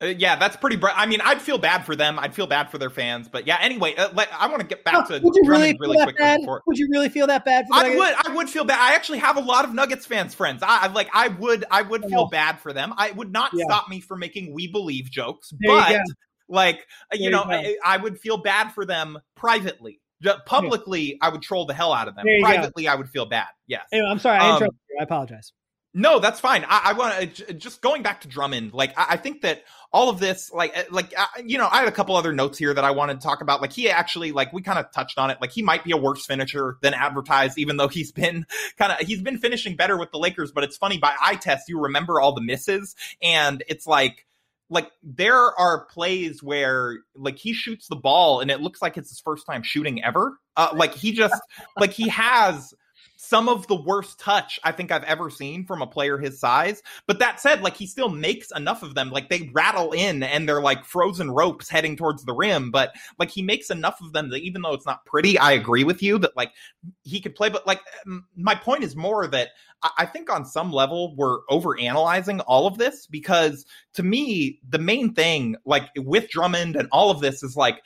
yeah, 0.00 0.36
that's 0.36 0.56
pretty. 0.56 0.76
Br- 0.76 0.88
I 0.94 1.06
mean, 1.06 1.20
I'd 1.20 1.40
feel 1.40 1.58
bad 1.58 1.84
for 1.84 1.94
them. 1.94 2.18
I'd 2.18 2.34
feel 2.34 2.46
bad 2.46 2.70
for 2.70 2.78
their 2.78 2.90
fans. 2.90 3.28
But 3.28 3.46
yeah, 3.46 3.58
anyway, 3.60 3.94
uh, 3.96 4.08
let, 4.14 4.28
I 4.32 4.48
want 4.48 4.60
to 4.60 4.66
get 4.66 4.84
back 4.84 5.08
to. 5.08 5.20
Would 5.22 5.34
you 5.34 5.42
really, 5.46 5.76
really 5.78 5.96
quickly. 5.96 6.14
Bad? 6.18 6.40
Before. 6.40 6.62
Would 6.66 6.78
you 6.78 6.88
really 6.90 7.08
feel 7.08 7.26
that 7.26 7.44
bad? 7.44 7.66
I 7.72 7.94
would. 7.94 8.14
I 8.26 8.34
would 8.34 8.48
feel 8.48 8.64
bad. 8.64 8.80
I 8.80 8.94
actually 8.94 9.18
have 9.18 9.36
a 9.36 9.40
lot 9.40 9.64
of 9.64 9.74
Nuggets 9.74 10.06
fans 10.06 10.34
friends. 10.34 10.62
I, 10.62 10.84
I 10.84 10.86
like. 10.88 11.08
I 11.12 11.28
would. 11.28 11.64
I 11.70 11.82
would 11.82 12.04
feel 12.04 12.22
oh. 12.22 12.28
bad 12.28 12.60
for 12.60 12.72
them. 12.72 12.94
I 12.96 13.10
would 13.10 13.30
not 13.30 13.50
yeah. 13.52 13.64
stop 13.66 13.88
me 13.88 14.00
from 14.00 14.20
making 14.20 14.54
we 14.54 14.68
believe 14.68 15.10
jokes, 15.10 15.52
there 15.60 15.76
but 15.76 15.90
you 15.90 16.04
like 16.48 16.86
uh, 17.12 17.16
you 17.18 17.30
know, 17.30 17.42
I, 17.42 17.76
I, 17.84 17.96
would 17.96 18.18
feel 18.18 18.36
bad 18.36 18.72
for 18.72 18.84
them 18.84 19.18
privately. 19.36 20.00
Publicly, 20.46 21.02
yeah. 21.12 21.16
I 21.22 21.28
would 21.30 21.40
troll 21.40 21.64
the 21.64 21.74
hell 21.74 21.92
out 21.92 22.08
of 22.08 22.14
them. 22.14 22.26
Privately, 22.42 22.84
go. 22.84 22.90
I 22.90 22.94
would 22.94 23.08
feel 23.08 23.24
bad. 23.24 23.46
Yes. 23.66 23.86
Anyway, 23.92 24.08
I'm 24.10 24.18
sorry. 24.18 24.38
I 24.38 24.50
um, 24.50 24.56
interrupted 24.56 24.80
you. 24.90 24.96
I 25.00 25.04
apologize. 25.04 25.52
No, 25.92 26.20
that's 26.20 26.38
fine. 26.38 26.64
I, 26.68 26.82
I 26.84 26.92
want 26.92 27.34
to 27.36 27.52
just 27.52 27.80
going 27.80 28.02
back 28.02 28.20
to 28.20 28.28
Drummond. 28.28 28.72
Like, 28.72 28.96
I, 28.96 29.06
I, 29.10 29.16
think 29.16 29.42
that 29.42 29.64
all 29.92 30.08
of 30.08 30.20
this, 30.20 30.52
like, 30.52 30.76
uh, 30.76 30.84
like 30.90 31.12
uh, 31.18 31.26
you 31.44 31.58
know, 31.58 31.68
I 31.68 31.80
had 31.80 31.88
a 31.88 31.92
couple 31.92 32.14
other 32.14 32.32
notes 32.32 32.58
here 32.58 32.72
that 32.72 32.84
I 32.84 32.92
wanted 32.92 33.14
to 33.14 33.26
talk 33.26 33.40
about. 33.40 33.60
Like, 33.60 33.72
he 33.72 33.90
actually, 33.90 34.30
like, 34.30 34.52
we 34.52 34.62
kind 34.62 34.78
of 34.78 34.92
touched 34.92 35.18
on 35.18 35.30
it. 35.30 35.38
Like, 35.40 35.50
he 35.50 35.62
might 35.62 35.82
be 35.82 35.90
a 35.90 35.96
worse 35.96 36.24
finisher 36.24 36.76
than 36.80 36.94
advertised, 36.94 37.58
even 37.58 37.76
though 37.76 37.88
he's 37.88 38.12
been 38.12 38.46
kind 38.78 38.92
of 38.92 38.98
he's 39.06 39.20
been 39.20 39.38
finishing 39.38 39.74
better 39.74 39.98
with 39.98 40.12
the 40.12 40.18
Lakers. 40.18 40.52
But 40.52 40.62
it's 40.62 40.76
funny 40.76 40.98
by 40.98 41.14
eye 41.20 41.34
test, 41.34 41.68
you 41.68 41.80
remember 41.80 42.20
all 42.20 42.34
the 42.34 42.42
misses, 42.42 42.94
and 43.20 43.64
it's 43.66 43.86
like 43.86 44.26
like 44.70 44.92
there 45.02 45.58
are 45.58 45.86
plays 45.86 46.40
where 46.40 46.98
like 47.16 47.36
he 47.36 47.52
shoots 47.52 47.88
the 47.88 47.96
ball 47.96 48.40
and 48.40 48.50
it 48.50 48.60
looks 48.60 48.80
like 48.80 48.96
it's 48.96 49.10
his 49.10 49.20
first 49.20 49.44
time 49.44 49.64
shooting 49.64 50.02
ever. 50.02 50.38
Uh, 50.56 50.68
like 50.74 50.94
he 50.94 51.12
just 51.12 51.34
like 51.76 51.90
he 51.90 52.08
has 52.08 52.72
some 53.30 53.48
of 53.48 53.64
the 53.68 53.76
worst 53.76 54.18
touch 54.18 54.58
I 54.64 54.72
think 54.72 54.90
I've 54.90 55.04
ever 55.04 55.30
seen 55.30 55.64
from 55.64 55.82
a 55.82 55.86
player 55.86 56.18
his 56.18 56.40
size. 56.40 56.82
But 57.06 57.20
that 57.20 57.38
said, 57.38 57.62
like 57.62 57.76
he 57.76 57.86
still 57.86 58.08
makes 58.08 58.50
enough 58.50 58.82
of 58.82 58.96
them. 58.96 59.10
Like 59.10 59.28
they 59.28 59.48
rattle 59.52 59.92
in 59.92 60.24
and 60.24 60.48
they're 60.48 60.60
like 60.60 60.84
frozen 60.84 61.30
ropes 61.30 61.68
heading 61.68 61.96
towards 61.96 62.24
the 62.24 62.34
rim. 62.34 62.72
But 62.72 62.92
like 63.20 63.30
he 63.30 63.40
makes 63.40 63.70
enough 63.70 64.00
of 64.00 64.12
them 64.12 64.30
that 64.30 64.42
even 64.42 64.62
though 64.62 64.74
it's 64.74 64.84
not 64.84 65.06
pretty, 65.06 65.38
I 65.38 65.52
agree 65.52 65.84
with 65.84 66.02
you 66.02 66.18
that 66.18 66.36
like 66.36 66.50
he 67.04 67.20
could 67.20 67.36
play. 67.36 67.50
But 67.50 67.68
like 67.68 67.80
my 68.34 68.56
point 68.56 68.82
is 68.82 68.96
more 68.96 69.28
that 69.28 69.50
I 69.96 70.06
think 70.06 70.28
on 70.28 70.44
some 70.44 70.72
level 70.72 71.14
we're 71.14 71.38
over 71.48 71.78
analyzing 71.78 72.40
all 72.40 72.66
of 72.66 72.78
this 72.78 73.06
because 73.06 73.64
to 73.94 74.02
me, 74.02 74.58
the 74.68 74.78
main 74.78 75.14
thing, 75.14 75.54
like 75.64 75.88
with 75.96 76.28
Drummond 76.30 76.74
and 76.74 76.88
all 76.90 77.12
of 77.12 77.20
this, 77.20 77.44
is 77.44 77.56
like 77.56 77.80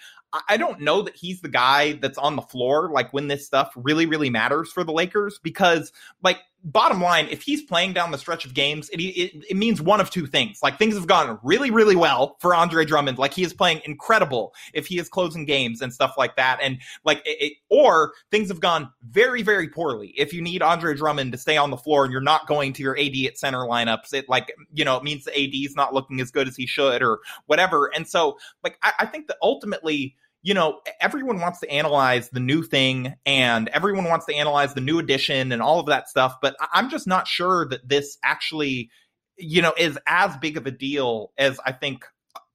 I 0.48 0.56
don't 0.56 0.80
know 0.80 1.02
that 1.02 1.16
he's 1.16 1.40
the 1.40 1.48
guy 1.48 1.92
that's 1.92 2.18
on 2.18 2.36
the 2.36 2.42
floor 2.42 2.90
like 2.90 3.12
when 3.12 3.28
this 3.28 3.46
stuff 3.46 3.72
really 3.76 4.06
really 4.06 4.30
matters 4.30 4.72
for 4.72 4.84
the 4.84 4.92
Lakers 4.92 5.38
because 5.42 5.92
like 6.22 6.38
bottom 6.64 7.00
line, 7.02 7.28
if 7.30 7.42
he's 7.42 7.62
playing 7.62 7.92
down 7.92 8.10
the 8.10 8.18
stretch 8.18 8.46
of 8.46 8.54
games, 8.54 8.88
it, 8.88 9.00
it, 9.00 9.44
it 9.50 9.56
means 9.56 9.82
one 9.82 10.00
of 10.00 10.10
two 10.10 10.26
things. 10.26 10.60
Like 10.62 10.78
things 10.78 10.94
have 10.94 11.06
gone 11.06 11.38
really, 11.42 11.70
really 11.70 11.94
well 11.94 12.36
for 12.40 12.54
Andre 12.54 12.86
Drummond. 12.86 13.18
Like 13.18 13.34
he 13.34 13.42
is 13.42 13.52
playing 13.52 13.82
incredible 13.84 14.54
if 14.72 14.86
he 14.86 14.98
is 14.98 15.08
closing 15.08 15.44
games 15.44 15.82
and 15.82 15.92
stuff 15.92 16.14
like 16.16 16.36
that. 16.36 16.58
And 16.62 16.80
like, 17.04 17.20
it, 17.26 17.58
or 17.68 18.14
things 18.30 18.48
have 18.48 18.60
gone 18.60 18.90
very, 19.10 19.42
very 19.42 19.68
poorly. 19.68 20.14
If 20.16 20.32
you 20.32 20.40
need 20.40 20.62
Andre 20.62 20.94
Drummond 20.94 21.32
to 21.32 21.38
stay 21.38 21.58
on 21.58 21.70
the 21.70 21.76
floor 21.76 22.04
and 22.04 22.12
you're 22.12 22.22
not 22.22 22.46
going 22.46 22.72
to 22.74 22.82
your 22.82 22.98
AD 22.98 23.14
at 23.26 23.38
center 23.38 23.58
lineups, 23.58 24.14
it 24.14 24.28
like, 24.28 24.52
you 24.72 24.84
know, 24.84 24.96
it 24.96 25.02
means 25.02 25.24
the 25.24 25.32
AD 25.32 25.54
is 25.54 25.76
not 25.76 25.92
looking 25.92 26.20
as 26.20 26.30
good 26.30 26.48
as 26.48 26.56
he 26.56 26.66
should 26.66 27.02
or 27.02 27.20
whatever. 27.46 27.90
And 27.94 28.08
so 28.08 28.38
like, 28.62 28.78
I, 28.82 28.92
I 29.00 29.06
think 29.06 29.26
that 29.26 29.36
ultimately, 29.42 30.16
you 30.44 30.52
know, 30.52 30.80
everyone 31.00 31.40
wants 31.40 31.60
to 31.60 31.70
analyze 31.70 32.28
the 32.28 32.38
new 32.38 32.62
thing 32.62 33.14
and 33.24 33.68
everyone 33.70 34.04
wants 34.04 34.26
to 34.26 34.34
analyze 34.34 34.74
the 34.74 34.80
new 34.82 34.98
edition 34.98 35.52
and 35.52 35.62
all 35.62 35.80
of 35.80 35.86
that 35.86 36.06
stuff. 36.06 36.36
But 36.42 36.54
I'm 36.70 36.90
just 36.90 37.06
not 37.06 37.26
sure 37.26 37.66
that 37.70 37.88
this 37.88 38.18
actually, 38.22 38.90
you 39.38 39.62
know, 39.62 39.72
is 39.78 39.98
as 40.06 40.36
big 40.36 40.58
of 40.58 40.66
a 40.66 40.70
deal 40.70 41.32
as 41.38 41.58
I 41.64 41.72
think 41.72 42.04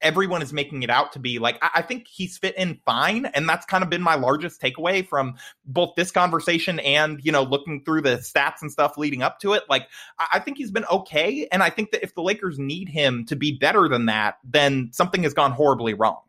everyone 0.00 0.40
is 0.40 0.52
making 0.52 0.84
it 0.84 0.88
out 0.88 1.12
to 1.14 1.18
be. 1.18 1.40
Like, 1.40 1.58
I, 1.60 1.82
think 1.82 2.06
he's 2.06 2.38
fit 2.38 2.56
in 2.56 2.80
fine. 2.86 3.26
And 3.26 3.48
that's 3.48 3.66
kind 3.66 3.82
of 3.82 3.90
been 3.90 4.02
my 4.02 4.14
largest 4.14 4.62
takeaway 4.62 5.06
from 5.06 5.34
both 5.64 5.94
this 5.96 6.12
conversation 6.12 6.78
and, 6.78 7.20
you 7.24 7.32
know, 7.32 7.42
looking 7.42 7.82
through 7.84 8.02
the 8.02 8.18
stats 8.18 8.62
and 8.62 8.70
stuff 8.70 8.98
leading 8.98 9.22
up 9.22 9.40
to 9.40 9.54
it. 9.54 9.64
Like, 9.68 9.88
I 10.32 10.38
think 10.38 10.58
he's 10.58 10.70
been 10.70 10.86
okay. 10.90 11.48
And 11.50 11.60
I 11.60 11.70
think 11.70 11.90
that 11.90 12.04
if 12.04 12.14
the 12.14 12.22
Lakers 12.22 12.56
need 12.56 12.88
him 12.88 13.26
to 13.26 13.36
be 13.36 13.58
better 13.58 13.88
than 13.88 14.06
that, 14.06 14.36
then 14.44 14.90
something 14.92 15.24
has 15.24 15.34
gone 15.34 15.50
horribly 15.50 15.92
wrong. 15.92 16.20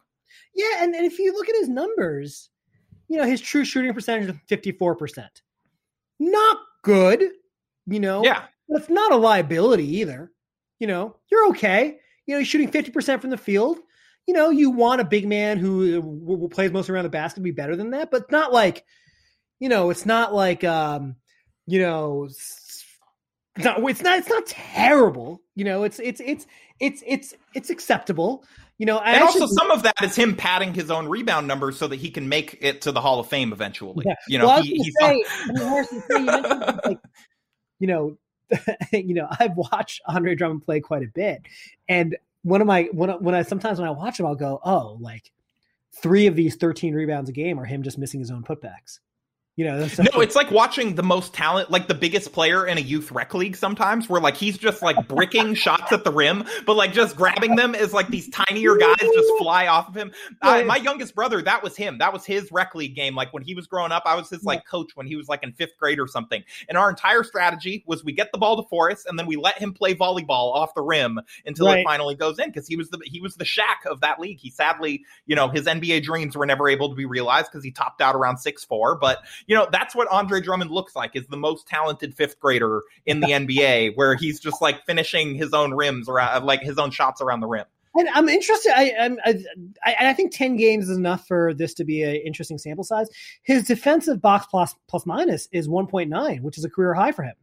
Yeah, 0.53 0.83
and, 0.83 0.93
and 0.95 1.05
if 1.05 1.19
you 1.19 1.33
look 1.33 1.49
at 1.49 1.55
his 1.55 1.69
numbers, 1.69 2.49
you 3.07 3.17
know, 3.17 3.25
his 3.25 3.41
true 3.41 3.65
shooting 3.65 3.93
percentage 3.93 4.29
is 4.29 4.35
54%. 4.49 5.27
Not 6.19 6.57
good, 6.83 7.23
you 7.87 7.99
know. 7.99 8.23
Yeah. 8.23 8.43
But 8.69 8.81
it's 8.81 8.89
not 8.89 9.11
a 9.11 9.17
liability 9.17 9.97
either. 9.97 10.31
You 10.79 10.87
know, 10.87 11.17
you're 11.29 11.47
okay. 11.49 11.99
You 12.25 12.35
know, 12.35 12.39
he's 12.39 12.47
shooting 12.47 12.71
50% 12.71 13.19
from 13.19 13.29
the 13.29 13.37
field. 13.37 13.79
You 14.27 14.33
know, 14.33 14.49
you 14.49 14.69
want 14.69 15.01
a 15.01 15.05
big 15.05 15.27
man 15.27 15.57
who 15.57 16.47
plays 16.49 16.71
most 16.71 16.89
around 16.89 17.03
the 17.03 17.09
basket 17.09 17.35
to 17.35 17.41
be 17.41 17.51
better 17.51 17.75
than 17.75 17.91
that, 17.91 18.11
but 18.11 18.31
not 18.31 18.53
like, 18.53 18.85
you 19.59 19.67
know, 19.67 19.89
it's 19.89 20.05
not 20.05 20.33
like, 20.33 20.63
um, 20.63 21.15
you 21.67 21.81
know, 21.81 22.25
it's 22.25 22.85
not, 23.57 23.79
it's 23.89 24.01
not, 24.01 24.19
it's 24.19 24.29
not 24.29 24.45
terrible. 24.45 25.41
You 25.55 25.65
know, 25.65 25.83
it's, 25.83 25.99
it's, 25.99 26.21
it's, 26.23 26.47
it's, 26.79 27.03
it's, 27.05 27.33
it's 27.53 27.69
acceptable. 27.69 28.45
You 28.81 28.87
know, 28.87 28.97
I 28.97 29.11
and 29.11 29.21
also 29.21 29.45
some 29.45 29.69
of 29.69 29.83
that 29.83 29.93
is 30.01 30.15
him 30.15 30.35
padding 30.35 30.73
his 30.73 30.89
own 30.89 31.07
rebound 31.07 31.47
numbers 31.47 31.77
so 31.77 31.87
that 31.87 31.97
he 31.97 32.09
can 32.09 32.27
make 32.27 32.57
it 32.61 32.81
to 32.81 32.91
the 32.91 32.99
Hall 32.99 33.19
of 33.19 33.27
Fame 33.27 33.53
eventually. 33.53 34.05
Yeah. 34.07 34.15
You 34.27 34.39
know, 34.39 34.47
well, 34.47 34.63
he, 34.63 34.75
he's 34.75 34.95
say, 34.99 35.23
like, 36.83 36.97
you 37.77 37.85
know, 37.85 38.17
you 38.91 39.13
know, 39.13 39.27
I've 39.39 39.55
watched 39.55 40.01
Andre 40.07 40.33
Drummond 40.33 40.63
play 40.63 40.79
quite 40.79 41.03
a 41.03 41.11
bit, 41.13 41.43
and 41.87 42.17
one 42.41 42.59
of 42.59 42.65
my 42.65 42.89
when 42.91 43.11
when 43.23 43.35
I 43.35 43.43
sometimes 43.43 43.77
when 43.77 43.87
I 43.87 43.91
watch 43.91 44.19
him, 44.19 44.25
I'll 44.25 44.33
go, 44.33 44.59
oh, 44.65 44.97
like 44.99 45.31
three 46.01 46.25
of 46.25 46.35
these 46.35 46.55
thirteen 46.55 46.95
rebounds 46.95 47.29
a 47.29 47.33
game 47.33 47.59
are 47.59 47.65
him 47.65 47.83
just 47.83 47.99
missing 47.99 48.19
his 48.19 48.31
own 48.31 48.41
putbacks. 48.41 48.97
You 49.57 49.65
know, 49.65 49.79
no, 49.79 50.21
it's 50.21 50.35
like 50.35 50.49
watching 50.49 50.95
the 50.95 51.03
most 51.03 51.33
talent, 51.33 51.69
like 51.69 51.89
the 51.89 51.93
biggest 51.93 52.31
player 52.31 52.65
in 52.65 52.77
a 52.77 52.81
youth 52.81 53.11
rec 53.11 53.33
league 53.33 53.57
sometimes, 53.57 54.07
where 54.07 54.21
like 54.21 54.37
he's 54.37 54.57
just 54.57 54.81
like 54.81 55.09
bricking 55.09 55.53
shots 55.55 55.91
at 55.91 56.05
the 56.05 56.11
rim, 56.11 56.45
but 56.65 56.77
like 56.77 56.93
just 56.93 57.17
grabbing 57.17 57.57
them 57.57 57.75
is 57.75 57.91
like 57.91 58.07
these 58.07 58.29
tinier 58.29 58.77
guys 58.77 58.95
just 58.97 59.33
fly 59.37 59.67
off 59.67 59.89
of 59.89 59.95
him. 59.95 60.13
Uh, 60.41 60.63
my 60.65 60.77
youngest 60.77 61.13
brother, 61.13 61.41
that 61.41 61.61
was 61.61 61.75
him. 61.75 61.97
That 61.97 62.13
was 62.13 62.25
his 62.25 62.49
rec 62.49 62.73
league 62.75 62.95
game. 62.95 63.13
Like 63.13 63.33
when 63.33 63.43
he 63.43 63.53
was 63.53 63.67
growing 63.67 63.91
up, 63.91 64.03
I 64.05 64.15
was 64.15 64.29
his 64.29 64.45
like 64.45 64.65
coach 64.65 64.91
when 64.95 65.05
he 65.05 65.17
was 65.17 65.27
like 65.27 65.43
in 65.43 65.51
fifth 65.51 65.77
grade 65.77 65.99
or 65.99 66.07
something. 66.07 66.41
And 66.69 66.77
our 66.77 66.89
entire 66.89 67.23
strategy 67.25 67.83
was 67.85 68.05
we 68.05 68.13
get 68.13 68.31
the 68.31 68.37
ball 68.37 68.55
to 68.55 68.67
Forrest 68.69 69.05
and 69.05 69.19
then 69.19 69.27
we 69.27 69.35
let 69.35 69.57
him 69.57 69.73
play 69.73 69.93
volleyball 69.93 70.55
off 70.55 70.73
the 70.75 70.81
rim 70.81 71.19
until 71.45 71.65
right. 71.65 71.79
it 71.79 71.83
finally 71.83 72.15
goes 72.15 72.39
in 72.39 72.47
because 72.47 72.67
he 72.67 72.77
was 72.77 72.89
the 72.89 73.01
he 73.03 73.19
was 73.19 73.35
the 73.35 73.45
Shaq 73.45 73.85
of 73.85 73.99
that 73.99 74.17
league. 74.17 74.39
He 74.39 74.49
sadly, 74.49 75.03
you 75.25 75.35
know, 75.35 75.49
his 75.49 75.65
NBA 75.65 76.03
dreams 76.03 76.37
were 76.37 76.45
never 76.45 76.69
able 76.69 76.87
to 76.87 76.95
be 76.95 77.05
realized 77.05 77.47
because 77.51 77.65
he 77.65 77.71
topped 77.71 77.99
out 77.99 78.15
around 78.15 78.37
six 78.37 78.63
four, 78.63 78.97
but 78.97 79.19
you 79.47 79.55
know, 79.55 79.67
that's 79.71 79.95
what 79.95 80.07
Andre 80.09 80.41
Drummond 80.41 80.71
looks 80.71 80.95
like 80.95 81.15
is 81.15 81.27
the 81.27 81.37
most 81.37 81.67
talented 81.67 82.15
fifth 82.15 82.39
grader 82.39 82.83
in 83.05 83.19
the 83.19 83.27
NBA, 83.27 83.91
where 83.95 84.15
he's 84.15 84.39
just 84.39 84.61
like 84.61 84.85
finishing 84.85 85.35
his 85.35 85.53
own 85.53 85.73
rims 85.73 86.09
around, 86.09 86.41
uh, 86.41 86.45
like 86.45 86.61
his 86.61 86.77
own 86.77 86.91
shots 86.91 87.21
around 87.21 87.39
the 87.41 87.47
rim. 87.47 87.65
And 87.93 88.07
I'm 88.13 88.29
interested. 88.29 88.71
I, 88.73 89.15
I, 89.25 89.35
I, 89.83 89.95
I 90.09 90.13
think 90.13 90.31
ten 90.31 90.55
games 90.55 90.89
is 90.89 90.97
enough 90.97 91.27
for 91.27 91.53
this 91.53 91.73
to 91.75 91.83
be 91.83 92.03
an 92.03 92.15
interesting 92.15 92.57
sample 92.57 92.85
size. 92.85 93.09
His 93.43 93.63
defensive 93.63 94.21
box 94.21 94.45
plus 94.49 94.73
plus 94.87 95.05
minus 95.05 95.49
is 95.51 95.67
1.9, 95.67 96.41
which 96.41 96.57
is 96.57 96.63
a 96.63 96.69
career 96.69 96.93
high 96.93 97.11
for 97.11 97.23
him. 97.23 97.35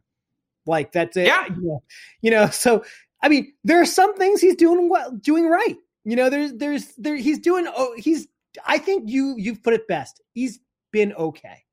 Like 0.65 0.91
that's 0.91 1.17
it. 1.17 1.27
Yeah. 1.27 1.45
You 1.47 1.61
know, 1.61 1.83
you 2.21 2.31
know, 2.31 2.49
so 2.49 2.83
I 3.21 3.29
mean, 3.29 3.53
there 3.63 3.81
are 3.81 3.85
some 3.85 4.15
things 4.15 4.41
he's 4.41 4.55
doing 4.55 4.89
well, 4.89 5.11
doing 5.11 5.47
right. 5.47 5.75
You 6.03 6.15
know, 6.15 6.29
there's 6.29 6.53
there's 6.53 6.87
there 6.97 7.15
he's 7.15 7.39
doing. 7.39 7.67
Oh, 7.67 7.93
he's. 7.97 8.27
I 8.65 8.79
think 8.79 9.09
you 9.09 9.35
you've 9.37 9.61
put 9.61 9.73
it 9.73 9.87
best. 9.87 10.21
He's 10.33 10.59
been 10.91 11.13
okay 11.13 11.65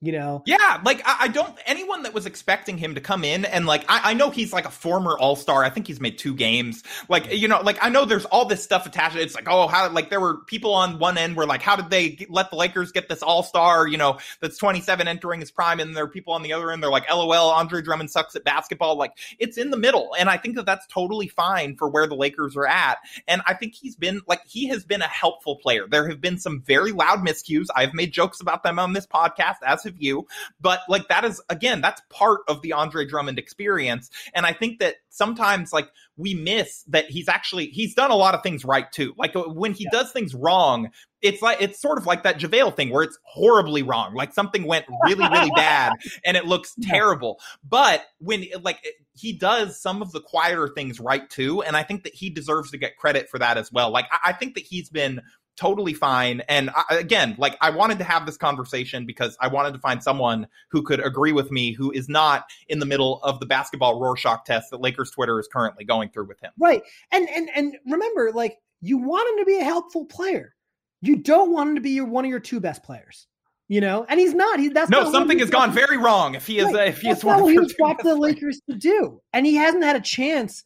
you 0.00 0.12
know? 0.12 0.42
Yeah 0.46 0.66
like 0.84 1.02
I, 1.04 1.16
I, 1.20 1.28
don't 1.28 1.56
anyone 1.66 2.02
that 2.02 2.12
was 2.12 2.26
expecting 2.26 2.76
him 2.78 2.94
to 2.94 3.00
come 3.00 3.24
in 3.24 3.44
and 3.44 3.66
like 3.66 3.84
I, 3.88 4.10
I 4.10 4.14
know 4.14 4.30
he's 4.30 4.52
like 4.52 4.66
a 4.66 4.70
former 4.70 5.16
all-star. 5.18 5.64
I 5.64 5.70
think 5.70 5.86
he's 5.86 6.00
made 6.00 6.18
two 6.18 6.34
games. 6.34 6.82
Like 7.08 7.32
you 7.32 7.48
know 7.48 7.60
like 7.62 7.78
i 7.82 7.88
know 7.88 8.04
there's 8.04 8.24
all 8.26 8.44
this 8.44 8.62
stuff 8.62 8.86
attached. 8.86 9.16
It's 9.16 9.34
like 9.34 9.48
oh 9.48 9.66
how 9.66 9.90
like 9.90 10.10
there 10.10 10.20
were 10.20 10.38
people 10.46 10.74
on 10.74 10.98
one 10.98 11.18
end 11.18 11.36
were 11.36 11.46
like 11.46 11.62
how 11.62 11.76
did 11.76 11.90
they 11.90 12.10
get, 12.10 12.30
let 12.30 12.50
the 12.50 12.56
lakers 12.56 12.92
get 12.92 13.08
this 13.08 13.22
all-star 13.22 13.86
you 13.86 13.96
know 13.96 14.18
that's 14.40 14.58
27 14.58 15.08
entering 15.08 15.40
his 15.40 15.50
prime 15.50 15.80
and 15.80 15.96
there 15.96 16.04
are 16.04 16.08
people 16.08 16.34
on 16.34 16.42
the 16.42 16.52
other 16.52 16.70
end 16.70 16.82
they're 16.82 16.90
like 16.90 17.10
lol 17.10 17.50
andre 17.50 17.82
drummond 17.82 18.10
sucks 18.10 18.36
at 18.36 18.44
basketball. 18.44 18.96
Like 18.96 19.12
it's 19.38 19.56
in 19.56 19.70
the 19.70 19.76
middle 19.76 20.14
and 20.18 20.28
i 20.28 20.36
think 20.36 20.56
that 20.56 20.66
that's 20.66 20.86
totally 20.86 21.28
fine 21.28 21.76
for 21.76 21.88
where 21.88 22.06
the 22.06 22.16
lakers 22.16 22.56
are 22.56 22.66
at. 22.66 22.98
And 23.26 23.42
i 23.46 23.54
think 23.54 23.74
he's 23.74 23.96
been 23.96 24.20
like 24.26 24.40
he 24.46 24.68
has 24.68 24.84
been 24.84 25.02
a 25.02 25.08
helpful 25.08 25.56
player. 25.56 25.86
There 25.88 26.08
have 26.08 26.20
been 26.20 26.38
some 26.38 26.62
very 26.62 26.92
loud 26.92 27.26
miscues. 27.26 27.66
I've 27.74 27.94
made 27.94 28.12
jokes 28.12 28.40
about 28.40 28.62
them 28.62 28.78
on 28.78 28.92
this 28.92 29.06
podcast 29.06 29.56
as 29.64 29.85
have 29.86 29.96
you. 29.98 30.26
But 30.60 30.80
like 30.88 31.08
that 31.08 31.24
is 31.24 31.42
again, 31.48 31.80
that's 31.80 32.02
part 32.10 32.40
of 32.48 32.62
the 32.62 32.74
Andre 32.74 33.06
Drummond 33.06 33.38
experience. 33.38 34.10
And 34.34 34.44
I 34.44 34.52
think 34.52 34.80
that 34.80 34.96
sometimes 35.08 35.72
like 35.72 35.88
we 36.16 36.34
miss 36.34 36.82
that 36.88 37.06
he's 37.06 37.28
actually 37.28 37.66
he's 37.68 37.94
done 37.94 38.10
a 38.10 38.16
lot 38.16 38.34
of 38.34 38.42
things 38.42 38.64
right 38.64 38.90
too. 38.92 39.14
Like 39.16 39.34
uh, 39.34 39.44
when 39.44 39.72
he 39.72 39.84
yeah. 39.84 40.00
does 40.00 40.12
things 40.12 40.34
wrong, 40.34 40.90
it's 41.22 41.42
like 41.42 41.60
it's 41.60 41.80
sort 41.80 41.98
of 41.98 42.06
like 42.06 42.22
that 42.22 42.38
JaVale 42.38 42.76
thing 42.76 42.90
where 42.90 43.02
it's 43.02 43.18
horribly 43.22 43.82
wrong. 43.82 44.14
Like 44.14 44.32
something 44.32 44.66
went 44.66 44.86
really, 45.04 45.28
really 45.28 45.50
bad 45.56 45.94
and 46.24 46.36
it 46.36 46.46
looks 46.46 46.74
terrible. 46.82 47.40
But 47.68 48.04
when 48.18 48.44
like 48.62 48.84
he 49.14 49.32
does 49.32 49.80
some 49.80 50.02
of 50.02 50.12
the 50.12 50.20
quieter 50.20 50.68
things 50.68 51.00
right 51.00 51.28
too, 51.28 51.62
and 51.62 51.76
I 51.76 51.82
think 51.82 52.04
that 52.04 52.14
he 52.14 52.30
deserves 52.30 52.70
to 52.70 52.78
get 52.78 52.96
credit 52.96 53.28
for 53.30 53.38
that 53.38 53.56
as 53.56 53.72
well. 53.72 53.90
Like 53.90 54.06
I, 54.10 54.30
I 54.30 54.32
think 54.32 54.54
that 54.54 54.64
he's 54.64 54.90
been 54.90 55.22
totally 55.56 55.94
fine. 55.94 56.42
And 56.48 56.70
I, 56.70 56.96
again, 56.96 57.34
like 57.38 57.56
I 57.60 57.70
wanted 57.70 57.98
to 57.98 58.04
have 58.04 58.26
this 58.26 58.36
conversation 58.36 59.06
because 59.06 59.36
I 59.40 59.48
wanted 59.48 59.72
to 59.72 59.78
find 59.78 60.02
someone 60.02 60.46
who 60.70 60.82
could 60.82 61.00
agree 61.00 61.32
with 61.32 61.50
me 61.50 61.72
who 61.72 61.90
is 61.90 62.08
not 62.08 62.46
in 62.68 62.78
the 62.78 62.86
middle 62.86 63.22
of 63.22 63.40
the 63.40 63.46
basketball 63.46 64.00
Rorschach 64.00 64.44
test 64.44 64.70
that 64.70 64.80
Lakers 64.80 65.10
Twitter 65.10 65.40
is 65.40 65.48
currently 65.48 65.84
going 65.84 66.10
through 66.10 66.26
with 66.26 66.40
him. 66.40 66.52
Right. 66.58 66.82
And 67.10 67.28
and 67.28 67.50
and 67.54 67.76
remember, 67.86 68.32
like 68.32 68.58
you 68.80 68.98
want 68.98 69.30
him 69.30 69.38
to 69.38 69.44
be 69.44 69.58
a 69.58 69.64
helpful 69.64 70.04
player. 70.04 70.54
You 71.02 71.16
don't 71.16 71.52
want 71.52 71.70
him 71.70 71.74
to 71.76 71.80
be 71.80 71.90
your 71.90 72.06
one 72.06 72.24
of 72.24 72.30
your 72.30 72.40
two 72.40 72.60
best 72.60 72.82
players. 72.82 73.26
You 73.68 73.80
know, 73.80 74.06
and 74.08 74.20
he's 74.20 74.32
not. 74.32 74.60
He 74.60 74.68
that's 74.68 74.90
no. 74.90 75.10
Something 75.10 75.40
has 75.40 75.50
gone 75.50 75.72
very 75.72 75.96
wrong. 75.96 76.36
If 76.36 76.46
he 76.46 76.58
is, 76.58 76.66
right. 76.66 76.76
uh, 76.76 76.90
if 76.90 77.00
he 77.00 77.08
that's 77.08 77.20
is 77.20 77.24
one 77.24 77.42
of 77.42 77.48
he's 77.48 77.72
got 77.72 78.00
the 78.00 78.14
Lakers 78.14 78.60
to 78.70 78.76
do, 78.76 79.20
and 79.32 79.44
he 79.44 79.56
hasn't 79.56 79.82
had 79.82 79.96
a 79.96 80.00
chance. 80.00 80.62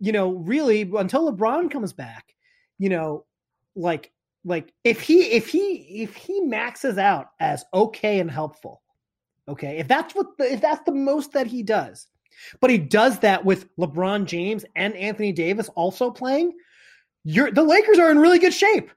You 0.00 0.12
know, 0.12 0.30
really 0.30 0.82
until 0.82 1.30
LeBron 1.30 1.70
comes 1.70 1.92
back. 1.92 2.34
You 2.78 2.88
know, 2.88 3.26
like 3.76 4.12
like 4.44 4.72
if 4.84 5.00
he 5.00 5.22
if 5.24 5.48
he 5.48 6.02
if 6.02 6.14
he 6.14 6.40
maxes 6.40 6.98
out 6.98 7.28
as 7.40 7.64
okay 7.74 8.20
and 8.20 8.30
helpful 8.30 8.82
okay 9.48 9.78
if 9.78 9.88
that's 9.88 10.14
what 10.14 10.26
the, 10.38 10.52
if 10.52 10.60
that's 10.60 10.84
the 10.84 10.92
most 10.92 11.32
that 11.32 11.46
he 11.46 11.62
does 11.62 12.06
but 12.60 12.70
he 12.70 12.78
does 12.78 13.18
that 13.18 13.44
with 13.44 13.68
lebron 13.76 14.24
james 14.24 14.64
and 14.76 14.94
anthony 14.94 15.32
davis 15.32 15.68
also 15.70 16.10
playing 16.10 16.52
you're 17.24 17.50
the 17.50 17.62
lakers 17.62 17.98
are 17.98 18.10
in 18.10 18.18
really 18.18 18.38
good 18.38 18.54
shape. 18.54 18.90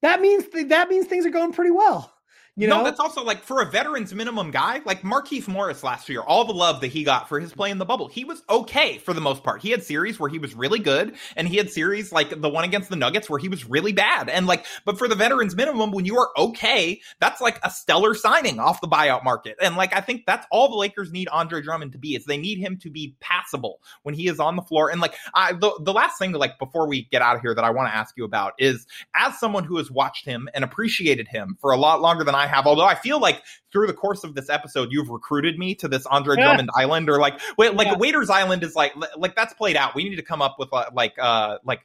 That 0.00 0.20
means 0.20 0.44
that 0.68 0.88
means 0.88 1.06
things 1.06 1.26
are 1.26 1.30
going 1.30 1.52
pretty 1.52 1.72
well 1.72 2.12
you 2.56 2.66
know? 2.66 2.78
No, 2.78 2.84
that's 2.84 3.00
also 3.00 3.22
like 3.22 3.42
for 3.42 3.60
a 3.60 3.66
veterans 3.66 4.14
minimum 4.14 4.50
guy, 4.50 4.80
like 4.84 5.02
Markieff 5.02 5.46
Morris 5.46 5.82
last 5.82 6.08
year, 6.08 6.22
all 6.22 6.44
the 6.44 6.54
love 6.54 6.80
that 6.80 6.88
he 6.88 7.04
got 7.04 7.28
for 7.28 7.38
his 7.38 7.52
play 7.52 7.70
in 7.70 7.78
the 7.78 7.84
bubble. 7.84 8.08
He 8.08 8.24
was 8.24 8.42
okay 8.48 8.96
for 8.98 9.12
the 9.12 9.20
most 9.20 9.42
part. 9.42 9.60
He 9.60 9.70
had 9.70 9.82
series 9.82 10.18
where 10.18 10.30
he 10.30 10.38
was 10.38 10.54
really 10.54 10.78
good, 10.78 11.16
and 11.36 11.46
he 11.46 11.56
had 11.56 11.70
series 11.70 12.12
like 12.12 12.40
the 12.40 12.48
one 12.48 12.64
against 12.64 12.88
the 12.88 12.96
Nuggets 12.96 13.28
where 13.28 13.38
he 13.38 13.48
was 13.48 13.68
really 13.68 13.92
bad. 13.92 14.30
And 14.30 14.46
like, 14.46 14.64
but 14.84 14.98
for 14.98 15.06
the 15.06 15.14
veterans 15.14 15.54
minimum, 15.54 15.90
when 15.92 16.06
you 16.06 16.16
are 16.16 16.30
okay, 16.38 17.00
that's 17.20 17.40
like 17.40 17.60
a 17.62 17.70
stellar 17.70 18.14
signing 18.14 18.58
off 18.58 18.80
the 18.80 18.88
buyout 18.88 19.22
market. 19.22 19.56
And 19.60 19.76
like, 19.76 19.94
I 19.94 20.00
think 20.00 20.24
that's 20.26 20.46
all 20.50 20.70
the 20.70 20.76
Lakers 20.76 21.12
need 21.12 21.28
Andre 21.28 21.60
Drummond 21.60 21.92
to 21.92 21.98
be 21.98 22.14
is 22.14 22.24
they 22.24 22.38
need 22.38 22.58
him 22.58 22.78
to 22.78 22.90
be 22.90 23.14
passable 23.20 23.80
when 24.02 24.14
he 24.14 24.28
is 24.28 24.40
on 24.40 24.56
the 24.56 24.62
floor. 24.62 24.90
And 24.90 25.00
like 25.02 25.14
I, 25.34 25.52
the, 25.52 25.72
the 25.82 25.92
last 25.92 26.18
thing, 26.18 26.32
like 26.32 26.58
before 26.58 26.88
we 26.88 27.02
get 27.12 27.20
out 27.20 27.36
of 27.36 27.42
here, 27.42 27.54
that 27.54 27.64
I 27.64 27.70
want 27.70 27.88
to 27.88 27.94
ask 27.94 28.16
you 28.16 28.24
about 28.24 28.54
is 28.58 28.86
as 29.14 29.38
someone 29.38 29.64
who 29.64 29.76
has 29.76 29.90
watched 29.90 30.24
him 30.24 30.48
and 30.54 30.64
appreciated 30.64 31.28
him 31.28 31.56
for 31.60 31.70
a 31.70 31.76
lot 31.76 32.00
longer 32.00 32.24
than 32.24 32.34
I 32.34 32.45
have. 32.46 32.66
Although 32.66 32.84
I 32.84 32.94
feel 32.94 33.20
like 33.20 33.42
through 33.72 33.86
the 33.86 33.94
course 33.94 34.24
of 34.24 34.34
this 34.34 34.48
episode, 34.48 34.88
you've 34.90 35.10
recruited 35.10 35.58
me 35.58 35.74
to 35.76 35.88
this 35.88 36.06
Andre 36.06 36.36
yeah. 36.36 36.44
Drummond 36.44 36.70
Island, 36.74 37.10
or 37.10 37.18
like 37.18 37.40
wait, 37.58 37.74
like 37.74 37.88
yeah. 37.88 37.96
Waiters 37.96 38.30
Island 38.30 38.62
is 38.62 38.74
like 38.74 38.94
like 39.16 39.36
that's 39.36 39.54
played 39.54 39.76
out. 39.76 39.94
We 39.94 40.08
need 40.08 40.16
to 40.16 40.22
come 40.22 40.42
up 40.42 40.56
with 40.58 40.72
uh, 40.72 40.86
like 40.92 41.14
uh 41.18 41.58
like 41.64 41.80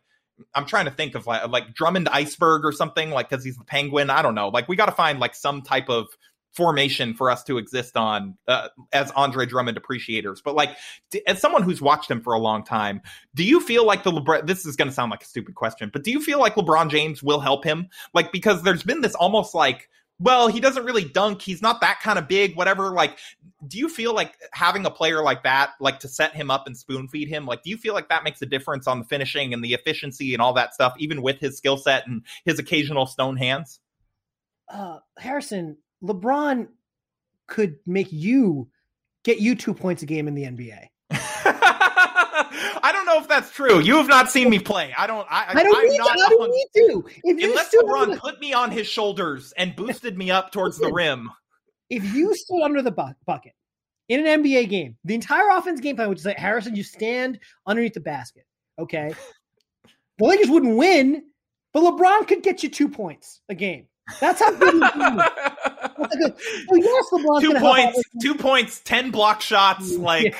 I'm 0.56 0.66
trying 0.66 0.86
to 0.86 0.92
think 0.92 1.16
of 1.16 1.28
like 1.28 1.48
like 1.50 1.74
Drummond 1.74 2.10
Iceberg 2.10 2.66
or 2.66 2.72
something 2.72 3.12
like 3.12 3.30
because 3.30 3.44
he's 3.44 3.58
the 3.58 3.64
Penguin. 3.64 4.10
I 4.10 4.22
don't 4.22 4.36
know. 4.36 4.50
Like 4.50 4.68
we 4.68 4.76
got 4.76 4.88
to 4.88 4.92
find 4.92 5.20
like 5.20 5.36
some 5.36 5.62
type 5.62 5.90
of 5.90 6.08
formation 6.54 7.14
for 7.14 7.32
us 7.32 7.44
to 7.46 7.58
exist 7.58 7.96
on 7.96 8.38
uh, 8.48 8.68
as 8.92 9.12
Andre 9.12 9.46
Drummond 9.46 9.78
appreciators. 9.78 10.42
But 10.42 10.56
like, 10.56 10.76
as 11.26 11.40
someone 11.40 11.64
who's 11.64 11.82
watched 11.82 12.12
him 12.12 12.22
for 12.22 12.34
a 12.34 12.40
long 12.40 12.64
time, 12.64 13.02
do 13.36 13.44
you 13.44 13.62
feel 13.62 13.86
like 13.86 14.04
the 14.04 14.12
LeBron? 14.12 14.48
This 14.48 14.66
is 14.66 14.76
going 14.76 14.90
to 14.90 14.94
sound 14.94 15.12
like 15.12 15.24
a 15.24 15.28
stupid 15.28 15.56
question, 15.56 15.90
but 15.92 16.04
do 16.04 16.12
you 16.12 16.22
feel 16.22 16.40
like 16.40 16.56
LeBron 16.56 16.90
James 16.90 17.24
will 17.24 17.40
help 17.40 17.64
him? 17.64 17.88
Like 18.14 18.32
because 18.32 18.64
there's 18.64 18.84
been 18.84 19.02
this 19.02 19.16
almost 19.16 19.56
like. 19.56 19.90
Well, 20.22 20.50
he 20.50 20.60
doesn't 20.60 20.86
really 20.86 21.04
dunk. 21.04 21.42
He's 21.42 21.64
not 21.64 21.82
that 21.82 22.00
kind 22.02 22.20
of 22.20 22.28
big, 22.28 22.56
whatever. 22.56 22.92
Like, 22.92 23.18
do 23.68 23.80
you 23.80 23.90
feel 23.90 24.14
like 24.14 24.38
having 24.54 24.86
a 24.86 24.92
player 24.92 25.24
like 25.24 25.42
that, 25.44 25.72
like 25.80 26.00
to 26.02 26.08
set 26.08 26.36
him 26.36 26.52
up 26.52 26.68
and 26.68 26.78
spoon 26.78 27.08
feed 27.08 27.28
him, 27.28 27.48
like, 27.48 27.64
do 27.64 27.72
you 27.72 27.78
feel 27.78 27.96
like 27.96 28.08
that 28.10 28.24
makes 28.24 28.40
a 28.44 28.46
difference 28.46 28.86
on 28.86 29.00
the 29.00 29.06
finishing 29.06 29.52
and 29.52 29.64
the 29.64 29.74
efficiency 29.74 30.34
and 30.34 30.42
all 30.42 30.54
that 30.54 30.76
stuff, 30.76 30.94
even 31.00 31.24
with 31.24 31.40
his 31.40 31.58
skill 31.58 31.76
set 31.76 32.06
and 32.06 32.22
his 32.46 32.60
occasional 32.60 33.08
stone 33.08 33.36
hands? 33.36 33.80
Uh, 34.70 35.00
Harrison, 35.18 35.78
LeBron 36.04 36.68
could 37.48 37.78
make 37.88 38.12
you 38.12 38.70
get 39.24 39.40
you 39.40 39.56
two 39.56 39.74
points 39.74 40.04
a 40.04 40.06
game 40.06 40.28
in 40.28 40.36
the 40.36 40.44
NBA. 40.44 40.88
I 42.84 42.92
don't 42.92 43.06
know 43.06 43.20
if 43.20 43.28
that's 43.28 43.52
true. 43.52 43.80
You 43.80 43.98
have 43.98 44.08
not 44.08 44.30
seen 44.30 44.50
me 44.50 44.60
play. 44.60 44.94
I 44.98 45.08
don't. 45.08 45.26
I, 45.30 45.46
I 45.50 45.64
don't 45.64 45.76
I'm 45.76 45.90
need 45.90 45.98
to. 45.98 46.04
I 46.04 46.30
don't 46.30 46.52
need 46.52 46.68
to. 46.76 47.06
If 47.24 47.44
unless 47.44 47.74
LeBron 47.76 48.18
put 48.20 48.40
me 48.40 48.54
on 48.54 48.72
his 48.72 48.88
shoulders 48.88 49.54
and 49.58 49.76
boosted 49.76 50.18
me 50.18 50.32
up 50.32 50.52
towards 50.52 50.78
the 50.78 50.92
rim. 50.92 51.30
If 51.90 52.14
you 52.14 52.36
stood 52.36 52.62
under 52.62 52.82
the 52.82 52.92
bu- 52.92 53.14
bucket 53.26 53.54
in 54.10 54.26
an 54.26 54.44
NBA 54.44 54.70
game, 54.70 54.98
the 55.04 55.14
entire 55.14 55.50
offense 55.50 55.80
game 55.80 55.96
plan 55.96 56.10
which 56.10 56.20
is 56.20 56.26
like 56.26 56.38
Harrison, 56.38 56.76
you 56.76 56.84
stand 56.84 57.40
underneath 57.66 57.94
the 57.94 58.00
basket. 58.00 58.46
Okay. 58.80 59.14
The 60.18 60.28
Lakers 60.28 60.50
wouldn't 60.52 60.78
win, 60.78 61.24
but 61.74 61.82
LeBron 61.82 62.28
could 62.28 62.44
get 62.44 62.62
you 62.62 62.70
two 62.70 62.88
points 62.88 63.42
a 63.50 63.56
game. 63.56 63.88
That's 64.20 64.40
how 64.40 64.52
good 64.52 64.72
doing. 64.74 64.84
well, 64.86 65.26
yes, 66.78 67.06
LeBron's 67.12 67.42
two 67.42 67.56
points, 67.56 68.04
two 68.22 68.36
points, 68.36 68.82
ten 68.82 69.10
block 69.10 69.42
shots, 69.42 69.96
like 69.98 70.36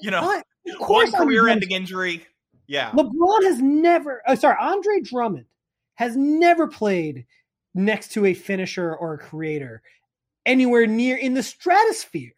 you 0.00 0.10
know, 0.10 0.42
one 0.78 1.10
career-ending 1.12 1.70
injury. 1.70 2.26
Yeah, 2.66 2.90
LeBron 2.92 3.44
has 3.44 3.60
never. 3.60 4.22
Oh, 4.26 4.34
sorry, 4.34 4.56
Andre 4.60 5.00
Drummond 5.00 5.46
has 5.94 6.16
never 6.16 6.66
played 6.66 7.26
next 7.74 8.12
to 8.12 8.26
a 8.26 8.34
finisher 8.34 8.94
or 8.94 9.14
a 9.14 9.18
creator 9.18 9.82
anywhere 10.46 10.86
near 10.86 11.16
in 11.16 11.34
the 11.34 11.42
stratosphere. 11.42 12.32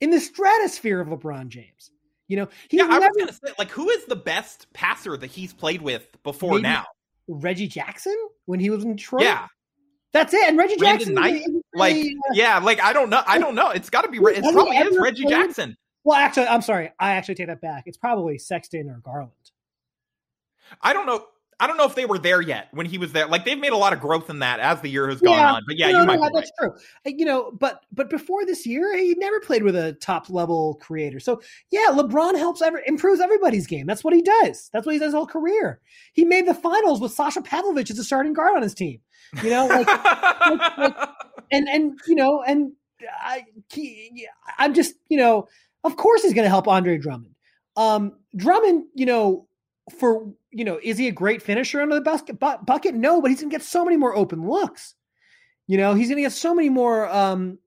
In 0.00 0.10
the 0.10 0.20
stratosphere 0.20 1.00
of 1.00 1.08
LeBron 1.08 1.48
James. 1.48 1.90
You 2.28 2.38
know, 2.38 2.48
yeah, 2.70 2.86
never, 2.86 3.04
I 3.04 3.08
was 3.08 3.16
gonna 3.18 3.32
say, 3.32 3.52
like, 3.58 3.70
who 3.70 3.90
is 3.90 4.06
the 4.06 4.16
best 4.16 4.66
passer 4.72 5.16
that 5.16 5.30
he's 5.30 5.52
played 5.52 5.82
with 5.82 6.06
before 6.22 6.60
now? 6.60 6.86
Reggie 7.28 7.68
Jackson 7.68 8.16
when 8.46 8.58
he 8.58 8.70
was 8.70 8.84
in 8.84 8.96
Detroit. 8.96 9.22
Yeah, 9.22 9.48
that's 10.12 10.32
it. 10.32 10.48
And 10.48 10.56
Reggie 10.56 10.76
Brandon 10.76 11.14
Jackson, 11.14 11.14
Knight, 11.14 11.42
like, 11.74 11.96
uh, 11.96 12.32
yeah, 12.32 12.58
like 12.58 12.80
I 12.80 12.92
don't 12.94 13.10
know, 13.10 13.22
I 13.26 13.38
don't 13.38 13.54
know. 13.54 13.70
It's 13.70 13.90
got 13.90 14.02
to 14.02 14.08
be. 14.08 14.16
It 14.16 14.42
probably 14.42 14.76
is 14.76 14.98
Reggie 14.98 15.24
played? 15.24 15.30
Jackson. 15.30 15.76
Well, 16.04 16.18
actually, 16.18 16.46
I'm 16.46 16.62
sorry. 16.62 16.92
I 16.98 17.12
actually 17.12 17.36
take 17.36 17.46
that 17.46 17.60
back. 17.60 17.84
It's 17.86 17.96
probably 17.96 18.38
Sexton 18.38 18.88
or 18.88 19.00
Garland. 19.04 19.32
I 20.80 20.92
don't 20.92 21.06
know. 21.06 21.24
I 21.60 21.68
don't 21.68 21.76
know 21.76 21.84
if 21.84 21.94
they 21.94 22.06
were 22.06 22.18
there 22.18 22.40
yet 22.40 22.68
when 22.72 22.86
he 22.86 22.98
was 22.98 23.12
there. 23.12 23.28
Like 23.28 23.44
they've 23.44 23.58
made 23.58 23.72
a 23.72 23.76
lot 23.76 23.92
of 23.92 24.00
growth 24.00 24.28
in 24.28 24.40
that 24.40 24.58
as 24.58 24.80
the 24.80 24.88
year 24.88 25.08
has 25.08 25.20
gone 25.20 25.38
yeah, 25.38 25.52
on. 25.52 25.62
But 25.64 25.78
yeah, 25.78 25.92
no, 25.92 26.00
you 26.00 26.06
might. 26.06 26.18
No, 26.18 26.28
that's 26.34 26.50
right. 26.60 26.72
true. 26.72 26.80
Uh, 27.06 27.14
you 27.16 27.24
know, 27.24 27.52
but 27.52 27.84
but 27.92 28.10
before 28.10 28.44
this 28.44 28.66
year, 28.66 28.96
he 28.96 29.14
never 29.16 29.38
played 29.38 29.62
with 29.62 29.76
a 29.76 29.92
top 29.92 30.28
level 30.28 30.74
creator. 30.82 31.20
So 31.20 31.40
yeah, 31.70 31.86
LeBron 31.90 32.36
helps 32.36 32.62
ever 32.62 32.82
improves 32.84 33.20
everybody's 33.20 33.68
game. 33.68 33.86
That's 33.86 34.02
what 34.02 34.12
he 34.12 34.22
does. 34.22 34.70
That's 34.72 34.86
what 34.86 34.94
he 34.94 34.98
does 34.98 35.08
his 35.08 35.14
whole 35.14 35.26
career. 35.26 35.80
He 36.14 36.24
made 36.24 36.48
the 36.48 36.54
finals 36.54 37.00
with 37.00 37.12
Sasha 37.12 37.42
Pavlovic 37.42 37.92
as 37.92 37.98
a 38.00 38.04
starting 38.04 38.32
guard 38.32 38.56
on 38.56 38.62
his 38.62 38.74
team. 38.74 38.98
You 39.40 39.50
know, 39.50 39.66
like, 39.66 39.86
like, 39.86 40.78
like 40.78 40.96
and 41.52 41.68
and 41.68 42.00
you 42.08 42.16
know, 42.16 42.42
and 42.42 42.72
I 43.20 43.46
I'm 44.58 44.74
just 44.74 44.94
you 45.08 45.18
know, 45.18 45.46
of 45.84 45.96
course 45.96 46.22
he's 46.22 46.34
going 46.34 46.44
to 46.44 46.50
help 46.50 46.68
Andre 46.68 46.98
Drummond. 46.98 47.34
Um, 47.76 48.12
Drummond, 48.36 48.84
you 48.94 49.06
know, 49.06 49.46
for 49.98 50.32
you 50.50 50.64
know, 50.64 50.78
is 50.82 50.98
he 50.98 51.08
a 51.08 51.12
great 51.12 51.42
finisher 51.42 51.80
under 51.80 51.94
the 51.94 52.00
basket 52.00 52.38
bu- 52.38 52.64
bucket? 52.64 52.94
No, 52.94 53.20
but 53.20 53.30
he's 53.30 53.40
gonna 53.40 53.50
get 53.50 53.62
so 53.62 53.84
many 53.84 53.96
more 53.96 54.14
open 54.14 54.46
looks. 54.46 54.94
You 55.66 55.78
know, 55.78 55.94
he's 55.94 56.08
gonna 56.08 56.20
get 56.20 56.32
so 56.32 56.54
many 56.54 56.68
more. 56.68 57.08
Um, 57.08 57.58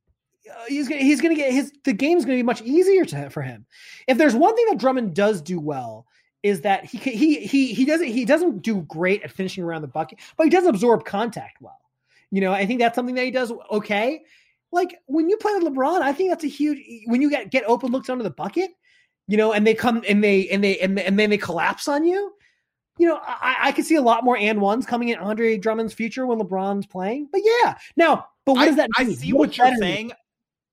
uh, 0.49 0.65
he's 0.67 0.87
gonna 0.87 1.01
he's 1.01 1.21
gonna 1.21 1.35
get 1.35 1.51
his 1.51 1.73
the 1.83 1.93
game's 1.93 2.23
gonna 2.23 2.37
be 2.37 2.43
much 2.43 2.61
easier 2.61 3.05
to 3.05 3.29
for 3.29 3.41
him. 3.41 3.65
If 4.07 4.17
there's 4.17 4.35
one 4.35 4.55
thing 4.55 4.65
that 4.69 4.77
Drummond 4.77 5.15
does 5.15 5.41
do 5.41 5.59
well 5.59 6.05
is 6.43 6.61
that 6.61 6.85
he 6.85 6.97
he 6.97 7.39
he 7.45 7.73
he 7.73 7.85
doesn't 7.85 8.07
he 8.07 8.23
doesn't 8.23 8.61
do 8.61 8.81
great 8.83 9.23
at 9.23 9.31
finishing 9.31 9.63
around 9.63 9.81
the 9.81 9.87
bucket, 9.87 10.19
but 10.37 10.43
he 10.43 10.49
does 10.49 10.65
absorb 10.65 11.03
contact 11.03 11.61
well. 11.61 11.79
You 12.31 12.41
know, 12.41 12.53
I 12.53 12.65
think 12.65 12.79
that's 12.79 12.95
something 12.95 13.15
that 13.15 13.25
he 13.25 13.31
does 13.31 13.51
okay. 13.71 14.23
Like 14.75 14.99
when 15.07 15.29
you 15.29 15.37
play 15.37 15.53
with 15.53 15.63
LeBron, 15.63 16.01
I 16.01 16.13
think 16.13 16.29
that's 16.29 16.43
a 16.43 16.47
huge 16.47 16.79
when 17.07 17.21
you 17.21 17.31
get 17.31 17.49
get 17.49 17.63
open 17.65 17.91
looks 17.91 18.09
under 18.09 18.23
the 18.23 18.29
bucket 18.29 18.71
you 19.27 19.37
know, 19.37 19.53
and 19.53 19.65
they 19.65 19.73
come 19.73 20.03
and 20.07 20.23
they 20.23 20.47
and 20.49 20.63
they 20.63 20.77
and, 20.79 20.99
and 20.99 21.17
then 21.17 21.29
they 21.29 21.37
collapse 21.37 21.87
on 21.87 22.05
you. 22.05 22.33
You 22.97 23.07
know, 23.07 23.19
I, 23.21 23.57
I 23.63 23.71
could 23.73 23.85
see 23.85 23.95
a 23.95 24.01
lot 24.01 24.23
more 24.23 24.37
and 24.37 24.61
ones 24.61 24.85
coming 24.85 25.09
in 25.09 25.19
Andre 25.19 25.57
Drummond's 25.57 25.93
future 25.93 26.25
when 26.25 26.39
LeBron's 26.39 26.85
playing. 26.85 27.27
But 27.31 27.41
yeah, 27.43 27.77
now, 27.97 28.27
but 28.45 28.53
what 28.53 28.61
I, 28.61 28.65
does 28.67 28.75
that 28.77 28.89
mean? 28.97 29.09
I 29.09 29.13
see 29.13 29.33
what, 29.33 29.49
what 29.49 29.57
you're 29.57 29.75
saying. 29.77 30.13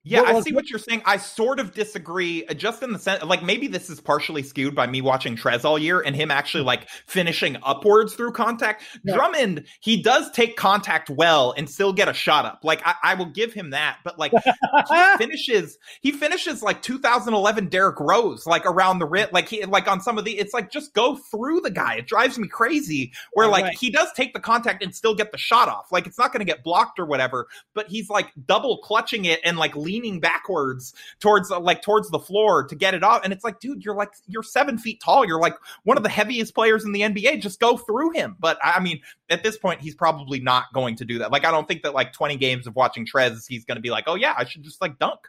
Yeah, 0.05 0.23
well, 0.23 0.39
I 0.39 0.41
see 0.41 0.53
what 0.53 0.69
you're 0.69 0.81
saying. 0.81 1.03
I 1.05 1.17
sort 1.19 1.61
of 1.61 1.75
disagree, 1.75 2.45
uh, 2.47 2.55
just 2.55 2.83
in 2.83 2.93
the 2.93 2.99
sense, 2.99 3.23
like 3.23 3.45
maybe 3.45 3.69
this 3.69 3.89
is 3.89 4.01
partially 4.01 4.43
skewed 4.43 4.75
by 4.75 4.89
me 4.89 5.01
watching 5.01 5.37
Trez 5.37 5.65
all 5.65 5.79
year 5.79 6.01
and 6.01 6.17
him 6.17 6.33
actually 6.33 6.65
like 6.65 6.89
finishing 7.07 7.57
upwards 7.63 8.15
through 8.15 8.33
contact. 8.33 8.83
Yeah. 9.05 9.15
Drummond, 9.15 9.65
he 9.81 10.03
does 10.03 10.29
take 10.33 10.57
contact 10.57 11.09
well 11.09 11.55
and 11.57 11.71
still 11.71 11.93
get 11.93 12.09
a 12.09 12.13
shot 12.13 12.45
up. 12.47 12.61
Like 12.65 12.83
I, 12.85 12.95
I 13.03 13.15
will 13.15 13.27
give 13.27 13.53
him 13.53 13.71
that, 13.71 13.99
but 14.03 14.19
like 14.19 14.33
he 14.33 15.17
finishes, 15.19 15.79
he 16.01 16.11
finishes 16.11 16.65
like 16.65 16.83
2011 16.83 17.69
Derrick 17.69 18.01
Rose, 18.01 18.45
like 18.45 18.67
around 18.67 18.99
the 18.99 19.07
rim, 19.07 19.29
like 19.33 19.49
he, 19.49 19.65
like 19.67 19.87
on 19.87 20.01
some 20.01 20.19
of 20.19 20.25
the, 20.25 20.37
it's 20.37 20.53
like 20.53 20.73
just 20.73 20.95
go 20.95 21.15
through 21.15 21.61
the 21.61 21.71
guy. 21.71 21.95
It 21.95 22.09
drives 22.09 22.39
me 22.41 22.49
crazy. 22.49 23.13
Where 23.35 23.47
like 23.47 23.65
right. 23.65 23.79
he 23.79 23.91
does 23.91 24.09
take 24.17 24.35
the 24.35 24.41
contact 24.41 24.83
and 24.83 24.93
still 24.93 25.15
get 25.15 25.31
the 25.31 25.39
shot 25.39 25.69
off. 25.69 25.93
Like 25.93 26.09
it's 26.09 26.19
not 26.19 26.33
going 26.33 26.45
to 26.45 26.51
get 26.51 26.65
blocked 26.65 26.99
or 26.99 27.07
whatever, 27.07 27.47
but 27.73 27.87
he's 27.89 28.11
like 28.11 28.33
double 28.47 28.79
clutching 28.79 29.27
it 29.27 29.39
and 29.45 29.57
like 29.59 29.77
leaning 29.93 30.21
backwards 30.21 30.95
towards 31.21 31.51
uh, 31.51 31.61
like 31.61 31.83
towards 31.83 32.11
the 32.11 32.19
floor 32.19 32.65
to 32.65 32.75
get 32.75 32.95
it 32.95 33.03
off. 33.03 33.23
And 33.25 33.33
it's 33.33 33.45
like, 33.45 33.61
dude, 33.61 33.85
you're 33.85 33.95
like 33.95 34.11
you're 34.27 34.43
seven 34.43 34.79
feet 34.79 35.01
tall. 35.01 35.27
You're 35.27 35.41
like 35.41 35.55
one 35.85 35.97
of 35.97 36.03
the 36.03 36.09
heaviest 36.09 36.55
players 36.55 36.85
in 36.85 36.93
the 36.93 37.01
NBA. 37.01 37.41
Just 37.41 37.61
go 37.61 37.77
through 37.77 38.13
him. 38.13 38.37
But 38.39 38.59
I 38.63 38.81
mean, 38.81 39.01
at 39.31 39.43
this 39.43 39.59
point, 39.59 39.81
he's 39.81 39.95
probably 39.95 40.41
not 40.41 40.73
going 40.73 40.97
to 40.97 41.05
do 41.05 41.19
that. 41.19 41.31
Like, 41.31 41.45
I 41.45 41.51
don't 41.51 41.69
think 41.69 41.83
that 41.83 41.95
like 41.95 42.13
20 42.13 42.37
games 42.37 42.67
of 42.67 42.75
watching 42.75 43.07
Trez, 43.07 43.47
he's 43.47 43.65
going 43.65 43.77
to 43.77 43.83
be 43.83 43.91
like, 43.91 44.05
oh 44.07 44.15
yeah, 44.15 44.35
I 44.37 44.45
should 44.45 44.63
just 44.63 44.81
like 44.81 44.99
dunk. 44.99 45.21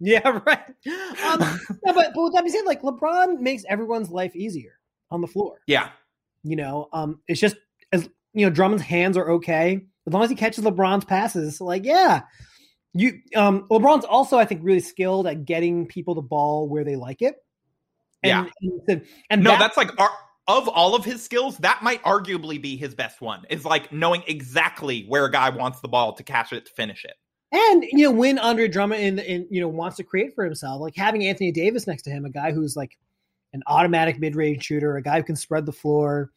Yeah, 0.00 0.40
right. 0.46 0.74
Um, 1.24 1.40
no, 1.84 1.92
but, 1.92 2.12
but 2.14 2.22
with 2.22 2.32
that 2.34 2.42
being 2.42 2.52
said, 2.52 2.66
like 2.66 2.82
LeBron 2.82 3.40
makes 3.40 3.64
everyone's 3.68 4.10
life 4.10 4.34
easier 4.34 4.78
on 5.10 5.20
the 5.20 5.26
floor. 5.26 5.60
Yeah. 5.66 5.90
You 6.42 6.56
know, 6.56 6.88
um, 6.92 7.20
it's 7.28 7.40
just 7.40 7.56
as 7.92 8.08
you 8.32 8.46
know, 8.46 8.50
Drummond's 8.50 8.82
hands 8.82 9.16
are 9.16 9.30
okay 9.32 9.86
as 10.06 10.12
long 10.12 10.22
as 10.22 10.30
he 10.30 10.36
catches 10.36 10.64
LeBron's 10.64 11.04
passes. 11.04 11.60
Like, 11.60 11.84
yeah, 11.84 12.22
you 12.98 13.20
um 13.34 13.66
LeBron's 13.68 14.04
also, 14.04 14.38
I 14.38 14.44
think, 14.44 14.60
really 14.62 14.80
skilled 14.80 15.26
at 15.26 15.44
getting 15.44 15.86
people 15.86 16.14
the 16.14 16.22
ball 16.22 16.68
where 16.68 16.84
they 16.84 16.96
like 16.96 17.22
it. 17.22 17.36
And, 18.22 18.50
yeah. 18.60 18.72
And, 18.88 19.06
and 19.30 19.44
no, 19.44 19.50
that, 19.50 19.58
that's 19.58 19.76
like 19.76 19.90
our, 20.00 20.10
of 20.48 20.68
all 20.68 20.94
of 20.94 21.04
his 21.04 21.22
skills, 21.22 21.58
that 21.58 21.82
might 21.82 22.02
arguably 22.02 22.60
be 22.60 22.76
his 22.76 22.94
best 22.94 23.20
one. 23.20 23.44
Is 23.50 23.64
like 23.64 23.92
knowing 23.92 24.22
exactly 24.26 25.04
where 25.04 25.24
a 25.24 25.30
guy 25.30 25.50
wants 25.50 25.80
the 25.80 25.88
ball 25.88 26.12
to 26.14 26.22
catch 26.22 26.52
it 26.52 26.66
to 26.66 26.72
finish 26.72 27.04
it. 27.04 27.14
And 27.52 27.84
you 27.84 28.04
know, 28.04 28.10
when 28.10 28.38
Andre 28.38 28.68
Drummond 28.68 29.02
in, 29.02 29.18
in 29.18 29.46
you 29.50 29.60
know 29.60 29.68
wants 29.68 29.96
to 29.96 30.04
create 30.04 30.34
for 30.34 30.44
himself, 30.44 30.80
like 30.80 30.96
having 30.96 31.24
Anthony 31.24 31.52
Davis 31.52 31.86
next 31.86 32.02
to 32.02 32.10
him, 32.10 32.24
a 32.24 32.30
guy 32.30 32.52
who's 32.52 32.76
like 32.76 32.98
an 33.52 33.62
automatic 33.66 34.18
mid 34.18 34.34
range 34.34 34.64
shooter, 34.64 34.96
a 34.96 35.02
guy 35.02 35.18
who 35.18 35.22
can 35.22 35.36
spread 35.36 35.64
the 35.66 35.72
floor, 35.72 36.32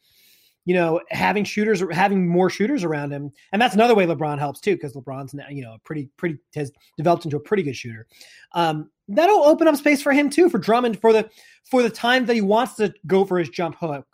you 0.64 0.74
know, 0.74 1.00
having 1.10 1.44
shooters, 1.44 1.82
having 1.90 2.28
more 2.28 2.50
shooters 2.50 2.84
around 2.84 3.12
him, 3.12 3.30
and 3.52 3.60
that's 3.60 3.74
another 3.74 3.94
way 3.94 4.06
LeBron 4.06 4.38
helps 4.38 4.60
too, 4.60 4.74
because 4.74 4.92
LeBron's 4.92 5.34
now, 5.34 5.48
you 5.48 5.62
know, 5.62 5.78
pretty, 5.84 6.08
pretty 6.16 6.38
has 6.54 6.70
developed 6.96 7.24
into 7.24 7.36
a 7.36 7.40
pretty 7.40 7.62
good 7.62 7.76
shooter. 7.76 8.06
Um, 8.52 8.90
that'll 9.08 9.44
open 9.44 9.68
up 9.68 9.76
space 9.76 10.02
for 10.02 10.12
him 10.12 10.30
too, 10.30 10.48
for 10.48 10.58
Drummond, 10.58 11.00
for 11.00 11.12
the 11.12 11.28
for 11.64 11.82
the 11.82 11.90
time 11.90 12.26
that 12.26 12.34
he 12.34 12.42
wants 12.42 12.74
to 12.74 12.92
go 13.06 13.24
for 13.24 13.38
his 13.38 13.48
jump 13.48 13.76
hook, 13.80 14.06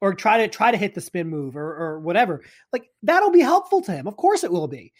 or 0.00 0.14
try 0.14 0.38
to 0.38 0.48
try 0.48 0.70
to 0.70 0.76
hit 0.76 0.94
the 0.94 1.00
spin 1.00 1.28
move, 1.28 1.56
or 1.56 1.76
or 1.76 2.00
whatever. 2.00 2.42
Like 2.72 2.90
that'll 3.02 3.32
be 3.32 3.40
helpful 3.40 3.80
to 3.82 3.92
him. 3.92 4.06
Of 4.06 4.16
course, 4.16 4.44
it 4.44 4.52
will 4.52 4.68
be. 4.68 4.92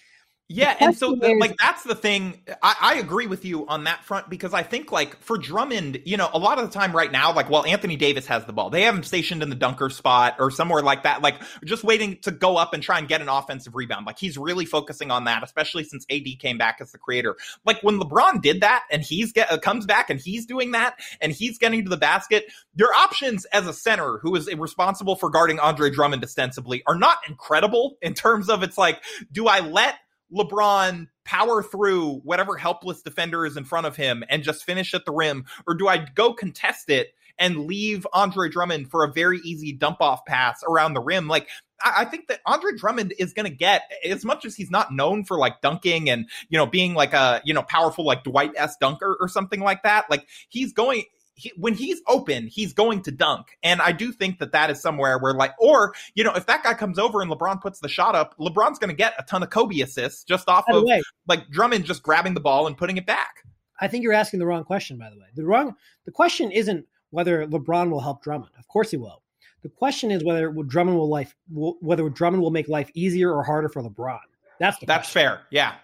Yeah, 0.50 0.74
and 0.80 0.96
so 0.96 1.14
the, 1.14 1.36
like 1.38 1.56
that's 1.58 1.82
the 1.82 1.94
thing. 1.94 2.40
I, 2.62 2.76
I, 2.80 2.94
agree 2.94 3.26
with 3.26 3.44
you 3.44 3.66
on 3.66 3.84
that 3.84 4.02
front 4.02 4.30
because 4.30 4.54
I 4.54 4.62
think 4.62 4.90
like 4.90 5.20
for 5.20 5.36
Drummond, 5.36 6.00
you 6.06 6.16
know, 6.16 6.30
a 6.32 6.38
lot 6.38 6.58
of 6.58 6.64
the 6.64 6.72
time 6.72 6.96
right 6.96 7.12
now, 7.12 7.34
like 7.34 7.50
while 7.50 7.66
Anthony 7.66 7.96
Davis 7.96 8.24
has 8.28 8.46
the 8.46 8.54
ball, 8.54 8.70
they 8.70 8.82
have 8.82 8.94
him 8.94 9.02
stationed 9.02 9.42
in 9.42 9.50
the 9.50 9.54
dunker 9.54 9.90
spot 9.90 10.36
or 10.38 10.50
somewhere 10.50 10.80
like 10.80 11.02
that, 11.02 11.20
like 11.20 11.34
just 11.66 11.84
waiting 11.84 12.16
to 12.22 12.30
go 12.30 12.56
up 12.56 12.72
and 12.72 12.82
try 12.82 12.98
and 12.98 13.08
get 13.08 13.20
an 13.20 13.28
offensive 13.28 13.74
rebound. 13.74 14.06
Like 14.06 14.18
he's 14.18 14.38
really 14.38 14.64
focusing 14.64 15.10
on 15.10 15.24
that, 15.24 15.44
especially 15.44 15.84
since 15.84 16.06
AD 16.10 16.26
came 16.38 16.56
back 16.56 16.78
as 16.80 16.92
the 16.92 16.98
creator. 16.98 17.36
Like 17.66 17.82
when 17.82 18.00
LeBron 18.00 18.40
did 18.40 18.62
that 18.62 18.84
and 18.90 19.02
he's 19.02 19.32
get 19.32 19.52
uh, 19.52 19.58
comes 19.58 19.84
back 19.84 20.08
and 20.08 20.18
he's 20.18 20.46
doing 20.46 20.70
that 20.70 20.98
and 21.20 21.30
he's 21.30 21.58
getting 21.58 21.84
to 21.84 21.90
the 21.90 21.98
basket, 21.98 22.46
your 22.74 22.94
options 22.94 23.44
as 23.52 23.66
a 23.66 23.74
center 23.74 24.16
who 24.22 24.34
is 24.34 24.48
responsible 24.54 25.14
for 25.14 25.28
guarding 25.28 25.60
Andre 25.60 25.90
Drummond 25.90 26.24
ostensibly 26.24 26.82
are 26.86 26.96
not 26.96 27.18
incredible 27.28 27.98
in 28.00 28.14
terms 28.14 28.48
of 28.48 28.62
it's 28.62 28.78
like, 28.78 29.02
do 29.30 29.46
I 29.46 29.60
let 29.60 29.96
LeBron 30.32 31.08
power 31.24 31.62
through 31.62 32.16
whatever 32.24 32.56
helpless 32.56 33.02
defender 33.02 33.44
is 33.44 33.56
in 33.56 33.64
front 33.64 33.86
of 33.86 33.96
him 33.96 34.24
and 34.28 34.42
just 34.42 34.64
finish 34.64 34.94
at 34.94 35.04
the 35.04 35.12
rim? 35.12 35.44
Or 35.66 35.74
do 35.74 35.88
I 35.88 35.98
go 36.14 36.32
contest 36.32 36.90
it 36.90 37.14
and 37.38 37.66
leave 37.66 38.06
Andre 38.12 38.48
Drummond 38.48 38.90
for 38.90 39.04
a 39.04 39.12
very 39.12 39.38
easy 39.44 39.72
dump 39.72 40.00
off 40.00 40.24
pass 40.24 40.62
around 40.68 40.94
the 40.94 41.00
rim? 41.00 41.28
Like, 41.28 41.48
I 41.84 42.04
think 42.04 42.26
that 42.26 42.40
Andre 42.44 42.72
Drummond 42.76 43.14
is 43.18 43.32
going 43.32 43.48
to 43.48 43.54
get 43.54 43.82
as 44.04 44.24
much 44.24 44.44
as 44.44 44.56
he's 44.56 44.70
not 44.70 44.92
known 44.92 45.24
for 45.24 45.38
like 45.38 45.60
dunking 45.60 46.10
and 46.10 46.28
you 46.48 46.58
know 46.58 46.66
being 46.66 46.94
like 46.94 47.12
a 47.12 47.40
you 47.44 47.54
know 47.54 47.62
powerful 47.62 48.04
like 48.04 48.24
Dwight 48.24 48.50
S 48.56 48.76
dunker 48.80 49.16
or 49.20 49.28
something 49.28 49.60
like 49.60 49.84
that. 49.84 50.10
Like 50.10 50.26
he's 50.48 50.72
going 50.72 51.04
he, 51.38 51.52
when 51.56 51.74
he's 51.74 52.02
open, 52.08 52.48
he's 52.48 52.72
going 52.72 53.02
to 53.02 53.12
dunk. 53.12 53.56
And 53.62 53.80
I 53.80 53.92
do 53.92 54.12
think 54.12 54.40
that 54.40 54.52
that 54.52 54.70
is 54.70 54.82
somewhere 54.82 55.18
where 55.18 55.32
like, 55.32 55.54
or, 55.58 55.94
you 56.14 56.24
know, 56.24 56.34
if 56.34 56.46
that 56.46 56.64
guy 56.64 56.74
comes 56.74 56.98
over 56.98 57.22
and 57.22 57.30
LeBron 57.30 57.62
puts 57.62 57.78
the 57.78 57.88
shot 57.88 58.14
up, 58.14 58.36
LeBron's 58.38 58.78
going 58.78 58.90
to 58.90 58.96
get 58.96 59.14
a 59.18 59.22
ton 59.22 59.42
of 59.42 59.50
Kobe 59.50 59.80
assists 59.80 60.24
just 60.24 60.48
off 60.48 60.64
of 60.68 60.82
way, 60.82 61.00
like 61.26 61.48
Drummond 61.48 61.84
just 61.84 62.02
grabbing 62.02 62.34
the 62.34 62.40
ball 62.40 62.66
and 62.66 62.76
putting 62.76 62.96
it 62.96 63.06
back. 63.06 63.44
I 63.80 63.86
think 63.86 64.02
you're 64.02 64.12
asking 64.12 64.40
the 64.40 64.46
wrong 64.46 64.64
question, 64.64 64.98
by 64.98 65.08
the 65.08 65.16
way. 65.16 65.26
The 65.36 65.44
wrong, 65.44 65.76
the 66.04 66.10
question 66.10 66.50
isn't 66.50 66.86
whether 67.10 67.46
LeBron 67.46 67.90
will 67.90 68.00
help 68.00 68.22
Drummond. 68.22 68.50
Of 68.58 68.66
course 68.66 68.90
he 68.90 68.96
will. 68.96 69.22
The 69.62 69.68
question 69.68 70.10
is 70.10 70.24
whether 70.24 70.50
Drummond 70.50 70.98
will 70.98 71.08
life, 71.08 71.34
whether 71.50 72.08
Drummond 72.08 72.42
will 72.42 72.50
make 72.50 72.68
life 72.68 72.90
easier 72.94 73.32
or 73.32 73.44
harder 73.44 73.68
for 73.68 73.82
LeBron. 73.82 74.18
That's 74.58 74.76
that's 74.80 75.10
question. 75.10 75.12
fair. 75.12 75.40
Yeah. 75.50 75.74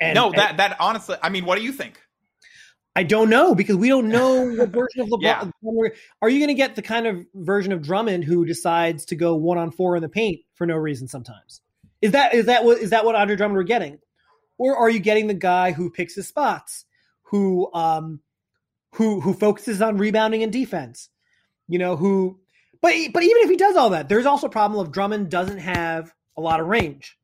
And, 0.00 0.14
no, 0.14 0.32
that 0.32 0.56
that 0.56 0.76
honestly, 0.80 1.16
I 1.22 1.28
mean, 1.28 1.44
what 1.44 1.58
do 1.58 1.64
you 1.64 1.72
think? 1.72 2.00
I 2.96 3.04
don't 3.04 3.30
know 3.30 3.54
because 3.54 3.76
we 3.76 3.88
don't 3.88 4.08
know 4.08 4.44
what 4.56 4.68
version 4.70 5.00
of 5.00 5.08
LeBron. 5.08 5.52
yeah. 5.62 5.88
Are 6.20 6.28
you 6.28 6.38
going 6.38 6.48
to 6.48 6.54
get 6.54 6.74
the 6.74 6.82
kind 6.82 7.06
of 7.06 7.26
version 7.34 7.72
of 7.72 7.82
Drummond 7.82 8.24
who 8.24 8.44
decides 8.44 9.04
to 9.06 9.16
go 9.16 9.34
one 9.34 9.58
on 9.58 9.70
four 9.70 9.96
in 9.96 10.02
the 10.02 10.08
paint 10.08 10.40
for 10.54 10.66
no 10.66 10.76
reason 10.76 11.08
sometimes? 11.08 11.60
Is 12.02 12.12
that 12.12 12.34
is 12.34 12.46
that 12.46 12.64
what 12.64 12.78
is 12.78 12.90
that 12.90 13.04
what 13.04 13.14
Andre 13.14 13.36
Drummond 13.36 13.56
we're 13.56 13.62
getting, 13.62 13.98
or 14.58 14.76
are 14.76 14.88
you 14.88 15.00
getting 15.00 15.26
the 15.26 15.34
guy 15.34 15.72
who 15.72 15.90
picks 15.90 16.14
his 16.14 16.26
spots, 16.26 16.86
who 17.24 17.70
um, 17.74 18.20
who 18.94 19.20
who 19.20 19.34
focuses 19.34 19.82
on 19.82 19.98
rebounding 19.98 20.42
and 20.42 20.52
defense? 20.52 21.10
You 21.68 21.78
know 21.78 21.96
who, 21.96 22.40
but 22.80 22.94
but 23.12 23.22
even 23.22 23.42
if 23.42 23.50
he 23.50 23.56
does 23.56 23.76
all 23.76 23.90
that, 23.90 24.08
there's 24.08 24.24
also 24.24 24.46
a 24.46 24.50
problem 24.50 24.80
of 24.80 24.92
Drummond 24.92 25.30
doesn't 25.30 25.58
have 25.58 26.12
a 26.38 26.40
lot 26.40 26.58
of 26.58 26.68
range, 26.68 27.18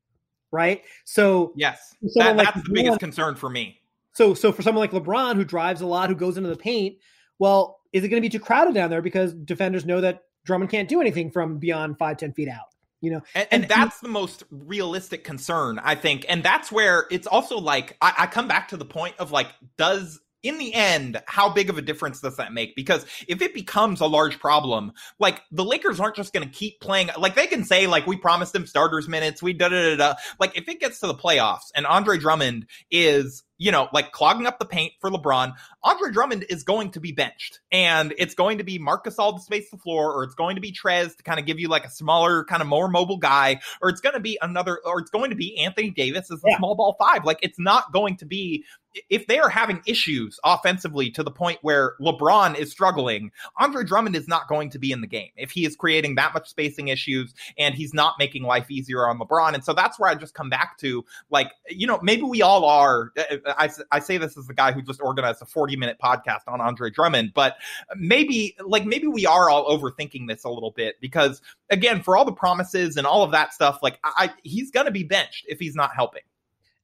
right? 0.50 0.82
So 1.06 1.54
yes, 1.56 1.94
that, 2.16 2.36
that's 2.36 2.62
the 2.62 2.70
biggest 2.72 3.00
concern 3.00 3.34
for 3.34 3.48
me 3.48 3.80
so 4.16 4.32
so 4.32 4.50
for 4.50 4.62
someone 4.62 4.80
like 4.80 4.92
LeBron 4.92 5.36
who 5.36 5.44
drives 5.44 5.82
a 5.82 5.86
lot, 5.86 6.08
who 6.08 6.14
goes 6.14 6.38
into 6.38 6.48
the 6.48 6.56
paint, 6.56 6.96
well, 7.38 7.80
is 7.92 8.02
it 8.02 8.08
going 8.08 8.20
to 8.22 8.26
be 8.26 8.30
too 8.30 8.42
crowded 8.42 8.74
down 8.74 8.88
there 8.88 9.02
because 9.02 9.34
defenders 9.34 9.84
know 9.84 10.00
that 10.00 10.22
Drummond 10.44 10.70
can't 10.70 10.88
do 10.88 11.00
anything 11.02 11.30
from 11.30 11.58
beyond 11.58 11.98
five 11.98 12.16
ten 12.16 12.32
feet 12.32 12.48
out? 12.48 12.64
You 13.02 13.10
know, 13.10 13.20
and, 13.34 13.46
and, 13.50 13.62
and 13.62 13.70
that's 13.70 14.00
the 14.00 14.08
most 14.08 14.42
realistic 14.50 15.22
concern, 15.22 15.78
I 15.78 15.96
think, 15.96 16.24
and 16.30 16.42
that's 16.42 16.72
where 16.72 17.04
it's 17.10 17.26
also 17.26 17.58
like 17.58 17.96
I, 18.00 18.14
I 18.20 18.26
come 18.26 18.48
back 18.48 18.68
to 18.68 18.78
the 18.78 18.86
point 18.86 19.16
of 19.18 19.32
like, 19.32 19.48
does 19.76 20.18
in 20.42 20.58
the 20.58 20.72
end, 20.72 21.20
how 21.26 21.48
big 21.50 21.68
of 21.70 21.76
a 21.76 21.82
difference 21.82 22.20
does 22.20 22.36
that 22.36 22.52
make? 22.52 22.76
Because 22.76 23.04
if 23.28 23.42
it 23.42 23.52
becomes 23.52 24.00
a 24.00 24.06
large 24.06 24.38
problem, 24.38 24.92
like 25.18 25.42
the 25.50 25.64
Lakers 25.64 25.98
aren't 25.98 26.16
just 26.16 26.32
going 26.32 26.48
to 26.48 26.54
keep 26.54 26.80
playing. 26.80 27.10
Like 27.18 27.34
they 27.34 27.48
can 27.48 27.64
say, 27.64 27.86
like 27.86 28.06
we 28.06 28.16
promised 28.16 28.52
them 28.52 28.66
starters 28.66 29.08
minutes, 29.08 29.42
we 29.42 29.52
da 29.52 29.68
da 29.68 29.90
da 29.90 29.96
da. 29.96 30.14
Like 30.38 30.56
if 30.56 30.68
it 30.68 30.80
gets 30.80 31.00
to 31.00 31.06
the 31.06 31.14
playoffs 31.14 31.72
and 31.74 31.84
Andre 31.84 32.16
Drummond 32.18 32.66
is 32.90 33.42
you 33.58 33.72
know, 33.72 33.88
like 33.92 34.12
clogging 34.12 34.46
up 34.46 34.58
the 34.58 34.64
paint 34.64 34.92
for 35.00 35.10
LeBron, 35.10 35.54
Andre 35.82 36.10
Drummond 36.10 36.44
is 36.48 36.62
going 36.62 36.90
to 36.90 37.00
be 37.00 37.12
benched. 37.12 37.60
And 37.72 38.14
it's 38.18 38.34
going 38.34 38.58
to 38.58 38.64
be 38.64 38.78
Marc 38.78 39.06
Gasol 39.06 39.36
to 39.36 39.40
space 39.40 39.70
the 39.70 39.78
floor, 39.78 40.12
or 40.12 40.24
it's 40.24 40.34
going 40.34 40.56
to 40.56 40.60
be 40.60 40.72
Trez 40.72 41.16
to 41.16 41.22
kind 41.22 41.40
of 41.40 41.46
give 41.46 41.58
you 41.58 41.68
like 41.68 41.84
a 41.84 41.90
smaller, 41.90 42.44
kind 42.44 42.60
of 42.60 42.68
more 42.68 42.88
mobile 42.88 43.18
guy, 43.18 43.60
or 43.80 43.88
it's 43.88 44.00
going 44.00 44.14
to 44.14 44.20
be 44.20 44.38
another, 44.42 44.80
or 44.84 45.00
it's 45.00 45.10
going 45.10 45.30
to 45.30 45.36
be 45.36 45.56
Anthony 45.58 45.90
Davis 45.90 46.30
as 46.30 46.42
a 46.44 46.50
yeah. 46.50 46.58
small 46.58 46.74
ball 46.74 46.96
five. 46.98 47.24
Like 47.24 47.38
it's 47.42 47.58
not 47.58 47.92
going 47.92 48.16
to 48.18 48.26
be 48.26 48.64
if 49.10 49.26
they 49.26 49.38
are 49.38 49.48
having 49.48 49.82
issues 49.86 50.38
offensively 50.44 51.10
to 51.10 51.22
the 51.22 51.30
point 51.30 51.58
where 51.62 51.94
LeBron 52.00 52.56
is 52.56 52.70
struggling, 52.70 53.30
Andre 53.58 53.84
Drummond 53.84 54.16
is 54.16 54.28
not 54.28 54.48
going 54.48 54.70
to 54.70 54.78
be 54.78 54.92
in 54.92 55.00
the 55.00 55.06
game 55.06 55.30
if 55.36 55.50
he 55.50 55.64
is 55.64 55.76
creating 55.76 56.14
that 56.16 56.34
much 56.34 56.48
spacing 56.48 56.88
issues 56.88 57.34
and 57.58 57.74
he's 57.74 57.94
not 57.94 58.14
making 58.18 58.42
life 58.42 58.70
easier 58.70 59.06
on 59.08 59.18
LeBron. 59.18 59.54
And 59.54 59.64
so 59.64 59.72
that's 59.72 59.98
where 59.98 60.10
I 60.10 60.14
just 60.14 60.34
come 60.34 60.50
back 60.50 60.78
to 60.78 61.04
like, 61.30 61.50
you 61.68 61.86
know, 61.86 61.98
maybe 62.02 62.22
we 62.22 62.42
all 62.42 62.64
are. 62.64 63.12
Uh, 63.16 63.36
uh, 63.46 63.54
I, 63.58 63.70
I 63.90 63.98
say 63.98 64.18
this 64.18 64.36
as 64.36 64.46
the 64.46 64.54
guy 64.54 64.72
who 64.72 64.82
just 64.82 65.00
organized 65.00 65.42
a 65.42 65.46
40 65.46 65.76
minute 65.76 65.98
podcast 66.02 66.42
on 66.46 66.60
Andre 66.60 66.90
Drummond, 66.90 67.32
but 67.34 67.56
maybe 67.96 68.56
like 68.64 68.86
maybe 68.86 69.06
we 69.06 69.26
are 69.26 69.50
all 69.50 69.66
overthinking 69.66 70.28
this 70.28 70.44
a 70.44 70.48
little 70.48 70.72
bit 70.72 70.96
because 71.00 71.42
again, 71.70 72.02
for 72.02 72.16
all 72.16 72.24
the 72.24 72.32
promises 72.32 72.96
and 72.96 73.06
all 73.06 73.22
of 73.22 73.32
that 73.32 73.52
stuff, 73.52 73.80
like 73.82 73.98
I, 74.04 74.32
he's 74.42 74.70
going 74.70 74.86
to 74.86 74.92
be 74.92 75.04
benched 75.04 75.46
if 75.48 75.58
he's 75.58 75.74
not 75.74 75.94
helping 75.94 76.22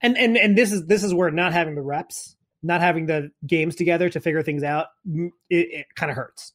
and 0.03 0.17
and 0.17 0.37
and 0.37 0.57
this 0.57 0.71
is 0.71 0.85
this 0.85 1.03
is 1.03 1.13
where 1.13 1.31
not 1.31 1.53
having 1.53 1.75
the 1.75 1.81
reps, 1.81 2.35
not 2.61 2.81
having 2.81 3.07
the 3.07 3.31
games 3.47 3.75
together 3.75 4.09
to 4.09 4.19
figure 4.19 4.43
things 4.43 4.63
out, 4.63 4.87
it, 5.05 5.33
it 5.49 5.85
kind 5.95 6.11
of 6.11 6.17
hurts. 6.17 6.51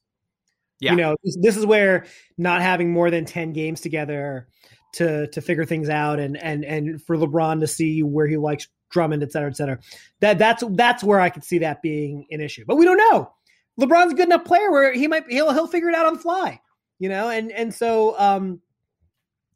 Yeah. 0.81 0.93
You 0.93 0.97
know, 0.99 1.17
this, 1.25 1.37
this, 1.41 1.57
is 1.57 1.67
where 1.67 2.07
not 2.37 2.61
having 2.61 2.93
more 2.93 3.11
than 3.11 3.25
10 3.25 3.53
games 3.53 3.81
together 3.81 4.47
to 4.95 5.27
to 5.29 5.41
figure 5.41 5.65
things 5.65 5.89
out 5.89 6.21
and 6.21 6.37
and 6.37 6.65
and 6.65 7.03
for 7.03 7.17
LeBron 7.17 7.61
to 7.61 7.67
see 7.67 8.03
where 8.03 8.29
he 8.29 8.37
likes 8.37 8.69
Drummond, 8.91 9.23
et 9.23 9.33
cetera, 9.33 9.51
et 9.51 9.57
cetera. 9.57 9.79
That 10.21 10.39
that's 10.39 10.63
that's 10.71 11.03
where 11.03 11.21
I 11.21 11.31
could 11.31 11.45
see 11.45 11.59
that 11.59 11.83
being 11.83 12.27
an 12.31 12.41
issue. 12.41 12.65
But 12.67 12.77
we 12.77 12.85
don't 12.85 12.99
know. 12.99 13.33
LeBron's 13.81 14.13
a 14.13 14.17
good 14.17 14.27
enough 14.27 14.45
player 14.45 14.71
where 14.71 14.93
he 14.93 15.09
might 15.09 15.25
he'll 15.29 15.53
he'll 15.53 15.67
figure 15.67 15.89
it 15.89 15.95
out 15.95 16.07
on 16.07 16.15
the 16.15 16.21
fly. 16.21 16.61
You 16.99 17.09
know, 17.09 17.29
and 17.29 17.51
and 17.53 17.75
so 17.75 18.19
um, 18.19 18.61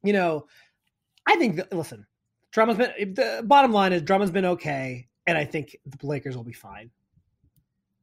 you 0.02 0.12
know, 0.12 0.46
I 1.26 1.36
think 1.36 1.56
that, 1.56 1.72
listen, 1.72 2.06
Drummond's 2.52 2.86
been 2.86 3.14
the 3.14 3.42
bottom 3.44 3.72
line 3.72 3.92
is 3.92 4.02
Drummond's 4.02 4.32
been 4.32 4.44
okay, 4.44 5.08
and 5.26 5.36
I 5.36 5.44
think 5.44 5.76
the 5.86 6.06
Lakers 6.06 6.36
will 6.36 6.44
be 6.44 6.52
fine. 6.52 6.90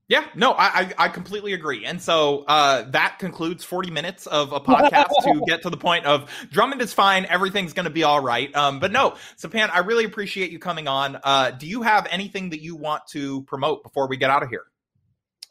Yeah, 0.10 0.26
no, 0.34 0.54
I, 0.54 0.66
I, 0.66 0.94
I 0.98 1.08
completely 1.10 1.54
agree. 1.54 1.86
And 1.86 2.02
so 2.02 2.44
uh, 2.48 2.90
that 2.90 3.20
concludes 3.20 3.64
40 3.64 3.92
minutes 3.92 4.26
of 4.26 4.52
a 4.54 4.60
podcast 4.60 5.12
to 5.22 5.44
get 5.48 5.62
to 5.62 5.70
the 5.70 5.78
point 5.78 6.08
of 6.08 6.32
Drummond 6.52 6.82
is 6.82 6.94
fine, 6.94 7.28
everything's 7.28 7.74
going 7.74 7.84
to 7.84 7.92
be 7.92 8.02
all 8.02 8.20
right. 8.20 8.54
Um, 8.56 8.80
but 8.80 8.92
no, 8.92 9.18
Sopan, 9.38 9.70
I 9.72 9.80
really 9.80 10.06
appreciate 10.06 10.50
you 10.50 10.58
coming 10.58 10.88
on. 10.88 11.20
Uh, 11.24 11.52
do 11.52 11.68
you 11.68 11.84
have 11.84 12.08
anything 12.10 12.50
that 12.50 12.60
you 12.60 12.76
want 12.76 13.06
to 13.10 13.44
promote 13.44 13.84
before 13.84 14.08
we 14.08 14.18
get 14.18 14.32
out 14.32 14.42
of 14.42 14.50
here? 14.50 14.64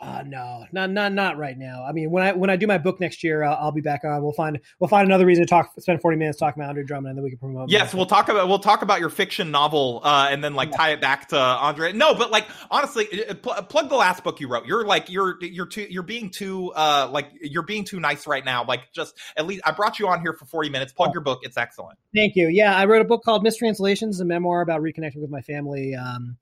Uh, 0.01 0.23
no, 0.25 0.65
not 0.71 0.91
not 0.91 1.13
not 1.13 1.39
right 1.39 1.59
now. 1.59 1.85
I 1.85 1.91
mean, 1.91 2.13
when 2.13 2.23
I 2.23 2.33
when 2.33 2.51
I 2.51 2.57
do 2.57 2.69
my 2.69 2.79
book 2.79 3.01
next 3.01 3.25
year, 3.25 3.43
I'll, 3.43 3.57
I'll, 3.61 3.73
be 3.73 3.81
back 3.81 4.05
on. 4.05 4.23
We'll 4.23 4.33
find 4.33 4.61
we'll 4.79 4.87
find 4.87 5.05
another 5.05 5.27
reason 5.27 5.45
to 5.45 5.49
talk. 5.49 5.73
Spend 5.81 6.01
forty 6.01 6.17
minutes 6.17 6.39
talking 6.39 6.63
about 6.63 6.69
Andre 6.69 6.85
Drummond, 6.85 7.11
and 7.11 7.19
then 7.19 7.25
we 7.25 7.31
can 7.31 7.39
promote. 7.41 7.69
Yes, 7.69 7.93
we'll 7.93 8.07
talk 8.07 8.29
about 8.29 8.47
we'll 8.47 8.61
talk 8.61 8.83
about 8.83 9.01
your 9.01 9.11
fiction 9.11 9.51
novel, 9.51 10.01
uh, 10.05 10.29
and 10.31 10.43
then 10.43 10.55
like 10.55 10.71
yeah. 10.71 10.77
tie 10.77 10.91
it 10.91 11.01
back 11.01 11.31
to 11.31 11.37
Andre. 11.37 11.93
No, 11.93 12.15
but 12.15 12.31
like 12.31 12.47
honestly, 12.71 13.09
uh, 13.29 13.35
pl- 13.35 13.55
plug 13.65 13.89
the 13.89 13.97
last 13.97 14.23
book 14.23 14.39
you 14.39 14.47
wrote. 14.47 14.67
You're 14.67 14.87
like 14.87 15.11
you're 15.11 15.37
you're 15.43 15.67
too 15.67 15.89
you're 15.91 16.05
being 16.05 16.31
too 16.31 16.73
uh 16.77 17.09
like 17.11 17.31
you're 17.41 17.65
being 17.65 17.83
too 17.83 17.99
nice 17.99 18.29
right 18.29 18.45
now. 18.45 18.65
Like 18.65 18.93
just 18.93 19.19
at 19.37 19.49
least 19.49 19.63
I 19.67 19.73
brought 19.73 19.99
you 19.99 20.07
on 20.07 20.21
here 20.21 20.33
for 20.33 20.45
forty 20.45 20.71
minutes. 20.71 20.93
Plug 20.93 21.09
oh. 21.09 21.15
your 21.15 21.23
book. 21.23 21.41
It's 21.43 21.57
excellent. 21.57 21.99
Thank 22.15 22.37
you. 22.37 22.47
Yeah, 22.47 22.77
I 22.77 22.85
wrote 22.85 23.01
a 23.01 23.05
book 23.05 23.25
called 23.25 23.43
Missed 23.43 23.59
Translations, 23.59 24.21
a 24.21 24.25
memoir 24.25 24.61
about 24.61 24.81
reconnecting 24.81 25.21
with 25.21 25.31
my 25.31 25.41
family. 25.41 25.97
Um, 25.97 26.37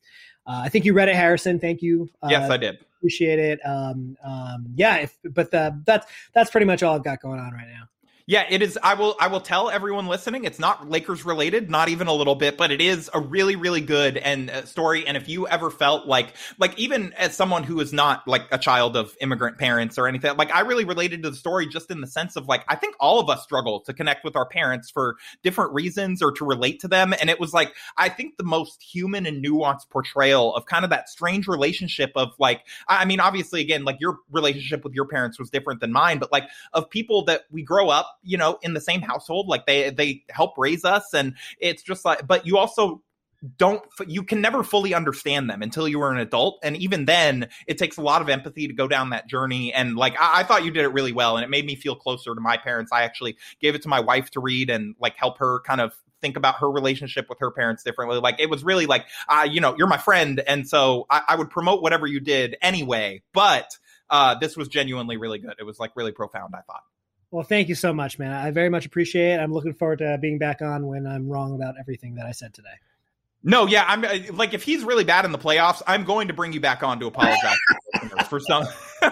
uh, 0.47 0.62
I 0.64 0.68
think 0.68 0.84
you 0.84 0.92
read 0.92 1.09
it, 1.09 1.16
Harrison. 1.16 1.59
Thank 1.59 1.82
you. 1.82 2.09
Uh, 2.22 2.28
yes, 2.30 2.51
I 2.51 2.57
did. 2.57 2.78
Appreciate 2.99 3.38
it. 3.38 3.61
Um, 3.64 4.16
um, 4.24 4.66
yeah, 4.74 4.97
if, 4.97 5.16
but 5.24 5.51
the, 5.51 5.80
that's 5.84 6.11
that's 6.34 6.51
pretty 6.51 6.66
much 6.66 6.82
all 6.82 6.94
I've 6.94 7.05
got 7.05 7.20
going 7.20 7.40
on 7.40 7.53
right 7.53 7.68
now. 7.68 7.88
Yeah, 8.28 8.44
it 8.50 8.60
is. 8.60 8.76
I 8.82 8.94
will. 8.94 9.14
I 9.20 9.28
will 9.28 9.40
tell 9.40 9.70
everyone 9.70 10.08
listening. 10.08 10.42
It's 10.42 10.58
not 10.58 10.90
Lakers 10.90 11.24
related, 11.24 11.70
not 11.70 11.88
even 11.88 12.08
a 12.08 12.12
little 12.12 12.34
bit, 12.34 12.56
but 12.56 12.72
it 12.72 12.80
is 12.80 13.08
a 13.14 13.20
really, 13.20 13.54
really 13.54 13.80
good 13.80 14.16
and 14.16 14.50
uh, 14.50 14.64
story. 14.64 15.06
And 15.06 15.16
if 15.16 15.28
you 15.28 15.46
ever 15.46 15.70
felt 15.70 16.06
like, 16.08 16.34
like 16.58 16.76
even 16.76 17.12
as 17.12 17.36
someone 17.36 17.62
who 17.62 17.78
is 17.78 17.92
not 17.92 18.26
like 18.26 18.42
a 18.50 18.58
child 18.58 18.96
of 18.96 19.16
immigrant 19.20 19.58
parents 19.58 19.96
or 19.96 20.08
anything, 20.08 20.36
like 20.36 20.52
I 20.52 20.62
really 20.62 20.84
related 20.84 21.22
to 21.22 21.30
the 21.30 21.36
story 21.36 21.68
just 21.68 21.88
in 21.88 22.00
the 22.00 22.06
sense 22.08 22.34
of 22.34 22.48
like 22.48 22.64
I 22.66 22.74
think 22.74 22.96
all 22.98 23.20
of 23.20 23.30
us 23.30 23.44
struggle 23.44 23.78
to 23.82 23.94
connect 23.94 24.24
with 24.24 24.34
our 24.34 24.46
parents 24.46 24.90
for 24.90 25.14
different 25.44 25.72
reasons 25.72 26.20
or 26.20 26.32
to 26.32 26.44
relate 26.44 26.80
to 26.80 26.88
them. 26.88 27.14
And 27.20 27.30
it 27.30 27.38
was 27.38 27.54
like 27.54 27.76
I 27.96 28.08
think 28.08 28.38
the 28.38 28.44
most 28.44 28.82
human 28.82 29.24
and 29.26 29.44
nuanced 29.44 29.88
portrayal 29.88 30.52
of 30.56 30.66
kind 30.66 30.82
of 30.82 30.90
that 30.90 31.08
strange 31.08 31.46
relationship 31.46 32.10
of 32.16 32.30
like 32.40 32.66
I 32.88 33.04
mean, 33.04 33.20
obviously, 33.20 33.60
again, 33.60 33.84
like 33.84 34.00
your 34.00 34.18
relationship 34.32 34.82
with 34.82 34.94
your 34.94 35.06
parents 35.06 35.38
was 35.38 35.48
different 35.48 35.78
than 35.78 35.92
mine, 35.92 36.18
but 36.18 36.32
like 36.32 36.48
of 36.72 36.90
people 36.90 37.24
that 37.26 37.42
we 37.52 37.62
grow 37.62 37.88
up 37.88 38.15
you 38.22 38.38
know, 38.38 38.58
in 38.62 38.74
the 38.74 38.80
same 38.80 39.00
household. 39.00 39.48
Like 39.48 39.66
they 39.66 39.90
they 39.90 40.24
help 40.30 40.54
raise 40.56 40.84
us, 40.84 41.14
and 41.14 41.34
it's 41.58 41.82
just 41.82 42.04
like, 42.04 42.26
but 42.26 42.46
you 42.46 42.58
also 42.58 43.02
don't 43.56 43.82
you 44.06 44.22
can 44.22 44.40
never 44.40 44.62
fully 44.62 44.94
understand 44.94 45.48
them 45.48 45.62
until 45.62 45.86
you 45.86 46.00
are 46.00 46.10
an 46.10 46.18
adult 46.18 46.58
and 46.62 46.76
even 46.76 47.04
then 47.04 47.48
it 47.66 47.78
takes 47.78 47.96
a 47.96 48.02
lot 48.02 48.22
of 48.22 48.28
empathy 48.28 48.66
to 48.66 48.72
go 48.72 48.88
down 48.88 49.10
that 49.10 49.28
journey 49.28 49.72
and 49.72 49.96
like 49.96 50.14
I, 50.18 50.40
I, 50.40 50.42
thought 50.42 50.64
you 50.64 50.70
did 50.70 50.84
it 50.84 50.88
really 50.88 51.12
well 51.12 51.36
and 51.36 51.44
it 51.44 51.50
made 51.50 51.64
me 51.64 51.76
feel 51.76 51.94
closer 51.94 52.34
to 52.34 52.40
my 52.40 52.56
parents. 52.56 52.92
I 52.92 53.02
actually 53.02 53.36
gave 53.60 53.74
it 53.74 53.82
to 53.82 53.88
my 53.88 54.00
wife 54.00 54.30
to 54.32 54.40
read 54.40 54.70
and 54.70 54.94
like 54.98 55.16
help 55.16 55.38
her 55.38 55.60
kind 55.60 55.80
of 55.80 55.92
think 56.20 56.36
about 56.36 56.56
her 56.56 56.70
relationship 56.70 57.28
with 57.28 57.38
her 57.40 57.50
parents 57.50 57.82
differently. 57.82 58.18
Like 58.18 58.40
it 58.40 58.48
was 58.48 58.64
really 58.64 58.86
like 58.86 59.06
uh, 59.28 59.46
you 59.50 59.60
know 59.60 59.74
you're 59.76 59.86
my 59.86 59.98
friend 59.98 60.42
and 60.46 60.66
so 60.68 61.06
I, 61.10 61.22
I 61.28 61.36
would 61.36 61.50
promote 61.50 61.82
whatever 61.82 62.06
you 62.06 62.20
did 62.20 62.56
anyway 62.62 63.22
but 63.32 63.76
uh, 64.08 64.36
this 64.38 64.56
was 64.56 64.68
genuinely 64.68 65.16
really 65.16 65.38
good. 65.38 65.54
It 65.58 65.64
was 65.64 65.78
like 65.78 65.90
really 65.96 66.12
profound 66.12 66.54
i 66.54 66.60
thought 66.60 66.82
well, 67.37 67.45
thank 67.45 67.68
you 67.68 67.74
so 67.74 67.93
much, 67.93 68.18
man. 68.18 68.32
I 68.32 68.51
very 68.51 68.70
much 68.70 68.87
appreciate 68.87 69.34
it. 69.34 69.41
I'm 69.41 69.53
looking 69.53 69.74
forward 69.74 69.99
to 69.99 70.16
being 70.18 70.39
back 70.39 70.62
on 70.62 70.87
when 70.87 71.07
I'm 71.07 71.28
wrong 71.28 71.55
about 71.55 71.74
everything 71.78 72.14
that 72.14 72.24
I 72.24 72.32
said 72.32 72.55
today. 72.55 72.70
No, 73.43 73.66
yeah, 73.66 73.84
I'm 73.87 74.03
uh, 74.07 74.32
like 74.32 74.55
if 74.55 74.62
he's 74.62 74.82
really 74.84 75.05
bad 75.05 75.26
in 75.26 75.32
the 75.32 75.39
playoffs, 75.39 75.82
I'm 75.87 76.05
going 76.05 76.28
to 76.28 76.34
bring 76.34 76.55
you 76.55 76.61
back 76.61 76.82
on 76.82 76.99
to 77.01 77.07
apologize 77.07 77.59
for 78.30 78.41
some. 78.41 78.64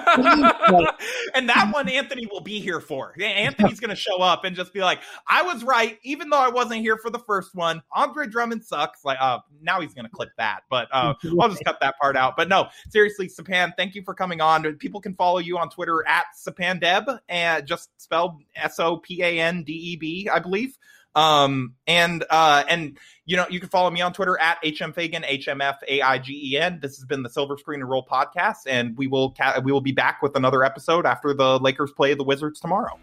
and 1.35 1.49
that 1.49 1.70
one, 1.72 1.89
Anthony 1.89 2.26
will 2.26 2.41
be 2.41 2.61
here 2.61 2.80
for. 2.80 3.14
Anthony's 3.20 3.80
going 3.80 3.91
to 3.91 3.97
show 3.97 4.18
up 4.18 4.45
and 4.45 4.57
just 4.57 4.72
be 4.72 4.80
like, 4.80 5.01
"I 5.28 5.43
was 5.43 5.62
right, 5.62 5.99
even 6.03 6.30
though 6.30 6.39
I 6.39 6.49
wasn't 6.49 6.80
here 6.80 6.97
for 6.97 7.11
the 7.11 7.18
first 7.18 7.55
one." 7.55 7.82
Andre 7.93 8.26
Drummond 8.26 8.64
sucks. 8.64 9.05
Like, 9.05 9.18
uh, 9.20 9.41
now 9.61 9.80
he's 9.80 9.95
going 9.95 10.07
to 10.07 10.11
clip 10.11 10.30
that, 10.39 10.61
but 10.70 10.89
uh, 10.93 11.14
I'll 11.41 11.49
just 11.49 11.64
cut 11.64 11.78
that 11.80 11.99
part 12.01 12.16
out. 12.16 12.37
But 12.37 12.49
no, 12.49 12.68
seriously, 12.91 13.28
Sopan, 13.28 13.72
thank 13.76 13.95
you 13.95 14.03
for 14.03 14.14
coming 14.14 14.41
on. 14.41 14.62
People 14.76 15.01
can 15.01 15.14
follow 15.14 15.39
you 15.39 15.59
on 15.59 15.68
Twitter 15.68 16.07
at 16.07 16.26
SopanDeb, 16.37 17.18
and 17.28 17.66
just 17.66 17.91
spelled 18.01 18.41
S 18.57 18.78
O 18.78 18.99
P 18.99 19.22
A 19.22 19.41
N 19.41 19.64
D 19.64 19.72
E 19.72 19.97
B, 19.97 20.28
I 20.32 20.39
believe. 20.39 20.78
Um, 21.14 21.74
and 21.87 22.24
uh, 22.28 22.64
and 22.68 22.99
you 23.27 23.37
know, 23.37 23.47
you 23.49 23.59
can 23.59 23.68
follow 23.68 23.91
me 23.91 24.03
on 24.03 24.12
Twitter 24.12 24.39
at 24.39 24.62
HMFaigen, 24.62 25.25
H-M-F-A-I-G-E-N. 25.27 26.79
This 26.81 26.97
has 26.97 27.07
been 27.07 27.22
the 27.22 27.31
Silver 27.31 27.57
Screen 27.57 27.81
and 27.81 27.89
Roll 27.89 28.07
podcast, 28.07 28.66
and 28.66 28.97
we 28.99 29.07
will 29.07 29.31
ca- 29.31 29.61
we 29.64 29.72
will 29.72 29.81
be 29.81 29.93
back 29.93 30.22
with 30.22 30.37
another 30.37 30.62
episode 30.62 31.07
after 31.07 31.33
the 31.33 31.59
Lakers 31.61 31.93
play 31.93 32.12
the 32.14 32.25
Wizards 32.25 32.61
tomorrow. 32.61 32.99